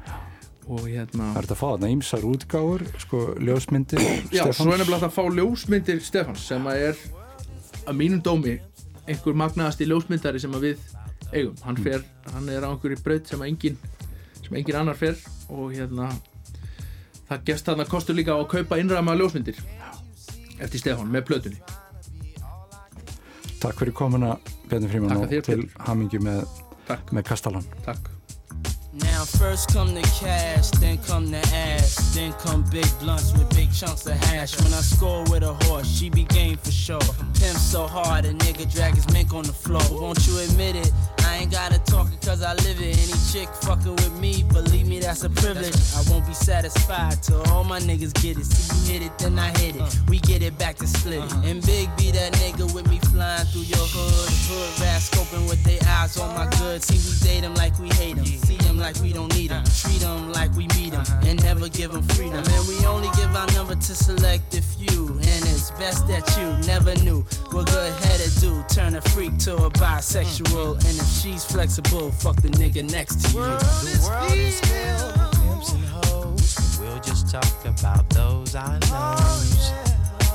og 0.70 0.84
hérna 0.86 1.30
Það 1.34 1.38
er 1.40 1.46
þetta 1.46 1.56
að 1.56 1.60
fá 1.60 1.68
þarna 1.68 1.92
ýmsar 1.94 2.26
útgáfur, 2.30 2.84
sko, 3.04 3.22
ljósmyndir 3.40 4.04
Já, 4.32 4.44
svo 4.52 4.70
er 4.72 4.82
nefnilega 4.82 5.08
að 5.08 5.16
fá 5.16 5.24
ljósmyndir 5.36 6.04
Stefans 6.04 6.44
sem 6.48 6.68
að 6.70 6.84
er 6.90 7.00
að 7.86 7.98
mínum 7.98 8.22
dómi 8.24 8.56
einhver 9.08 9.36
magnaðasti 9.38 9.88
ljósmyndari 9.88 10.40
sem 10.42 10.54
að 10.54 10.66
við 10.68 10.84
eigum. 11.32 11.56
Hann, 11.64 11.80
fer, 11.84 12.04
hann 12.34 12.48
er 12.52 12.66
á 12.66 12.70
einhverju 12.70 13.00
braut 13.04 13.30
sem 13.30 13.42
engin 13.46 13.78
sem 14.44 14.58
engin 14.58 14.80
annar 14.80 14.98
fer 14.98 15.18
og 15.48 15.74
hérna 15.74 16.10
það 17.28 17.44
gefst 17.50 17.70
þarna 17.70 17.88
kostur 17.90 18.18
líka 18.18 18.34
á 18.34 18.38
að 18.38 18.48
kaupa 18.54 18.80
innræma 18.82 19.16
ljósmyndir. 19.18 19.58
Eftir 20.60 20.82
Stefán 20.82 21.10
með 21.12 21.28
plötunni. 21.30 21.60
Takk 23.60 23.76
fyrir 23.76 23.92
komuna, 23.96 24.36
Bjarni 24.70 24.88
Fríman 24.88 25.20
og 25.20 25.36
til 25.44 25.66
hamingju 25.84 26.22
með, 26.24 26.46
með 27.12 27.28
Kastalan 27.28 27.66
takk 27.84 28.19
Now 28.92 29.24
first 29.24 29.72
come 29.72 29.94
the 29.94 30.02
cash, 30.18 30.70
then 30.80 30.98
come 30.98 31.30
the 31.30 31.38
ass, 31.54 32.12
then 32.12 32.32
come 32.32 32.64
big 32.72 32.86
blunts 32.98 33.32
with 33.32 33.48
big 33.54 33.72
chunks 33.72 34.04
of 34.06 34.14
hash. 34.14 34.60
When 34.60 34.74
I 34.74 34.80
score 34.80 35.22
with 35.30 35.44
a 35.44 35.54
horse, 35.64 35.86
she 35.86 36.10
be 36.10 36.24
game 36.24 36.56
for 36.56 36.72
sure. 36.72 36.98
Pimp 37.34 37.56
so 37.56 37.86
hard, 37.86 38.24
a 38.24 38.32
nigga 38.32 38.72
drag 38.72 38.96
his 38.96 39.08
mink 39.12 39.32
on 39.32 39.44
the 39.44 39.52
floor. 39.52 39.82
Won't 39.92 40.26
you 40.26 40.40
admit 40.40 40.74
it? 40.74 40.92
I 41.40 41.44
ain't 41.44 41.52
gotta 41.52 41.78
talk 41.90 42.12
it 42.12 42.20
cause 42.20 42.42
I 42.42 42.52
live 42.52 42.82
it. 42.82 42.98
Any 43.00 43.18
chick 43.32 43.48
fucking 43.62 43.96
with 43.96 44.20
me, 44.20 44.42
believe 44.52 44.86
me, 44.86 44.98
that's 44.98 45.24
a 45.24 45.30
privilege. 45.30 45.74
I 45.96 46.02
won't 46.10 46.26
be 46.26 46.34
satisfied 46.34 47.22
till 47.22 47.40
all 47.48 47.64
my 47.64 47.80
niggas 47.80 48.12
get 48.20 48.36
it. 48.36 48.44
See 48.44 48.92
you 48.92 49.00
hit 49.00 49.06
it, 49.06 49.18
then 49.18 49.38
I 49.38 49.48
hit 49.58 49.76
it. 49.76 49.80
Uh. 49.80 49.90
We 50.06 50.18
get 50.18 50.42
it 50.42 50.58
back 50.58 50.76
to 50.76 50.86
split 50.86 51.24
it. 51.24 51.32
And 51.48 51.64
Big 51.64 51.88
B, 51.96 52.10
that 52.10 52.34
nigga 52.34 52.74
with 52.74 52.86
me 52.90 52.98
flying 52.98 53.46
through 53.46 53.62
your 53.62 53.86
hood. 53.88 54.28
Hood 54.52 54.80
rat 54.84 55.00
scoping 55.00 55.48
with 55.48 55.64
their 55.64 55.80
eyes 55.88 56.18
on 56.18 56.34
my 56.34 56.44
goods. 56.58 56.84
See, 56.84 57.00
we 57.00 57.26
date 57.26 57.40
them 57.40 57.54
like 57.54 57.78
we 57.78 57.88
hate 57.88 58.16
them. 58.16 58.26
See 58.26 58.56
them 58.56 58.78
like 58.78 58.96
we 59.00 59.14
don't 59.14 59.34
need 59.34 59.48
them. 59.48 59.64
Uh-huh. 59.64 59.88
Treat 59.88 60.00
them 60.00 60.32
like 60.32 60.52
we 60.52 60.66
meet 60.76 60.90
them. 60.90 61.00
Uh-huh. 61.00 61.26
And 61.26 61.42
never 61.42 61.70
give 61.70 61.92
them 61.92 62.02
freedom. 62.02 62.44
And 62.44 62.68
we 62.68 62.84
only 62.84 63.08
give 63.16 63.34
our 63.34 63.46
number 63.56 63.76
to 63.76 63.94
select 63.94 64.54
a 64.54 64.60
few. 64.60 65.08
And 65.08 65.42
it's 65.48 65.70
best 65.80 66.06
that 66.08 66.28
you 66.36 66.44
never 66.68 66.94
knew 66.96 67.24
what 67.50 67.64
good 67.72 67.92
headed 68.04 68.30
do. 68.40 68.62
Turn 68.68 68.94
a 68.94 69.00
freak 69.00 69.38
to 69.48 69.56
a 69.56 69.70
bisexual. 69.70 70.84
And 70.84 70.96
if 71.00 71.08
she's 71.30 71.44
flexible, 71.44 72.10
fuck 72.10 72.36
the 72.36 72.48
nigga 72.48 72.82
next 72.90 73.20
to 73.22 73.28
you. 73.28 73.44
The 73.44 74.00
world 74.08 74.32
is 74.32 74.60
filled 74.60 75.12
with 75.16 75.32
pimps 75.40 75.72
and 75.72 75.84
hoes. 75.84 76.78
We'll 76.80 77.00
just 77.00 77.30
talk 77.30 77.64
about 77.64 78.08
those 78.10 78.54
I 78.54 78.78
know. 78.78 79.16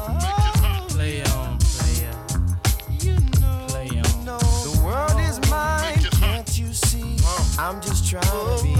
Oh, 0.07 0.85
play 0.89 1.21
on, 1.23 1.57
play 1.59 2.07
on. 2.07 2.57
Play 3.67 3.89
on. 3.89 4.25
The 4.25 4.81
world 4.83 5.19
is 5.29 5.39
mine, 5.49 5.99
can't 6.19 6.57
you 6.57 6.71
see? 6.71 7.17
I'm 7.59 7.81
just 7.81 8.09
trying 8.09 8.23
to 8.23 8.63
be 8.63 8.74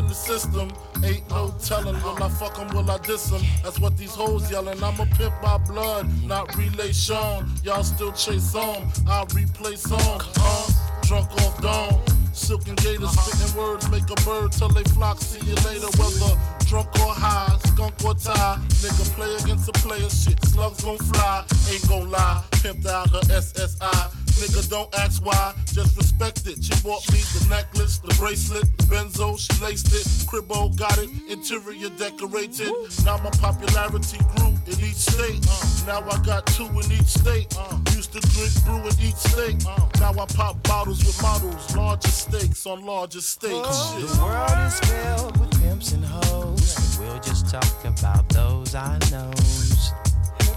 in 0.00 0.06
the 0.08 0.14
system, 0.14 0.68
ain't 1.04 1.28
no 1.30 1.54
telling. 1.62 1.94
Will 2.02 2.22
I 2.22 2.28
fuck 2.28 2.58
'em, 2.58 2.68
will 2.74 2.90
I 2.90 2.98
diss 2.98 3.32
'em? 3.32 3.42
That's 3.62 3.78
what 3.78 3.96
these 3.96 4.14
hoes 4.14 4.50
yelling. 4.50 4.82
I'm 4.82 4.98
a 4.98 5.06
pimp 5.16 5.34
by 5.42 5.58
blood, 5.58 6.06
not 6.24 6.46
relation. 6.56 7.36
Y'all 7.62 7.84
still 7.84 8.12
chase 8.12 8.54
on, 8.54 8.80
I 9.06 9.24
replay 9.36 9.76
song. 9.76 10.20
Uh, 10.48 10.66
drunk 11.02 11.30
off 11.42 11.60
dawn. 11.60 12.00
Silken 12.32 12.76
gators 12.76 13.12
spitting 13.18 13.54
words, 13.60 13.88
make 13.90 14.08
a 14.16 14.18
bird 14.24 14.52
till 14.52 14.70
they 14.70 14.84
flock. 14.94 15.20
See 15.20 15.44
you 15.44 15.56
later, 15.68 15.90
whether 15.98 16.32
drunk 16.70 16.88
or 17.04 17.12
high, 17.12 17.58
skunk 17.66 17.94
or 18.04 18.14
tie. 18.14 18.58
Nigga 18.82 19.04
play 19.16 19.32
against 19.42 19.68
a 19.68 19.72
player, 19.84 20.08
shit. 20.08 20.38
Slugs 20.46 20.82
gon' 20.82 20.98
fly, 21.10 21.44
ain't 21.70 21.86
gon' 21.88 22.10
lie. 22.10 22.42
Pimped 22.62 22.86
out 22.86 23.10
her 23.10 23.24
SSI. 23.42 24.19
Nigga, 24.40 24.70
don't 24.70 24.94
ask 24.94 25.22
why, 25.22 25.52
just 25.66 25.94
respect 25.98 26.46
it. 26.46 26.64
She 26.64 26.72
bought 26.82 27.04
me 27.12 27.20
the 27.36 27.46
necklace, 27.50 27.98
the 27.98 28.14
bracelet, 28.14 28.64
the 28.78 28.84
benzo, 28.84 29.38
she 29.38 29.52
laced 29.62 29.92
it. 29.92 30.06
Cribbo 30.26 30.74
got 30.78 30.96
it, 30.96 31.10
interior 31.28 31.90
decorated. 31.90 32.72
Now 33.04 33.18
my 33.18 33.28
popularity 33.36 34.16
grew 34.36 34.54
in 34.64 34.80
each 34.80 34.96
state. 34.96 35.44
Now 35.86 36.00
I 36.08 36.16
got 36.24 36.46
two 36.46 36.64
in 36.64 36.90
each 36.90 37.20
state. 37.20 37.54
Used 37.92 38.12
to 38.14 38.20
drink 38.32 38.64
brew 38.64 38.80
in 38.80 38.96
each 39.04 39.20
state. 39.20 39.62
Now 40.00 40.12
I 40.18 40.24
pop 40.32 40.62
bottles 40.62 41.04
with 41.04 41.20
models, 41.20 41.76
larger 41.76 42.08
stakes 42.08 42.64
on 42.64 42.86
larger 42.86 43.20
stakes. 43.20 43.92
Shit. 43.92 44.08
The 44.08 44.24
world 44.24 44.58
is 44.66 44.80
filled 44.80 45.36
with 45.36 45.60
pimps 45.60 45.92
and 45.92 46.02
hoes. 46.02 46.98
We'll 46.98 47.20
just 47.20 47.50
talk 47.50 47.84
about 47.84 48.26
those 48.30 48.74
I 48.74 48.98
know. 49.10 49.30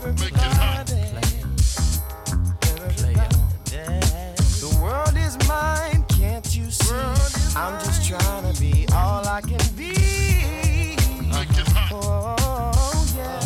Make 0.06 0.34
is 5.36 5.48
mine, 5.48 6.04
can't 6.10 6.56
you 6.56 6.70
see? 6.70 6.96
I'm 7.56 7.80
just 7.84 8.08
trying 8.08 8.54
to 8.54 8.60
be 8.60 8.86
all 8.94 9.26
I 9.28 9.42
can 9.42 9.60
be. 9.76 9.94
It 11.36 11.68
hot. 11.68 11.90
Oh, 11.92 13.14
yeah. 13.16 13.40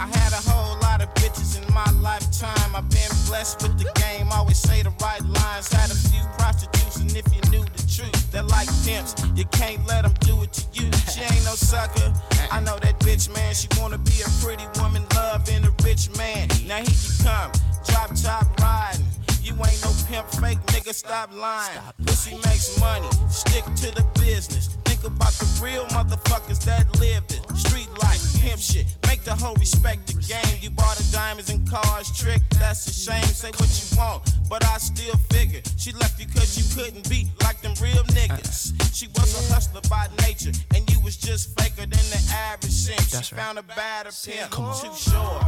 I 0.00 0.06
had 0.06 0.32
a 0.32 0.42
whole 0.50 0.78
lot 0.80 1.02
of 1.02 1.12
bitches 1.14 1.56
in 1.60 1.74
my 1.74 1.88
lifetime. 2.00 2.74
I've 2.74 2.88
been 2.90 3.10
blessed 3.26 3.62
with 3.62 3.78
the 3.78 3.90
game, 4.00 4.28
always 4.32 4.58
say 4.58 4.82
the 4.82 4.90
right 5.00 5.22
lines. 5.22 5.72
Had 5.72 5.90
a 5.90 5.94
few 5.94 6.22
prostitutes, 6.38 6.96
and 6.96 7.10
if 7.16 7.26
you 7.34 7.40
knew 7.50 7.64
the 7.64 7.84
truth, 7.86 8.32
they're 8.32 8.42
like 8.42 8.68
pimps. 8.84 9.14
You 9.34 9.44
can't 9.46 9.86
let 9.86 10.02
them 10.02 10.14
do 10.20 10.42
it 10.42 10.52
to 10.52 10.64
you. 10.72 10.90
She 11.12 11.22
ain't 11.22 11.44
no 11.44 11.54
sucker. 11.54 12.12
I 12.50 12.60
know 12.60 12.78
that 12.80 12.98
bitch, 13.00 13.32
man. 13.34 13.54
She 13.54 13.68
wanna 13.80 13.98
be 13.98 14.20
a 14.22 14.28
pretty 14.42 14.66
woman, 14.80 15.04
loving 15.14 15.64
a 15.64 15.70
rich 15.84 16.10
man. 16.16 16.48
Now 16.66 16.78
here 16.78 16.90
you 16.90 17.24
come, 17.24 17.52
drop 17.86 18.14
top 18.14 18.60
riding. 18.60 19.03
You 19.44 19.52
ain't 19.52 19.84
no 19.84 19.92
pimp, 20.08 20.26
fake 20.40 20.58
nigga, 20.72 20.94
stop 20.94 21.30
lying. 21.34 21.78
Pussy 22.06 22.34
makes 22.48 22.80
money, 22.80 23.08
stick 23.28 23.62
to 23.62 23.94
the 23.94 24.02
business. 24.18 24.68
Think 24.86 25.04
about 25.04 25.32
the 25.32 25.44
real 25.62 25.84
motherfuckers 25.88 26.64
that 26.64 26.88
lived 26.98 27.34
it. 27.34 27.42
Street 27.54 27.90
life, 28.02 28.22
pimp 28.40 28.58
shit, 28.58 28.86
make 29.06 29.22
the 29.22 29.34
whole 29.34 29.54
respect 29.56 30.06
the 30.06 30.14
game. 30.14 30.58
You 30.62 30.70
bought 30.70 30.96
the 30.96 31.06
diamonds 31.12 31.50
and 31.50 31.68
cars, 31.68 32.10
trick, 32.16 32.40
that's 32.58 32.86
a 32.86 32.92
shame. 32.94 33.22
Say 33.24 33.50
what 33.50 33.68
you 33.68 33.98
want, 33.98 34.22
but 34.48 34.64
I 34.64 34.78
still 34.78 35.16
figure 35.28 35.60
she 35.76 35.92
left 35.92 36.18
you 36.18 36.26
cause 36.26 36.56
you 36.56 36.64
couldn't 36.74 37.06
be 37.10 37.28
like 37.42 37.60
them 37.60 37.74
real 37.82 38.02
niggas. 38.16 38.72
She 38.94 39.08
was 39.08 39.28
a 39.36 39.52
hustler 39.52 39.82
by 39.90 40.08
nature, 40.26 40.52
and 40.74 40.90
you 40.90 41.00
was 41.00 41.18
just 41.18 41.60
faker 41.60 41.84
than 41.84 41.90
the 41.90 42.32
average 42.32 42.72
simp. 42.72 43.22
She 43.22 43.34
found 43.34 43.58
a 43.58 43.62
better 43.62 44.10
pimp, 44.24 44.52
too 44.52 44.94
short. 44.96 45.44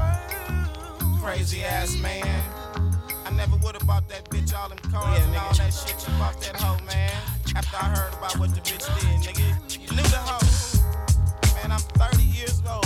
Crazy 1.23 1.65
ass 1.65 1.97
man. 1.97 2.66
Never 3.37 3.57
would 3.57 3.75
have 3.75 3.87
bought 3.87 4.09
that 4.09 4.25
bitch 4.31 4.55
all 4.57 4.69
them 4.71 4.79
cars 4.91 5.23
and 5.23 5.37
all 5.37 5.53
that 5.55 5.71
shit. 5.71 5.97
You 6.09 6.15
bought 6.19 6.41
that 6.41 6.57
hoe, 6.57 6.83
man. 6.87 7.13
After 7.55 7.77
I 7.77 7.85
heard 7.95 8.15
about 8.15 8.39
what 8.39 8.55
the 8.55 8.61
bitch 8.63 8.87
did, 8.97 9.21
nigga. 9.29 9.47
You 9.77 9.95
knew 9.95 10.03
the 10.03 10.17
hoe. 10.17 10.41
Man, 11.57 11.73
I'm 11.73 11.81
30 12.01 12.23
years 12.23 12.63
old, 12.69 12.86